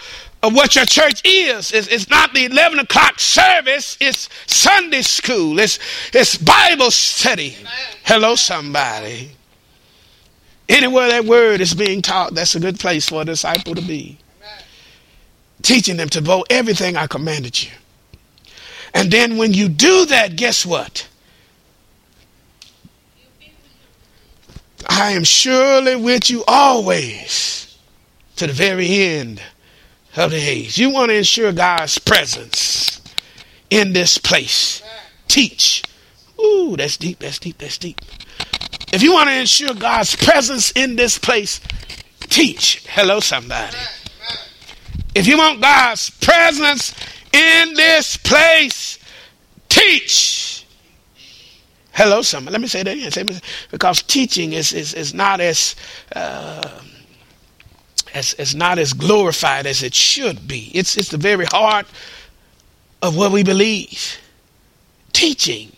of 0.46 0.54
what 0.54 0.76
your 0.76 0.86
church 0.86 1.22
is. 1.26 1.72
It's, 1.72 1.88
it's, 1.88 2.10
not 2.10 2.34
the 2.34 2.46
11 2.46 2.80
o'clock 2.80 3.20
service, 3.20 3.98
it's 4.00 4.30
Sunday 4.46 5.02
school, 5.02 5.60
it's, 5.60 5.80
it's 6.14 6.38
Bible 6.38 6.92
study. 6.92 7.56
Amen. 7.60 7.72
Hello, 8.04 8.36
somebody. 8.36 9.32
Anywhere 10.70 11.10
that 11.10 11.26
word 11.26 11.62
is 11.62 11.74
being 11.74 12.02
taught, 12.02 12.36
that's 12.36 12.56
a 12.56 12.60
good 12.60 12.80
place 12.80 13.10
for 13.10 13.24
a 13.24 13.26
disciple 13.26 13.74
to 13.74 13.82
be. 13.82 14.20
Amen. 14.40 14.64
Teaching 15.64 15.98
them 15.98 16.10
to 16.10 16.22
vote 16.22 16.46
everything 16.50 16.96
I 16.96 17.08
commanded 17.08 17.64
you. 17.64 17.72
And 18.94 19.12
then 19.12 19.38
when 19.38 19.54
you 19.54 19.68
do 19.68 20.06
that, 20.06 20.36
guess 20.36 20.66
what? 20.66 21.08
I 24.88 25.12
am 25.12 25.24
surely 25.24 25.96
with 25.96 26.30
you 26.30 26.44
always 26.48 27.78
to 28.36 28.46
the 28.46 28.54
very 28.54 28.88
end 28.88 29.42
of 30.16 30.32
the 30.32 30.38
age. 30.38 30.78
You 30.78 30.90
want 30.90 31.10
to 31.10 31.16
ensure 31.16 31.52
God's 31.52 31.98
presence 31.98 33.02
in 33.70 33.94
this 33.94 34.18
place. 34.18 34.82
Teach. 35.28 35.84
Ooh, 36.40 36.76
that's 36.78 36.98
deep, 36.98 37.20
that's 37.20 37.40
deep, 37.40 37.58
that's 37.58 37.78
deep. 37.78 38.00
If 38.94 39.02
you 39.02 39.14
want 39.14 39.30
to 39.30 39.36
ensure 39.36 39.74
God's 39.74 40.16
presence 40.16 40.72
in 40.72 40.96
this 40.96 41.18
place, 41.18 41.60
teach. 42.22 42.86
Hello, 42.88 43.20
somebody. 43.20 43.78
If 45.14 45.28
you 45.28 45.38
want 45.38 45.62
God's 45.62 46.10
presence 46.10 46.94
in 47.34 47.74
this 47.74 48.18
place, 48.18 49.00
teach. 49.70 50.66
Hello, 51.92 52.22
somebody. 52.22 52.52
Let 52.54 52.62
me 52.62 52.68
say 52.68 52.84
that 52.84 52.98
again. 52.98 53.42
Because 53.72 54.02
teaching 54.02 54.54
is, 54.54 54.74
is, 54.74 54.94
is 54.94 55.14
not 55.14 55.40
as. 55.40 55.76
Uh, 56.16 56.82
as, 58.16 58.34
as 58.36 58.56
not 58.56 58.80
as 58.80 58.94
glorified 58.94 59.68
as 59.68 59.84
it 59.84 59.94
should 59.94 60.48
be. 60.48 60.72
It's, 60.74 60.98
it's 60.98 61.10
the 61.10 61.18
very 61.18 61.46
heart 61.46 61.86
of 63.02 63.16
what 63.16 63.32
we 63.32 63.44
believe. 63.44 64.18
Teaching. 65.14 65.72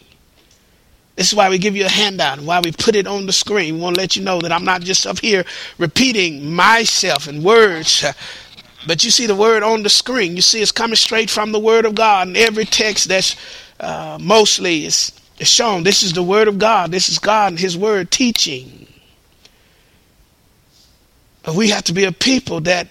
This 1.15 1.29
is 1.29 1.35
why 1.35 1.49
we 1.49 1.57
give 1.57 1.75
you 1.75 1.85
a 1.85 1.89
handout 1.89 2.37
and 2.37 2.47
why 2.47 2.61
we 2.63 2.71
put 2.71 2.95
it 2.95 3.07
on 3.07 3.25
the 3.25 3.33
screen. 3.33 3.75
We 3.75 3.81
want 3.81 3.95
to 3.95 4.01
let 4.01 4.15
you 4.15 4.23
know 4.23 4.39
that 4.41 4.51
I'm 4.51 4.63
not 4.63 4.81
just 4.81 5.07
up 5.07 5.19
here 5.19 5.43
repeating 5.79 6.53
myself 6.53 7.27
in 7.27 7.43
words, 7.43 8.05
but 8.85 9.03
you 9.03 9.09
see 9.09 9.25
the 9.25 9.35
word 9.35 9.63
on 9.63 9.81
the 9.81 9.89
screen. 9.89 10.35
You 10.35 10.43
see 10.43 10.61
it's 10.61 10.71
coming 10.71 10.95
straight 10.95 11.31
from 11.31 11.51
the 11.51 11.59
word 11.59 11.85
of 11.85 11.95
God. 11.95 12.27
And 12.27 12.37
every 12.37 12.65
text 12.65 13.07
that's 13.07 13.35
uh, 13.79 14.19
mostly 14.21 14.85
is, 14.85 15.11
is 15.39 15.47
shown. 15.47 15.81
This 15.81 16.03
is 16.03 16.13
the 16.13 16.21
word 16.21 16.47
of 16.47 16.59
God. 16.59 16.91
This 16.91 17.09
is 17.09 17.17
God 17.17 17.53
and 17.53 17.59
His 17.59 17.75
word 17.75 18.11
teaching. 18.11 18.87
We 21.53 21.69
have 21.69 21.83
to 21.85 21.93
be 21.93 22.03
a 22.03 22.11
people 22.11 22.61
that 22.61 22.87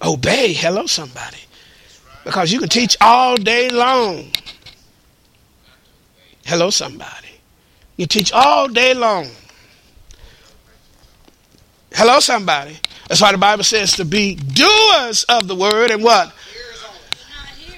obey. 0.00 0.52
Hello, 0.52 0.86
somebody. 0.86 1.38
Because 2.24 2.52
you 2.52 2.60
can 2.60 2.68
teach 2.68 2.96
all 3.00 3.36
day 3.36 3.68
long. 3.68 4.30
Hello, 6.44 6.70
somebody. 6.70 7.28
You 7.96 8.06
teach 8.06 8.32
all 8.32 8.68
day 8.68 8.94
long. 8.94 9.28
Hello, 11.92 12.20
somebody. 12.20 12.78
That's 13.08 13.20
why 13.20 13.32
the 13.32 13.38
Bible 13.38 13.64
says 13.64 13.92
to 13.96 14.04
be 14.04 14.36
doers 14.36 15.24
of 15.24 15.48
the 15.48 15.54
word 15.54 15.90
and 15.90 16.02
what? 16.02 16.32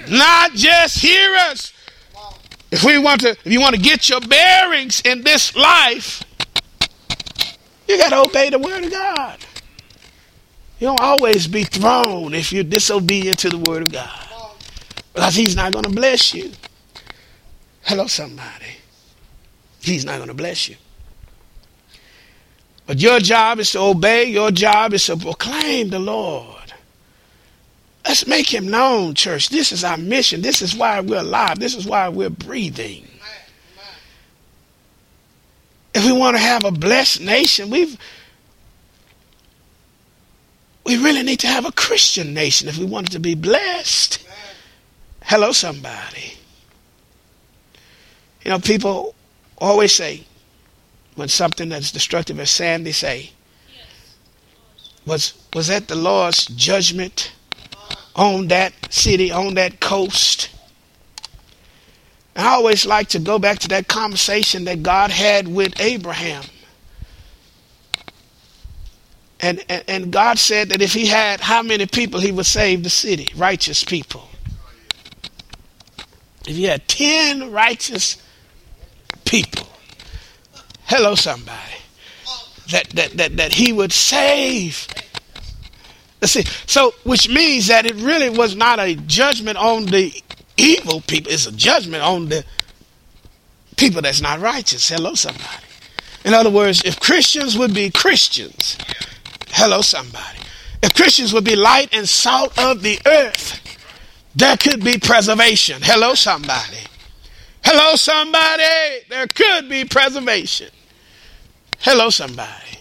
Not 0.09 0.53
just 0.53 0.99
hearers. 0.99 1.73
If 2.71 2.85
we 2.85 2.99
want 2.99 3.23
to, 3.23 3.31
if 3.31 3.47
you 3.47 3.61
want 3.61 3.75
to 3.75 3.81
get 3.81 4.09
your 4.09 4.21
bearings 4.21 5.01
in 5.05 5.23
this 5.23 5.57
life, 5.57 6.23
you 7.89 7.99
got 7.99 8.11
to 8.11 8.23
obey 8.23 8.51
the 8.51 8.59
word 8.59 8.85
of 8.85 8.91
God. 8.91 9.39
You 10.79 10.89
don't 10.89 11.01
always 11.01 11.47
be 11.47 11.65
thrown 11.65 12.35
if 12.35 12.53
you're 12.53 12.65
disobedient 12.65 13.39
to 13.41 13.49
the 13.49 13.59
word 13.59 13.83
of 13.83 13.93
God. 13.93 14.29
Because 15.13 15.35
he's 15.35 15.55
not 15.55 15.73
going 15.73 15.85
to 15.85 15.91
bless 15.91 16.35
you. 16.35 16.51
Hello, 17.83 18.07
somebody. 18.07 18.67
He's 19.81 20.05
not 20.05 20.17
going 20.17 20.29
to 20.29 20.35
bless 20.35 20.69
you. 20.69 20.77
But 22.87 23.01
your 23.01 23.21
job 23.21 23.61
is 23.61 23.73
to 23.73 23.81
obey. 23.81 24.25
Your 24.25 24.51
job 24.51 24.93
is 24.93 25.07
to 25.07 25.17
proclaim 25.17 25.91
the 25.91 25.99
Lord. 25.99 26.73
Let's 28.05 28.27
make 28.27 28.53
him 28.53 28.69
known, 28.69 29.15
church. 29.15 29.49
This 29.49 29.73
is 29.73 29.85
our 29.85 29.97
mission. 29.97 30.43
This 30.43 30.61
is 30.61 30.77
why 30.77 31.01
we're 31.01 31.21
alive. 31.21 31.59
This 31.59 31.75
is 31.75 31.87
why 31.87 32.09
we're 32.09 32.31
breathing. 32.31 33.07
If 35.95 36.05
we 36.05 36.13
want 36.13 36.37
to 36.37 36.43
have 36.43 36.65
a 36.65 36.73
blessed 36.73 37.21
nation, 37.21 37.71
we've 37.71 37.97
we 40.85 41.03
really 41.03 41.23
need 41.23 41.41
to 41.41 41.47
have 41.47 41.65
a 41.65 41.73
Christian 41.73 42.35
nation 42.35 42.69
if 42.69 42.79
we 42.79 42.85
want 42.85 43.09
it 43.09 43.13
to 43.13 43.21
be 43.21 43.35
blessed. 43.35 44.27
Hello, 45.23 45.53
somebody. 45.53 46.35
You 48.45 48.51
know, 48.51 48.59
people 48.59 49.15
always 49.57 49.95
say, 49.95 50.25
when 51.15 51.29
something 51.29 51.71
that's 51.71 51.93
destructive 51.93 52.39
is 52.39 52.51
said, 52.51 52.85
they 52.85 52.93
say, 52.93 53.31
was, 55.07 55.35
was 55.55 55.69
that 55.69 55.89
the 55.89 55.95
Lord's 55.95 56.47
judgment 56.47 57.33
on 58.17 58.49
that 58.49 58.73
city, 58.93 59.31
on 59.31 59.55
that 59.55 59.81
coast? 59.81 60.51
I 62.37 62.49
always 62.55 62.85
like 62.85 63.09
to 63.11 63.19
go 63.19 63.39
back 63.39 63.61
to 63.61 63.69
that 63.69 63.89
conversation 63.89 64.65
that 64.65 64.83
God 64.83 65.11
had 65.11 65.47
with 65.47 65.81
Abraham. 65.81 66.45
And, 69.45 69.63
and, 69.69 69.85
and 69.87 70.11
God 70.11 70.39
said 70.39 70.71
that 70.71 70.81
if 70.81 70.95
he 70.95 71.05
had 71.05 71.39
how 71.39 71.63
many 71.63 71.85
people, 71.85 72.19
he 72.19 72.33
would 72.33 72.47
save 72.47 72.83
the 72.83 72.89
city? 72.89 73.31
Righteous 73.37 73.85
people. 73.85 74.27
If 76.47 76.57
he 76.57 76.65
had 76.65 76.89
10 76.89 77.53
righteous 77.53 78.17
people, 79.27 79.69
hello, 80.87 81.15
somebody, 81.15 81.77
that, 82.71 82.89
that, 82.95 83.11
that, 83.19 83.37
that 83.37 83.53
he 83.53 83.71
would 83.71 83.93
save. 83.93 84.89
Let's 86.23 86.33
see. 86.33 86.45
So, 86.65 86.95
which 87.05 87.29
means 87.29 87.67
that 87.67 87.85
it 87.85 87.97
really 87.97 88.31
was 88.31 88.57
not 88.57 88.81
a 88.81 88.95
judgment 88.95 89.59
on 89.59 89.85
the 89.85 90.23
evil 90.57 91.03
people, 91.03 91.31
it's 91.31 91.47
a 91.47 91.53
judgment 91.53 92.03
on 92.03 92.31
the 92.31 92.47
people 93.77 94.01
that's 94.01 94.23
not 94.23 94.41
righteous. 94.41 94.89
Hello, 94.89 95.13
somebody. 95.13 95.67
In 96.25 96.33
other 96.33 96.49
words, 96.49 96.83
if 96.87 96.99
Christians 96.99 97.59
would 97.59 97.75
be 97.75 97.91
Christians, 97.91 98.79
Hello, 99.57 99.83
somebody. 99.83 100.41
If 100.83 100.95
Christians 100.95 101.33
would 101.33 101.45
be 101.45 101.55
light 101.55 101.95
and 101.95 102.09
salt 102.09 102.59
of 102.59 102.83
the 102.83 102.99
earth, 103.07 103.61
there 104.35 104.57
could 104.57 104.83
be 104.83 104.99
preservation. 104.99 105.81
Hello, 105.81 106.15
somebody. 106.15 106.81
Hello, 107.65 107.95
somebody. 107.95 109.05
There 109.09 109.29
could 109.29 109.69
be 109.69 109.85
preservation. 109.85 110.71
Hello, 111.79 112.11
somebody. 112.11 112.81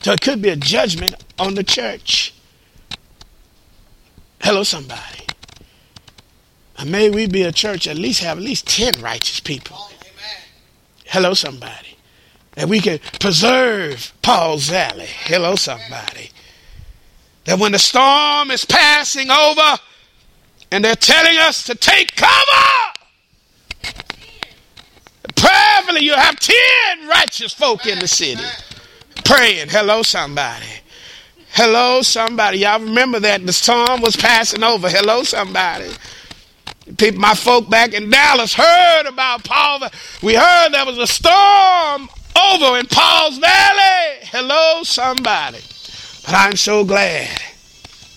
So 0.00 0.12
it 0.12 0.22
could 0.22 0.40
be 0.40 0.48
a 0.48 0.56
judgment 0.56 1.14
on 1.38 1.54
the 1.54 1.62
church. 1.62 2.32
Hello, 4.40 4.62
somebody. 4.62 5.26
And 6.78 6.90
may 6.90 7.10
we 7.10 7.26
be 7.26 7.42
a 7.42 7.52
church 7.52 7.86
at 7.86 7.98
least 7.98 8.22
have 8.22 8.38
at 8.38 8.42
least 8.42 8.68
10 8.68 9.02
righteous 9.02 9.40
people. 9.40 9.90
Hello, 11.04 11.34
somebody 11.34 11.95
that 12.56 12.68
we 12.68 12.80
can 12.80 12.98
preserve 13.20 14.12
Pauls 14.22 14.68
Valley. 14.68 15.06
Hello, 15.06 15.54
somebody. 15.54 16.30
That 17.44 17.60
when 17.60 17.72
the 17.72 17.78
storm 17.78 18.50
is 18.50 18.64
passing 18.64 19.30
over 19.30 19.78
and 20.72 20.84
they're 20.84 20.96
telling 20.96 21.36
us 21.36 21.64
to 21.64 21.74
take 21.74 22.16
cover, 22.16 22.32
prayerfully 25.36 26.00
you 26.00 26.14
have 26.14 26.40
10 26.40 27.08
righteous 27.08 27.52
folk 27.52 27.86
in 27.86 27.98
the 28.00 28.08
city 28.08 28.42
praying. 29.24 29.68
Hello, 29.68 30.02
somebody. 30.02 30.64
Hello, 31.50 32.02
somebody. 32.02 32.58
Y'all 32.58 32.80
remember 32.80 33.20
that 33.20 33.44
the 33.44 33.52
storm 33.52 34.00
was 34.00 34.16
passing 34.16 34.62
over. 34.62 34.88
Hello, 34.88 35.22
somebody. 35.22 35.90
People, 36.96 37.20
my 37.20 37.34
folk 37.34 37.68
back 37.68 37.92
in 37.92 38.08
Dallas 38.08 38.54
heard 38.54 39.06
about 39.06 39.44
Paul. 39.44 39.80
We 40.22 40.34
heard 40.34 40.70
there 40.70 40.86
was 40.86 40.98
a 40.98 41.06
storm 41.06 42.08
over 42.36 42.78
in 42.78 42.86
Pauls 42.86 43.38
Valley. 43.38 44.18
Hello, 44.22 44.82
somebody. 44.82 45.60
But 46.24 46.34
I'm 46.34 46.56
so 46.56 46.84
glad 46.84 47.40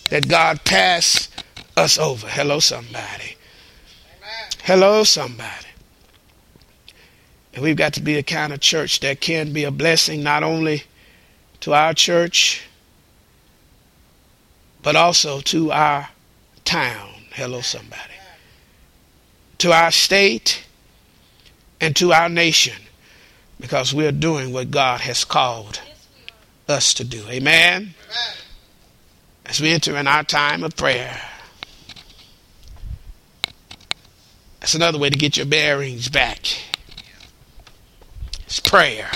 that 0.09 0.27
God 0.27 0.63
passed 0.65 1.43
us 1.77 1.97
over. 1.97 2.27
Hello, 2.27 2.59
somebody. 2.59 3.37
Amen. 4.17 4.49
Hello, 4.63 5.03
somebody. 5.03 5.67
And 7.53 7.63
we've 7.63 7.75
got 7.77 7.93
to 7.93 8.01
be 8.01 8.17
a 8.17 8.23
kind 8.23 8.53
of 8.53 8.59
church 8.59 8.99
that 9.01 9.21
can 9.21 9.53
be 9.53 9.63
a 9.63 9.71
blessing 9.71 10.23
not 10.23 10.43
only 10.43 10.83
to 11.61 11.73
our 11.73 11.93
church, 11.93 12.63
but 14.81 14.95
also 14.95 15.39
to 15.41 15.71
our 15.71 16.09
town. 16.65 17.09
Hello, 17.31 17.61
somebody. 17.61 18.13
To 19.59 19.71
our 19.71 19.91
state 19.91 20.65
and 21.81 21.95
to 21.95 22.13
our 22.13 22.29
nation 22.29 22.75
because 23.59 23.93
we're 23.93 24.11
doing 24.11 24.53
what 24.53 24.71
God 24.71 25.01
has 25.01 25.25
called 25.25 25.81
us 26.67 26.93
to 26.95 27.03
do. 27.03 27.23
Amen? 27.27 27.93
As 29.45 29.59
we 29.59 29.69
enter 29.69 29.97
in 29.97 30.07
our 30.07 30.23
time 30.23 30.63
of 30.63 30.75
prayer, 30.75 31.19
that's 34.59 34.75
another 34.75 34.97
way 34.97 35.09
to 35.09 35.17
get 35.17 35.37
your 35.37 35.45
bearings 35.45 36.09
back. 36.09 36.39
It's 38.45 38.59
prayer. 38.59 39.09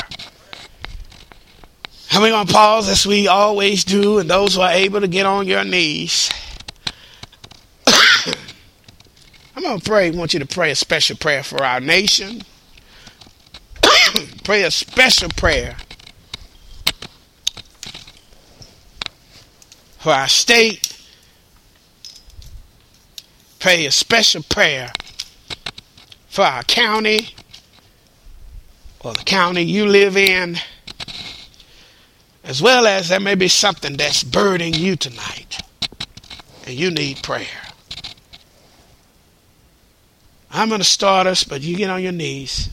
And 2.12 2.22
we're 2.22 2.30
going 2.30 2.48
to 2.48 2.54
pause 2.54 2.90
as 2.90 3.08
we 3.08 3.28
always 3.28 3.84
do, 3.84 4.20
and 4.20 4.30
those 4.30 4.56
who 4.56 4.62
are 4.62 4.72
able 4.72 5.02
to 5.02 5.08
get 5.08 5.26
on 5.26 5.48
your 5.48 5.64
knees. 5.64 6.30
I'm 9.56 9.64
going 9.64 9.80
to 9.80 9.90
pray. 9.90 10.08
I 10.08 10.12
want 10.12 10.34
you 10.34 10.40
to 10.40 10.46
pray 10.46 10.70
a 10.70 10.76
special 10.76 11.18
prayer 11.18 11.44
for 11.44 11.64
our 11.64 11.80
nation 11.80 12.44
pray 14.44 14.64
a 14.64 14.72
special 14.72 15.30
prayer 15.30 15.76
for 20.00 20.12
our 20.12 20.28
state. 20.28 20.90
Pray 23.60 23.86
a 23.86 23.92
special 23.92 24.44
prayer 24.44 24.92
for 26.28 26.42
our 26.42 26.64
county 26.64 27.30
or 29.00 29.14
the 29.14 29.24
county 29.24 29.62
you 29.62 29.86
live 29.86 30.18
in, 30.18 30.58
as 32.44 32.62
well 32.62 32.86
as 32.86 33.08
there 33.08 33.20
may 33.22 33.36
be 33.36 33.48
something 33.48 33.96
that's 33.96 34.24
burdening 34.24 34.74
you 34.74 34.98
tonight 34.98 35.62
and 36.66 36.76
you 36.76 36.92
need 36.92 37.24
prayer. 37.24 37.48
I'm 40.52 40.68
going 40.68 40.82
to 40.82 40.86
start 40.86 41.28
us, 41.28 41.44
but 41.44 41.62
you 41.62 41.78
get 41.78 41.90
on 41.90 42.04
your 42.04 42.12
knees. 42.12 42.70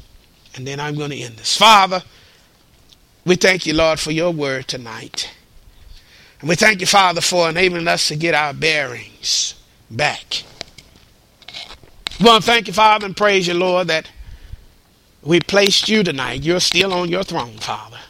And 0.61 0.67
then 0.67 0.79
I'm 0.79 0.95
going 0.95 1.11
to 1.11 1.17
end 1.17 1.39
this. 1.39 1.57
Father, 1.57 2.03
we 3.25 3.37
thank 3.37 3.65
you, 3.65 3.73
Lord, 3.73 3.99
for 3.99 4.11
your 4.11 4.31
word 4.31 4.69
tonight. 4.69 5.31
And 6.39 6.51
we 6.51 6.55
thank 6.55 6.83
you, 6.83 6.87
Father, 6.87 7.23
for 7.23 7.49
enabling 7.49 7.89
us 7.89 8.09
to 8.09 8.17
get 8.17 8.35
our 8.35 8.53
bearings 8.53 9.55
back. 9.91 10.43
We 12.21 12.27
want 12.27 12.45
to 12.45 12.51
thank 12.51 12.67
you, 12.67 12.75
Father, 12.75 13.07
and 13.07 13.17
praise 13.17 13.49
you, 13.49 13.55
Lord, 13.55 13.89
that 13.89 14.11
we 15.23 15.41
placed 15.41 15.89
you 15.89 16.03
tonight. 16.03 16.43
You're 16.43 16.61
still 16.61 16.93
on 16.93 17.09
your 17.09 17.25
throne, 17.25 17.57
Father. 17.57 18.01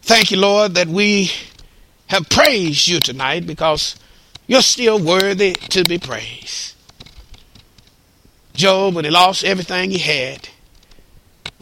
Thank 0.00 0.30
you, 0.30 0.38
Lord, 0.38 0.72
that 0.76 0.88
we 0.88 1.30
have 2.06 2.30
praised 2.30 2.88
you 2.88 3.00
tonight 3.00 3.46
because 3.46 3.96
you're 4.46 4.62
still 4.62 4.98
worthy 4.98 5.52
to 5.52 5.84
be 5.84 5.98
praised. 5.98 6.74
Job, 8.54 8.94
when 8.94 9.04
he 9.04 9.10
lost 9.10 9.44
everything 9.44 9.90
he 9.90 9.98
had, 9.98 10.48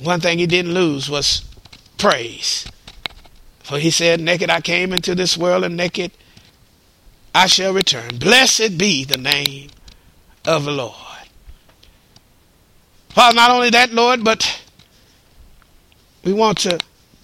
one 0.02 0.20
thing 0.20 0.38
he 0.38 0.46
didn't 0.46 0.74
lose 0.74 1.10
was 1.10 1.44
praise. 1.96 2.66
For 3.60 3.78
he 3.78 3.90
said, 3.90 4.20
Naked 4.20 4.50
I 4.50 4.60
came 4.60 4.92
into 4.92 5.14
this 5.14 5.36
world, 5.36 5.64
and 5.64 5.76
naked 5.76 6.12
I 7.34 7.46
shall 7.46 7.72
return. 7.72 8.18
Blessed 8.18 8.78
be 8.78 9.04
the 9.04 9.18
name 9.18 9.70
of 10.46 10.64
the 10.64 10.72
Lord. 10.72 10.94
Father, 13.10 13.34
not 13.34 13.50
only 13.50 13.70
that, 13.70 13.92
Lord, 13.92 14.24
but 14.24 14.62
we 16.24 16.32
want 16.32 16.58
to 16.58 16.78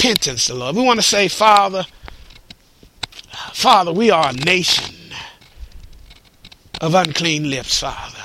repentance 0.04 0.48
the 0.48 0.54
Lord. 0.54 0.76
We 0.76 0.82
want 0.82 0.98
to 0.98 1.06
say, 1.06 1.28
Father, 1.28 1.86
Father, 3.54 3.90
we 3.92 4.10
are 4.10 4.28
a 4.28 4.32
nation 4.32 4.94
of 6.80 6.94
unclean 6.94 7.48
lips, 7.48 7.80
Father. 7.80 8.18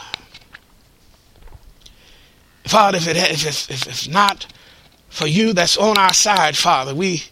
Father, 2.69 2.97
if, 2.97 3.07
it, 3.07 3.17
if, 3.17 3.47
it's, 3.47 3.71
if 3.71 3.87
it's 3.87 4.07
not 4.07 4.45
for 5.09 5.25
you 5.25 5.53
that's 5.53 5.75
on 5.75 5.97
our 5.97 6.13
side, 6.13 6.55
Father, 6.55 6.93
we 6.93 7.23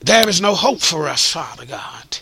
there 0.00 0.26
is 0.26 0.40
no 0.40 0.54
hope 0.54 0.80
for 0.80 1.06
us, 1.06 1.30
Father 1.30 1.66
God. 1.66 2.20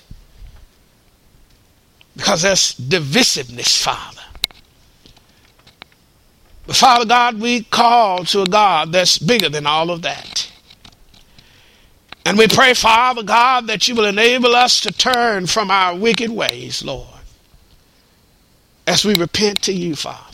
Because 2.16 2.43
there's 2.43 2.74
divisiveness, 2.74 3.81
Father. 3.81 4.22
But 6.66 6.74
Father 6.74 7.07
God, 7.07 7.41
we 7.41 7.62
call 7.62 8.24
to 8.24 8.43
a 8.43 8.47
God 8.47 8.91
that's 8.91 9.18
bigger 9.18 9.49
than 9.49 9.64
all 9.64 9.93
of 9.93 10.03
that. 10.03 10.51
And 12.26 12.37
we 12.37 12.49
pray, 12.49 12.74
Father 12.74 13.22
God, 13.22 13.68
that 13.68 13.87
you 13.87 13.95
will 13.95 14.07
enable 14.07 14.57
us 14.57 14.81
to 14.81 14.91
turn 14.91 15.47
from 15.47 15.70
our 15.70 15.95
wicked 15.97 16.31
ways, 16.31 16.85
Lord, 16.85 17.07
as 18.85 19.05
we 19.05 19.14
repent 19.14 19.62
to 19.62 19.72
you, 19.72 19.95
Father. 19.95 20.28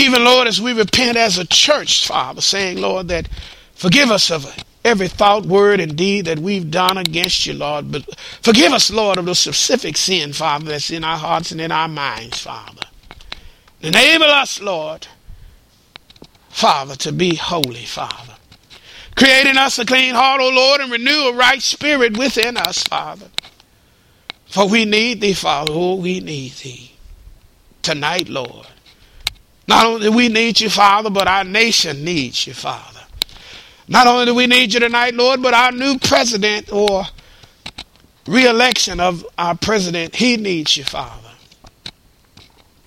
Even, 0.00 0.24
Lord, 0.24 0.48
as 0.48 0.62
we 0.62 0.72
repent 0.72 1.18
as 1.18 1.36
a 1.36 1.44
church, 1.44 2.06
Father, 2.06 2.40
saying, 2.40 2.78
Lord, 2.80 3.08
that 3.08 3.28
forgive 3.74 4.10
us 4.10 4.30
of 4.30 4.46
every 4.82 5.08
thought, 5.08 5.44
word, 5.44 5.78
and 5.78 5.94
deed 5.94 6.24
that 6.24 6.38
we've 6.38 6.70
done 6.70 6.96
against 6.96 7.44
you, 7.44 7.52
Lord. 7.52 7.92
But 7.92 8.18
forgive 8.40 8.72
us, 8.72 8.90
Lord, 8.90 9.18
of 9.18 9.26
the 9.26 9.34
specific 9.34 9.98
sin, 9.98 10.32
Father, 10.32 10.64
that's 10.64 10.90
in 10.90 11.04
our 11.04 11.18
hearts 11.18 11.52
and 11.52 11.60
in 11.60 11.70
our 11.70 11.86
minds, 11.86 12.40
Father. 12.40 12.86
Enable 13.82 14.24
us, 14.24 14.58
Lord, 14.60 15.06
Father, 16.48 16.96
to 16.96 17.12
be 17.12 17.34
holy, 17.34 17.84
Father. 17.84 18.36
Creating 19.16 19.58
us 19.58 19.78
a 19.78 19.84
clean 19.84 20.14
heart, 20.14 20.40
O 20.40 20.48
Lord, 20.48 20.80
and 20.80 20.90
renew 20.90 21.28
a 21.28 21.34
right 21.34 21.60
spirit 21.60 22.16
within 22.16 22.56
us, 22.56 22.82
Father. 22.84 23.26
For 24.46 24.66
we 24.66 24.86
need 24.86 25.20
thee, 25.20 25.34
Father. 25.34 25.72
Oh, 25.74 25.96
we 25.96 26.20
need 26.20 26.52
thee. 26.52 26.92
Tonight, 27.82 28.30
Lord. 28.30 28.66
Not 29.68 29.86
only 29.86 30.02
do 30.02 30.12
we 30.12 30.28
need 30.28 30.60
you, 30.60 30.68
Father, 30.68 31.10
but 31.10 31.28
our 31.28 31.44
nation 31.44 32.04
needs 32.04 32.46
you, 32.46 32.54
Father. 32.54 33.00
Not 33.86 34.06
only 34.06 34.26
do 34.26 34.34
we 34.34 34.46
need 34.46 34.72
you 34.72 34.80
tonight, 34.80 35.14
Lord, 35.14 35.42
but 35.42 35.54
our 35.54 35.72
new 35.72 35.98
president 35.98 36.72
or 36.72 37.04
re-election 38.26 39.00
of 39.00 39.26
our 39.36 39.56
president, 39.56 40.14
he 40.14 40.36
needs 40.36 40.76
you, 40.76 40.84
Father. 40.84 41.30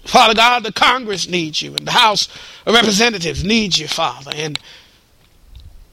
Father 0.05 0.33
God, 0.33 0.63
the 0.63 0.71
Congress 0.71 1.27
needs 1.27 1.61
you, 1.61 1.73
and 1.75 1.87
the 1.87 1.91
House 1.91 2.27
of 2.65 2.73
Representatives 2.73 3.43
needs 3.43 3.79
you, 3.79 3.87
Father. 3.87 4.31
And, 4.35 4.59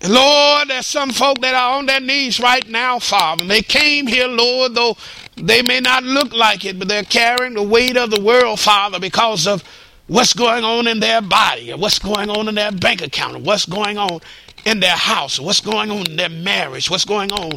Lord, 0.07 0.69
there's 0.69 0.87
some 0.87 1.11
folk 1.11 1.41
that 1.41 1.55
are 1.55 1.79
on 1.79 1.87
their 1.87 2.01
knees 2.01 2.41
right 2.41 2.69
now, 2.69 2.99
Father. 2.99 3.43
And 3.43 3.51
they 3.51 3.63
came 3.63 4.07
here, 4.07 4.29
Lord, 4.29 4.75
though 4.75 4.97
they 5.37 5.63
may 5.63 5.81
not 5.81 6.03
look 6.03 6.33
like 6.33 6.65
it, 6.65 6.79
but 6.79 6.89
they're 6.89 7.03
carrying 7.03 7.55
the 7.55 7.63
weight 7.63 7.97
of 7.97 8.11
the 8.11 8.21
world, 8.21 8.61
Father, 8.61 8.99
because 8.99 9.47
of 9.47 9.65
what's 10.11 10.33
going 10.33 10.65
on 10.65 10.89
in 10.89 10.99
their 10.99 11.23
body, 11.23 11.73
what's 11.75 12.01
going 12.01 12.29
on 12.31 12.49
in 12.49 12.57
their 12.57 12.73
bank 12.73 13.01
account, 13.01 13.41
what's 13.43 13.65
going 13.65 13.97
on 13.97 14.21
in 14.65 14.81
their 14.81 14.97
house, 14.97 15.39
what's 15.39 15.61
going 15.61 15.89
on 15.89 16.05
in 16.11 16.17
their 16.17 16.29
marriage, 16.29 16.91
what's 16.91 17.05
going 17.05 17.31
on 17.31 17.51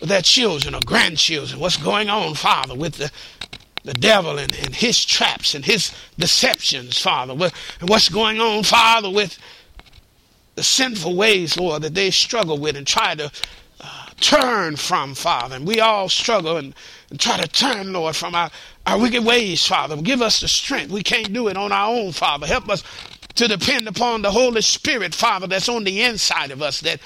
with 0.00 0.10
their 0.10 0.20
children 0.20 0.74
or 0.74 0.80
grandchildren, 0.84 1.58
what's 1.58 1.78
going 1.78 2.10
on, 2.10 2.34
Father, 2.34 2.74
with 2.74 2.96
the 2.96 3.10
the 3.84 3.94
devil 3.94 4.36
and, 4.36 4.52
and 4.56 4.74
his 4.74 5.04
traps 5.04 5.54
and 5.54 5.64
his 5.64 5.94
deceptions, 6.18 6.98
Father. 6.98 7.34
What's 7.80 8.08
going 8.08 8.40
on, 8.40 8.64
Father, 8.64 9.08
with 9.08 9.38
the 10.56 10.64
sinful 10.64 11.14
ways, 11.16 11.56
Lord, 11.56 11.82
that 11.82 11.94
they 11.94 12.10
struggle 12.10 12.58
with 12.58 12.76
and 12.76 12.84
try 12.84 13.14
to 13.14 13.30
turn 14.20 14.76
from, 14.76 15.14
Father. 15.14 15.56
And 15.56 15.66
we 15.66 15.80
all 15.80 16.08
struggle 16.08 16.56
and, 16.56 16.74
and 17.10 17.20
try 17.20 17.38
to 17.38 17.48
turn, 17.48 17.92
Lord, 17.92 18.16
from 18.16 18.34
our, 18.34 18.50
our 18.86 18.98
wicked 18.98 19.24
ways, 19.24 19.66
Father. 19.66 19.96
Give 19.96 20.22
us 20.22 20.40
the 20.40 20.48
strength. 20.48 20.90
We 20.90 21.02
can't 21.02 21.32
do 21.32 21.48
it 21.48 21.56
on 21.56 21.72
our 21.72 21.94
own, 21.94 22.12
Father. 22.12 22.46
Help 22.46 22.68
us 22.68 22.82
to 23.34 23.48
depend 23.48 23.86
upon 23.86 24.22
the 24.22 24.30
Holy 24.30 24.62
Spirit, 24.62 25.14
Father, 25.14 25.46
that's 25.46 25.68
on 25.68 25.84
the 25.84 26.02
inside 26.02 26.50
of 26.50 26.62
us, 26.62 26.80
that 26.80 27.00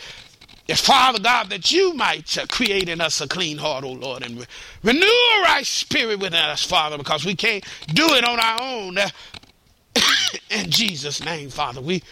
Father 0.77 1.19
God, 1.19 1.51
that 1.51 1.73
you 1.73 1.95
might 1.95 2.39
uh, 2.39 2.47
create 2.47 2.89
in 2.89 3.01
us 3.01 3.21
a 3.21 3.27
clean 3.27 3.59
heart, 3.59 3.85
O 3.85 3.89
oh 3.89 3.93
Lord, 3.93 4.23
and 4.23 4.39
re- 4.39 4.47
renew 4.85 5.05
a 5.05 5.43
right 5.43 5.67
spirit 5.67 6.21
within 6.21 6.35
us, 6.35 6.65
Father, 6.65 6.97
because 6.97 7.25
we 7.25 7.35
can't 7.35 7.65
do 7.89 8.07
it 8.15 8.23
on 8.23 8.39
our 8.39 8.63
own. 8.63 8.97
Uh, 8.97 9.09
in 10.51 10.71
Jesus' 10.71 11.25
name, 11.25 11.51
Father, 11.51 11.81
we, 11.81 12.03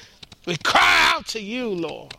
we 0.47 0.57
cry 0.57 1.13
out 1.15 1.27
to 1.29 1.41
you, 1.41 1.69
Lord. 1.69 2.15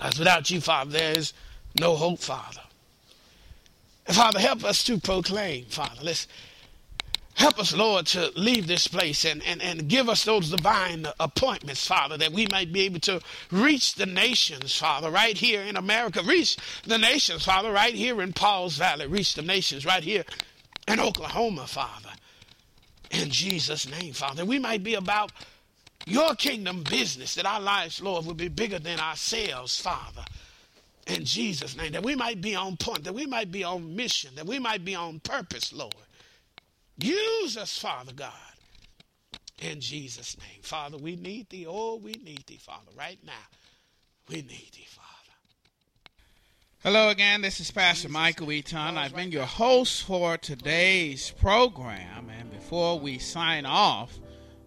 As 0.00 0.18
without 0.18 0.50
you, 0.50 0.60
Father, 0.60 0.90
there 0.90 1.18
is 1.18 1.32
no 1.80 1.96
hope, 1.96 2.20
Father. 2.20 2.60
And 4.06 4.16
Father, 4.16 4.40
help 4.40 4.64
us 4.64 4.82
to 4.84 4.98
proclaim, 4.98 5.66
Father. 5.66 6.00
Let's 6.02 6.26
Help 7.34 7.58
us, 7.58 7.74
Lord, 7.74 8.06
to 8.08 8.30
leave 8.36 8.66
this 8.66 8.86
place 8.86 9.24
and, 9.24 9.42
and, 9.44 9.62
and 9.62 9.88
give 9.88 10.08
us 10.08 10.24
those 10.24 10.50
divine 10.50 11.06
appointments, 11.18 11.86
Father, 11.86 12.16
that 12.18 12.32
we 12.32 12.46
might 12.52 12.72
be 12.72 12.82
able 12.82 13.00
to 13.00 13.20
reach 13.50 13.94
the 13.94 14.06
nations, 14.06 14.76
Father, 14.76 15.10
right 15.10 15.36
here 15.36 15.62
in 15.62 15.76
America. 15.76 16.22
Reach 16.22 16.56
the 16.84 16.98
nations, 16.98 17.44
Father, 17.44 17.72
right 17.72 17.94
here 17.94 18.20
in 18.20 18.32
Pauls 18.32 18.76
Valley. 18.76 19.06
Reach 19.06 19.34
the 19.34 19.42
nations 19.42 19.86
right 19.86 20.04
here 20.04 20.24
in 20.86 21.00
Oklahoma, 21.00 21.66
Father. 21.66 22.10
In 23.10 23.30
Jesus' 23.30 23.88
name, 23.88 24.12
Father. 24.12 24.44
We 24.44 24.58
might 24.58 24.84
be 24.84 24.94
about 24.94 25.32
your 26.06 26.34
kingdom 26.34 26.82
business, 26.82 27.34
that 27.36 27.46
our 27.46 27.60
lives, 27.60 28.00
Lord, 28.02 28.26
will 28.26 28.34
be 28.34 28.48
bigger 28.48 28.78
than 28.78 28.98
ourselves, 28.98 29.80
Father. 29.80 30.24
In 31.06 31.24
Jesus' 31.24 31.76
name, 31.76 31.92
that 31.92 32.02
we 32.04 32.14
might 32.14 32.40
be 32.40 32.54
on 32.54 32.76
point, 32.76 33.04
that 33.04 33.14
we 33.14 33.26
might 33.26 33.50
be 33.50 33.64
on 33.64 33.96
mission, 33.96 34.34
that 34.36 34.46
we 34.46 34.58
might 34.58 34.84
be 34.84 34.94
on 34.94 35.20
purpose, 35.20 35.72
Lord. 35.72 35.94
Use 36.98 37.56
us, 37.56 37.76
Father 37.78 38.12
God. 38.12 38.32
In 39.60 39.80
Jesus' 39.80 40.36
name. 40.38 40.62
Father, 40.62 40.98
we 40.98 41.16
need 41.16 41.48
thee. 41.50 41.66
Oh, 41.68 41.96
we 41.96 42.12
need 42.12 42.44
thee, 42.46 42.58
Father, 42.60 42.90
right 42.96 43.18
now. 43.24 43.32
We 44.28 44.36
need 44.36 44.70
thee, 44.72 44.86
Father. 44.88 45.08
Hello 46.82 47.10
again, 47.10 47.42
this 47.42 47.60
is 47.60 47.70
Pastor 47.70 48.08
Michael 48.08 48.50
Eaton. 48.50 48.98
I've 48.98 49.14
been 49.14 49.30
your 49.30 49.46
host 49.46 50.02
for 50.02 50.36
today's 50.36 51.30
program. 51.30 52.28
And 52.28 52.50
before 52.50 52.98
we 52.98 53.18
sign 53.18 53.66
off, 53.66 54.18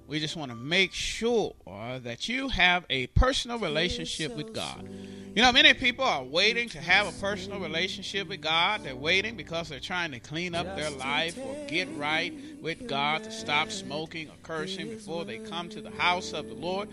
we 0.07 0.19
just 0.19 0.35
want 0.35 0.51
to 0.51 0.57
make 0.57 0.93
sure 0.93 1.53
that 1.65 2.29
you 2.29 2.49
have 2.49 2.85
a 2.89 3.07
personal 3.07 3.57
relationship 3.57 4.35
with 4.35 4.53
God. 4.53 4.87
You 5.35 5.41
know, 5.41 5.51
many 5.51 5.73
people 5.73 6.05
are 6.05 6.23
waiting 6.23 6.69
to 6.69 6.79
have 6.79 7.07
a 7.07 7.19
personal 7.19 7.59
relationship 7.59 8.29
with 8.29 8.39
God. 8.39 8.83
They're 8.83 8.95
waiting 8.95 9.35
because 9.35 9.67
they're 9.67 9.79
trying 9.79 10.11
to 10.11 10.19
clean 10.19 10.55
up 10.55 10.77
their 10.77 10.91
life 10.91 11.37
or 11.37 11.55
get 11.67 11.89
right 11.97 12.33
with 12.61 12.87
God 12.87 13.23
to 13.23 13.31
stop 13.31 13.71
smoking 13.71 14.29
or 14.29 14.35
cursing 14.43 14.89
before 14.89 15.25
they 15.25 15.39
come 15.39 15.69
to 15.69 15.81
the 15.81 15.91
house 15.91 16.33
of 16.33 16.47
the 16.47 16.53
Lord. 16.53 16.87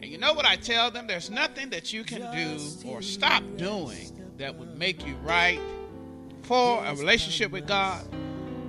And 0.00 0.06
you 0.06 0.16
know 0.16 0.32
what 0.32 0.46
I 0.46 0.56
tell 0.56 0.90
them? 0.90 1.06
There's 1.06 1.28
nothing 1.28 1.70
that 1.70 1.92
you 1.92 2.04
can 2.04 2.20
do 2.34 2.88
or 2.88 3.02
stop 3.02 3.42
doing 3.56 4.32
that 4.38 4.54
would 4.54 4.78
make 4.78 5.04
you 5.04 5.16
right 5.16 5.60
for 6.42 6.82
a 6.84 6.94
relationship 6.94 7.50
with 7.50 7.66
God 7.66 8.06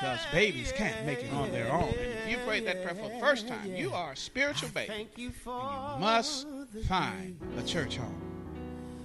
because 0.00 0.20
babies 0.32 0.72
can't 0.72 1.04
make 1.06 1.22
it 1.22 1.32
on 1.32 1.50
their 1.52 1.70
own. 1.72 1.88
And 1.88 1.98
if 1.98 2.28
you 2.28 2.36
prayed 2.46 2.66
that 2.66 2.82
prayer 2.82 2.94
for 2.94 3.08
the 3.08 3.20
first 3.20 3.48
time, 3.48 3.74
you 3.74 3.92
are 3.92 4.12
a 4.12 4.16
spiritual 4.16 4.70
baby. 4.70 4.92
And 4.92 5.08
you 5.16 5.32
must 5.46 6.46
find 6.88 7.38
a 7.58 7.62
church 7.62 7.96
home. 7.96 8.33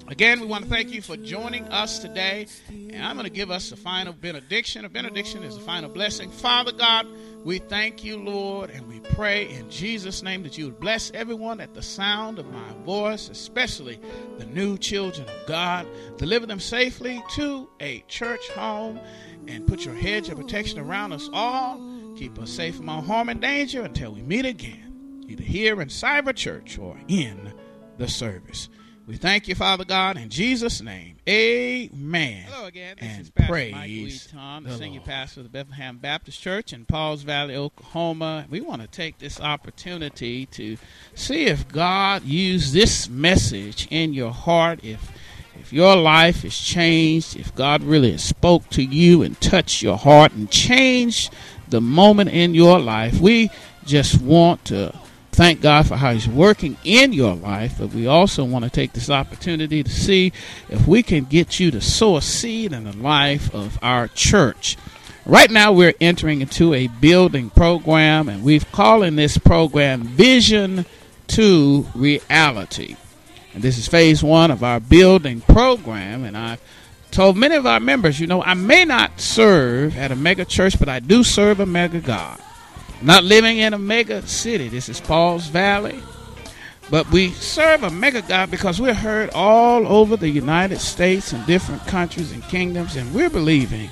Again, 0.10 0.40
we 0.40 0.48
want 0.48 0.64
to 0.64 0.70
thank 0.72 0.90
you 0.90 1.04
for 1.04 1.16
joining 1.18 1.66
us 1.66 2.00
today. 2.00 2.48
And 2.68 3.06
I'm 3.06 3.16
going 3.16 3.26
to 3.26 3.32
give 3.32 3.52
us 3.52 3.72
a 3.72 3.76
final 3.76 4.12
benediction. 4.12 4.84
A 4.84 4.90
benediction 4.90 5.44
is 5.44 5.56
a 5.56 5.60
final 5.60 5.88
blessing. 5.88 6.32
Father 6.32 6.72
God, 6.72 7.06
we 7.44 7.60
thank 7.60 8.04
you, 8.04 8.18
Lord, 8.18 8.72
and 8.72 8.88
we 8.88 9.02
pray 9.02 9.48
in 9.48 9.70
Jesus' 9.70 10.24
name 10.24 10.42
that 10.44 10.58
you 10.58 10.66
would 10.66 10.80
bless 10.80 11.12
everyone 11.14 11.62
at 11.62 11.76
the 11.76 11.84
sound 11.84 12.40
of 12.40 12.52
my 12.52 12.74
voice, 12.86 13.30
especially 13.30 14.00
the 14.40 14.48
new 14.48 14.80
children 14.80 15.30
of 15.30 15.48
God. 15.48 15.86
Deliver 16.18 16.48
them 16.48 16.60
safely 16.60 17.22
to 17.36 17.70
a 17.80 18.04
church 18.08 18.50
home 18.50 19.00
and 19.48 19.68
put 19.68 19.86
your 19.86 19.94
hedge 19.94 20.28
of 20.30 20.40
protection 20.40 20.80
around 20.80 21.14
us 21.14 21.30
all. 21.34 21.80
Keep 22.18 22.40
us 22.40 22.50
safe 22.50 22.78
from 22.78 22.90
all 22.90 23.04
harm 23.04 23.30
and 23.30 23.42
danger 23.42 23.84
until 23.84 24.12
we 24.14 24.24
meet 24.24 24.48
again, 24.48 25.24
either 25.28 25.44
here 25.44 25.80
in 25.84 25.88
Cyber 25.88 26.36
Church 26.36 26.80
or 26.80 26.98
in 27.08 27.54
the 28.00 28.08
service. 28.08 28.70
We 29.10 29.18
thank 29.18 29.48
you, 29.48 29.56
Father 29.56 29.86
God, 29.86 30.18
in 30.18 30.30
Jesus' 30.30 30.82
name. 30.82 31.16
Amen. 31.28 32.46
Hello 32.48 32.68
again. 32.68 32.96
This 33.00 33.10
and 33.10 33.22
is 33.22 33.30
Pastor 33.32 33.52
praise 33.52 33.72
Mike 33.74 33.90
Wheaton, 33.90 34.64
the, 34.64 34.70
the 34.70 34.78
senior 34.78 35.00
Lord. 35.00 35.10
pastor 35.10 35.40
of 35.40 35.46
the 35.46 35.50
Bethlehem 35.50 35.98
Baptist 35.98 36.40
Church 36.40 36.74
in 36.74 36.86
Pauls 36.86 37.24
Valley, 37.24 37.56
Oklahoma. 37.56 38.46
We 38.52 38.62
want 38.62 38.84
to 38.84 38.88
take 38.88 39.18
this 39.18 39.42
opportunity 39.42 40.46
to 40.46 40.78
see 41.16 41.46
if 41.46 41.68
God 41.68 42.24
used 42.24 42.72
this 42.72 43.10
message 43.10 43.88
in 43.90 44.14
your 44.14 44.32
heart, 44.32 44.84
if 44.84 45.12
if 45.60 45.74
your 45.74 45.96
life 45.96 46.46
is 46.46 46.56
changed, 46.56 47.36
if 47.36 47.56
God 47.56 47.82
really 47.82 48.16
spoke 48.20 48.70
to 48.70 48.84
you 48.84 49.24
and 49.24 49.42
touched 49.42 49.82
your 49.82 49.98
heart 49.98 50.34
and 50.34 50.52
changed 50.52 51.34
the 51.68 51.82
moment 51.82 52.30
in 52.30 52.54
your 52.54 52.78
life, 52.80 53.20
we 53.20 53.50
just 53.86 54.22
want 54.22 54.66
to 54.66 54.94
thank 55.40 55.62
God 55.62 55.88
for 55.88 55.96
how 55.96 56.12
He's 56.12 56.28
working 56.28 56.76
in 56.84 57.14
your 57.14 57.34
life, 57.34 57.76
but 57.80 57.94
we 57.94 58.08
also 58.08 58.44
want 58.44 58.66
to 58.66 58.70
take 58.70 58.92
this 58.92 59.10
opportunity 59.10 59.82
to 59.82 59.90
see 59.90 60.34
if 60.68 60.86
we 60.86 61.02
can 61.02 61.24
get 61.24 61.62
you 61.62 61.72
to 61.72 61.80
sow 61.80 62.18
a 62.18 62.22
seed 62.22 62.74
in 62.74 62.84
the 62.84 62.98
life 62.98 63.56
of 63.56 63.80
our 63.82 64.10
church. 64.10 64.76
Right 65.26 65.50
now, 65.50 65.72
we're 65.72 65.94
entering 66.02 66.42
into 66.42 66.74
a 66.74 66.88
building 66.88 67.50
program, 67.52 68.28
and 68.28 68.44
we've 68.44 68.70
calling 68.74 69.16
this 69.16 69.38
program 69.38 70.04
Vision 70.04 70.86
to 71.28 71.88
Reality. 71.96 72.98
And 73.54 73.64
this 73.64 73.78
is 73.78 73.88
phase 73.88 74.22
one 74.22 74.52
of 74.52 74.62
our 74.62 74.82
building 74.82 75.40
program. 75.40 76.26
And 76.26 76.36
I've 76.36 76.62
told 77.12 77.38
many 77.38 77.56
of 77.56 77.66
our 77.66 77.80
members, 77.80 78.20
you 78.20 78.28
know, 78.28 78.44
I 78.44 78.56
may 78.56 78.84
not 78.84 79.22
serve 79.22 79.98
at 79.98 80.12
a 80.12 80.18
mega 80.18 80.44
church, 80.44 80.78
but 80.78 80.90
I 80.90 81.00
do 81.00 81.24
serve 81.24 81.62
a 81.62 81.66
mega 81.66 82.02
God. 82.02 82.42
Not 83.02 83.24
living 83.24 83.60
in 83.60 83.74
a 83.74 83.78
mega 83.78 84.28
city. 84.28 84.68
This 84.68 84.90
is 84.90 85.00
Pauls 85.00 85.48
Valley. 85.48 86.02
But 86.90 87.10
we 87.12 87.30
serve 87.32 87.84
a 87.84 87.90
mega 87.90 88.22
God 88.22 88.52
because 88.52 88.82
we're 88.82 88.94
heard 88.94 89.30
all 89.32 89.88
over 89.88 90.18
the 90.18 90.30
United 90.30 90.80
States 90.80 91.32
and 91.32 91.46
different 91.46 91.86
countries 91.86 92.32
and 92.32 92.42
kingdoms, 92.44 92.96
and 92.96 93.14
we're 93.14 93.30
believing 93.30 93.92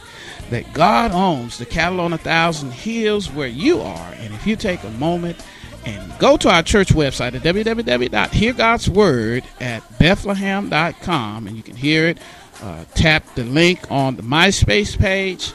that 0.50 0.74
God 0.74 1.12
owns 1.12 1.58
the 1.58 1.66
cattle 1.66 2.00
on 2.00 2.14
a 2.14 2.18
thousand 2.18 2.72
hills 2.72 3.30
where 3.32 3.48
you 3.48 3.82
are. 3.82 4.14
And 4.18 4.34
if 4.34 4.48
you 4.48 4.56
take 4.56 4.84
a 4.84 4.90
moment 4.92 5.38
and 5.86 6.18
go 6.20 6.38
to 6.38 6.50
our 6.50 6.64
church 6.64 6.90
website 6.90 7.36
at 7.36 7.44
www.heargodsword 7.44 9.44
at 9.62 10.00
bethlehem.com 10.00 11.48
and 11.48 11.56
you 11.56 11.64
can 11.64 11.76
hear 11.76 12.08
it. 12.08 12.18
Uh, 12.62 12.84
tap 12.96 13.24
the 13.36 13.44
link 13.44 13.80
on 13.92 14.16
the 14.16 14.24
MySpace 14.24 14.98
page 14.98 15.54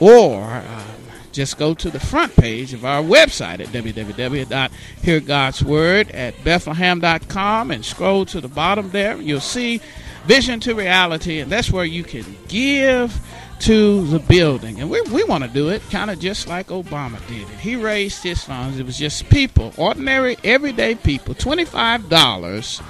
or 0.00 0.42
uh, 0.42 0.84
just 1.32 1.58
go 1.58 1.74
to 1.74 1.90
the 1.90 2.00
front 2.00 2.34
page 2.36 2.74
of 2.74 2.84
our 2.84 3.02
website 3.02 3.60
at 3.60 3.68
www.heargodsword 3.68 6.14
at 6.14 6.44
bethlehem.com 6.44 7.70
and 7.70 7.84
scroll 7.84 8.24
to 8.26 8.40
the 8.40 8.48
bottom 8.48 8.90
there. 8.90 9.16
You'll 9.20 9.40
see 9.40 9.80
Vision 10.24 10.60
to 10.60 10.74
Reality, 10.74 11.40
and 11.40 11.50
that's 11.50 11.70
where 11.70 11.84
you 11.84 12.04
can 12.04 12.24
give 12.48 13.20
to 13.60 14.06
the 14.06 14.18
building. 14.18 14.80
And 14.80 14.90
we, 14.90 15.00
we 15.02 15.24
want 15.24 15.44
to 15.44 15.50
do 15.50 15.68
it 15.68 15.82
kind 15.90 16.10
of 16.10 16.18
just 16.18 16.48
like 16.48 16.68
Obama 16.68 17.18
did 17.28 17.42
it. 17.42 17.60
He 17.60 17.76
raised 17.76 18.22
his 18.22 18.42
funds. 18.42 18.78
It 18.78 18.86
was 18.86 18.96
just 18.98 19.28
people, 19.30 19.72
ordinary, 19.76 20.36
everyday 20.42 20.94
people, 20.96 21.34
$25 21.34 22.82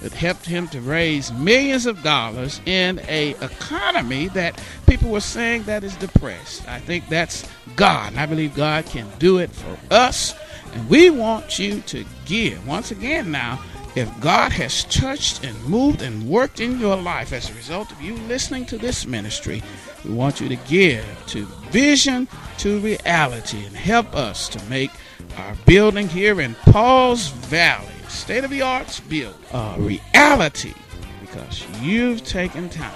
that 0.00 0.12
helped 0.12 0.46
him 0.46 0.68
to 0.68 0.80
raise 0.80 1.32
millions 1.32 1.86
of 1.86 2.02
dollars 2.02 2.60
in 2.66 3.00
a 3.08 3.30
economy 3.42 4.28
that 4.28 4.62
people 4.86 5.10
were 5.10 5.20
saying 5.20 5.64
that 5.64 5.84
is 5.84 5.96
depressed. 5.96 6.66
I 6.68 6.78
think 6.80 7.08
that's 7.08 7.48
God. 7.76 8.12
And 8.12 8.20
I 8.20 8.26
believe 8.26 8.54
God 8.54 8.86
can 8.86 9.06
do 9.18 9.38
it 9.38 9.50
for 9.50 9.76
us. 9.92 10.34
And 10.72 10.88
we 10.88 11.10
want 11.10 11.58
you 11.58 11.80
to 11.82 12.04
give. 12.26 12.66
Once 12.66 12.90
again 12.90 13.30
now, 13.30 13.60
if 13.94 14.08
God 14.20 14.52
has 14.52 14.84
touched 14.84 15.44
and 15.44 15.60
moved 15.64 16.02
and 16.02 16.28
worked 16.28 16.60
in 16.60 16.78
your 16.78 16.96
life 16.96 17.32
as 17.32 17.50
a 17.50 17.54
result 17.54 17.90
of 17.90 18.00
you 18.00 18.14
listening 18.28 18.64
to 18.66 18.78
this 18.78 19.06
ministry, 19.06 19.62
we 20.04 20.12
want 20.12 20.40
you 20.40 20.48
to 20.48 20.56
give 20.56 21.04
to 21.28 21.46
vision 21.70 22.28
to 22.58 22.78
reality 22.80 23.64
and 23.64 23.74
help 23.74 24.14
us 24.14 24.48
to 24.50 24.64
make 24.66 24.90
our 25.36 25.56
building 25.66 26.08
here 26.08 26.40
in 26.40 26.54
Pauls 26.56 27.28
Valley, 27.28 27.86
state 28.08 28.44
of 28.44 28.50
the 28.50 28.62
arts 28.62 29.00
build, 29.00 29.36
a 29.52 29.76
reality 29.78 30.74
because 31.20 31.64
you've 31.80 32.24
taken 32.24 32.68
time 32.68 32.92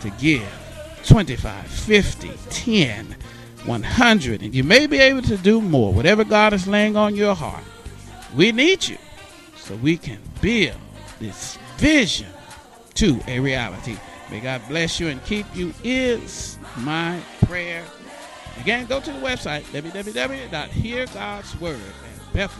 to 0.00 0.10
give 0.10 0.48
25, 1.04 1.66
50, 1.66 2.30
10, 2.50 3.16
100, 3.64 4.42
and 4.42 4.54
you 4.54 4.64
may 4.64 4.86
be 4.86 4.98
able 4.98 5.22
to 5.22 5.36
do 5.36 5.60
more, 5.60 5.92
whatever 5.92 6.24
God 6.24 6.52
is 6.52 6.66
laying 6.66 6.96
on 6.96 7.14
your 7.14 7.34
heart. 7.34 7.64
We 8.34 8.52
need 8.52 8.88
you 8.88 8.98
so 9.56 9.76
we 9.76 9.96
can 9.96 10.18
build 10.40 10.76
this 11.18 11.58
vision 11.76 12.28
to 12.94 13.20
a 13.26 13.40
reality. 13.40 13.96
May 14.30 14.40
God 14.40 14.62
bless 14.68 14.98
you 14.98 15.08
and 15.08 15.22
keep 15.24 15.46
you 15.54 15.74
is 15.84 16.58
my 16.78 17.20
prayer. 17.46 17.84
Again, 18.60 18.86
go 18.86 19.00
to 19.00 19.12
the 19.12 19.20
website, 19.20 19.62
www.heargodsword 19.64 21.78
at 22.34 22.50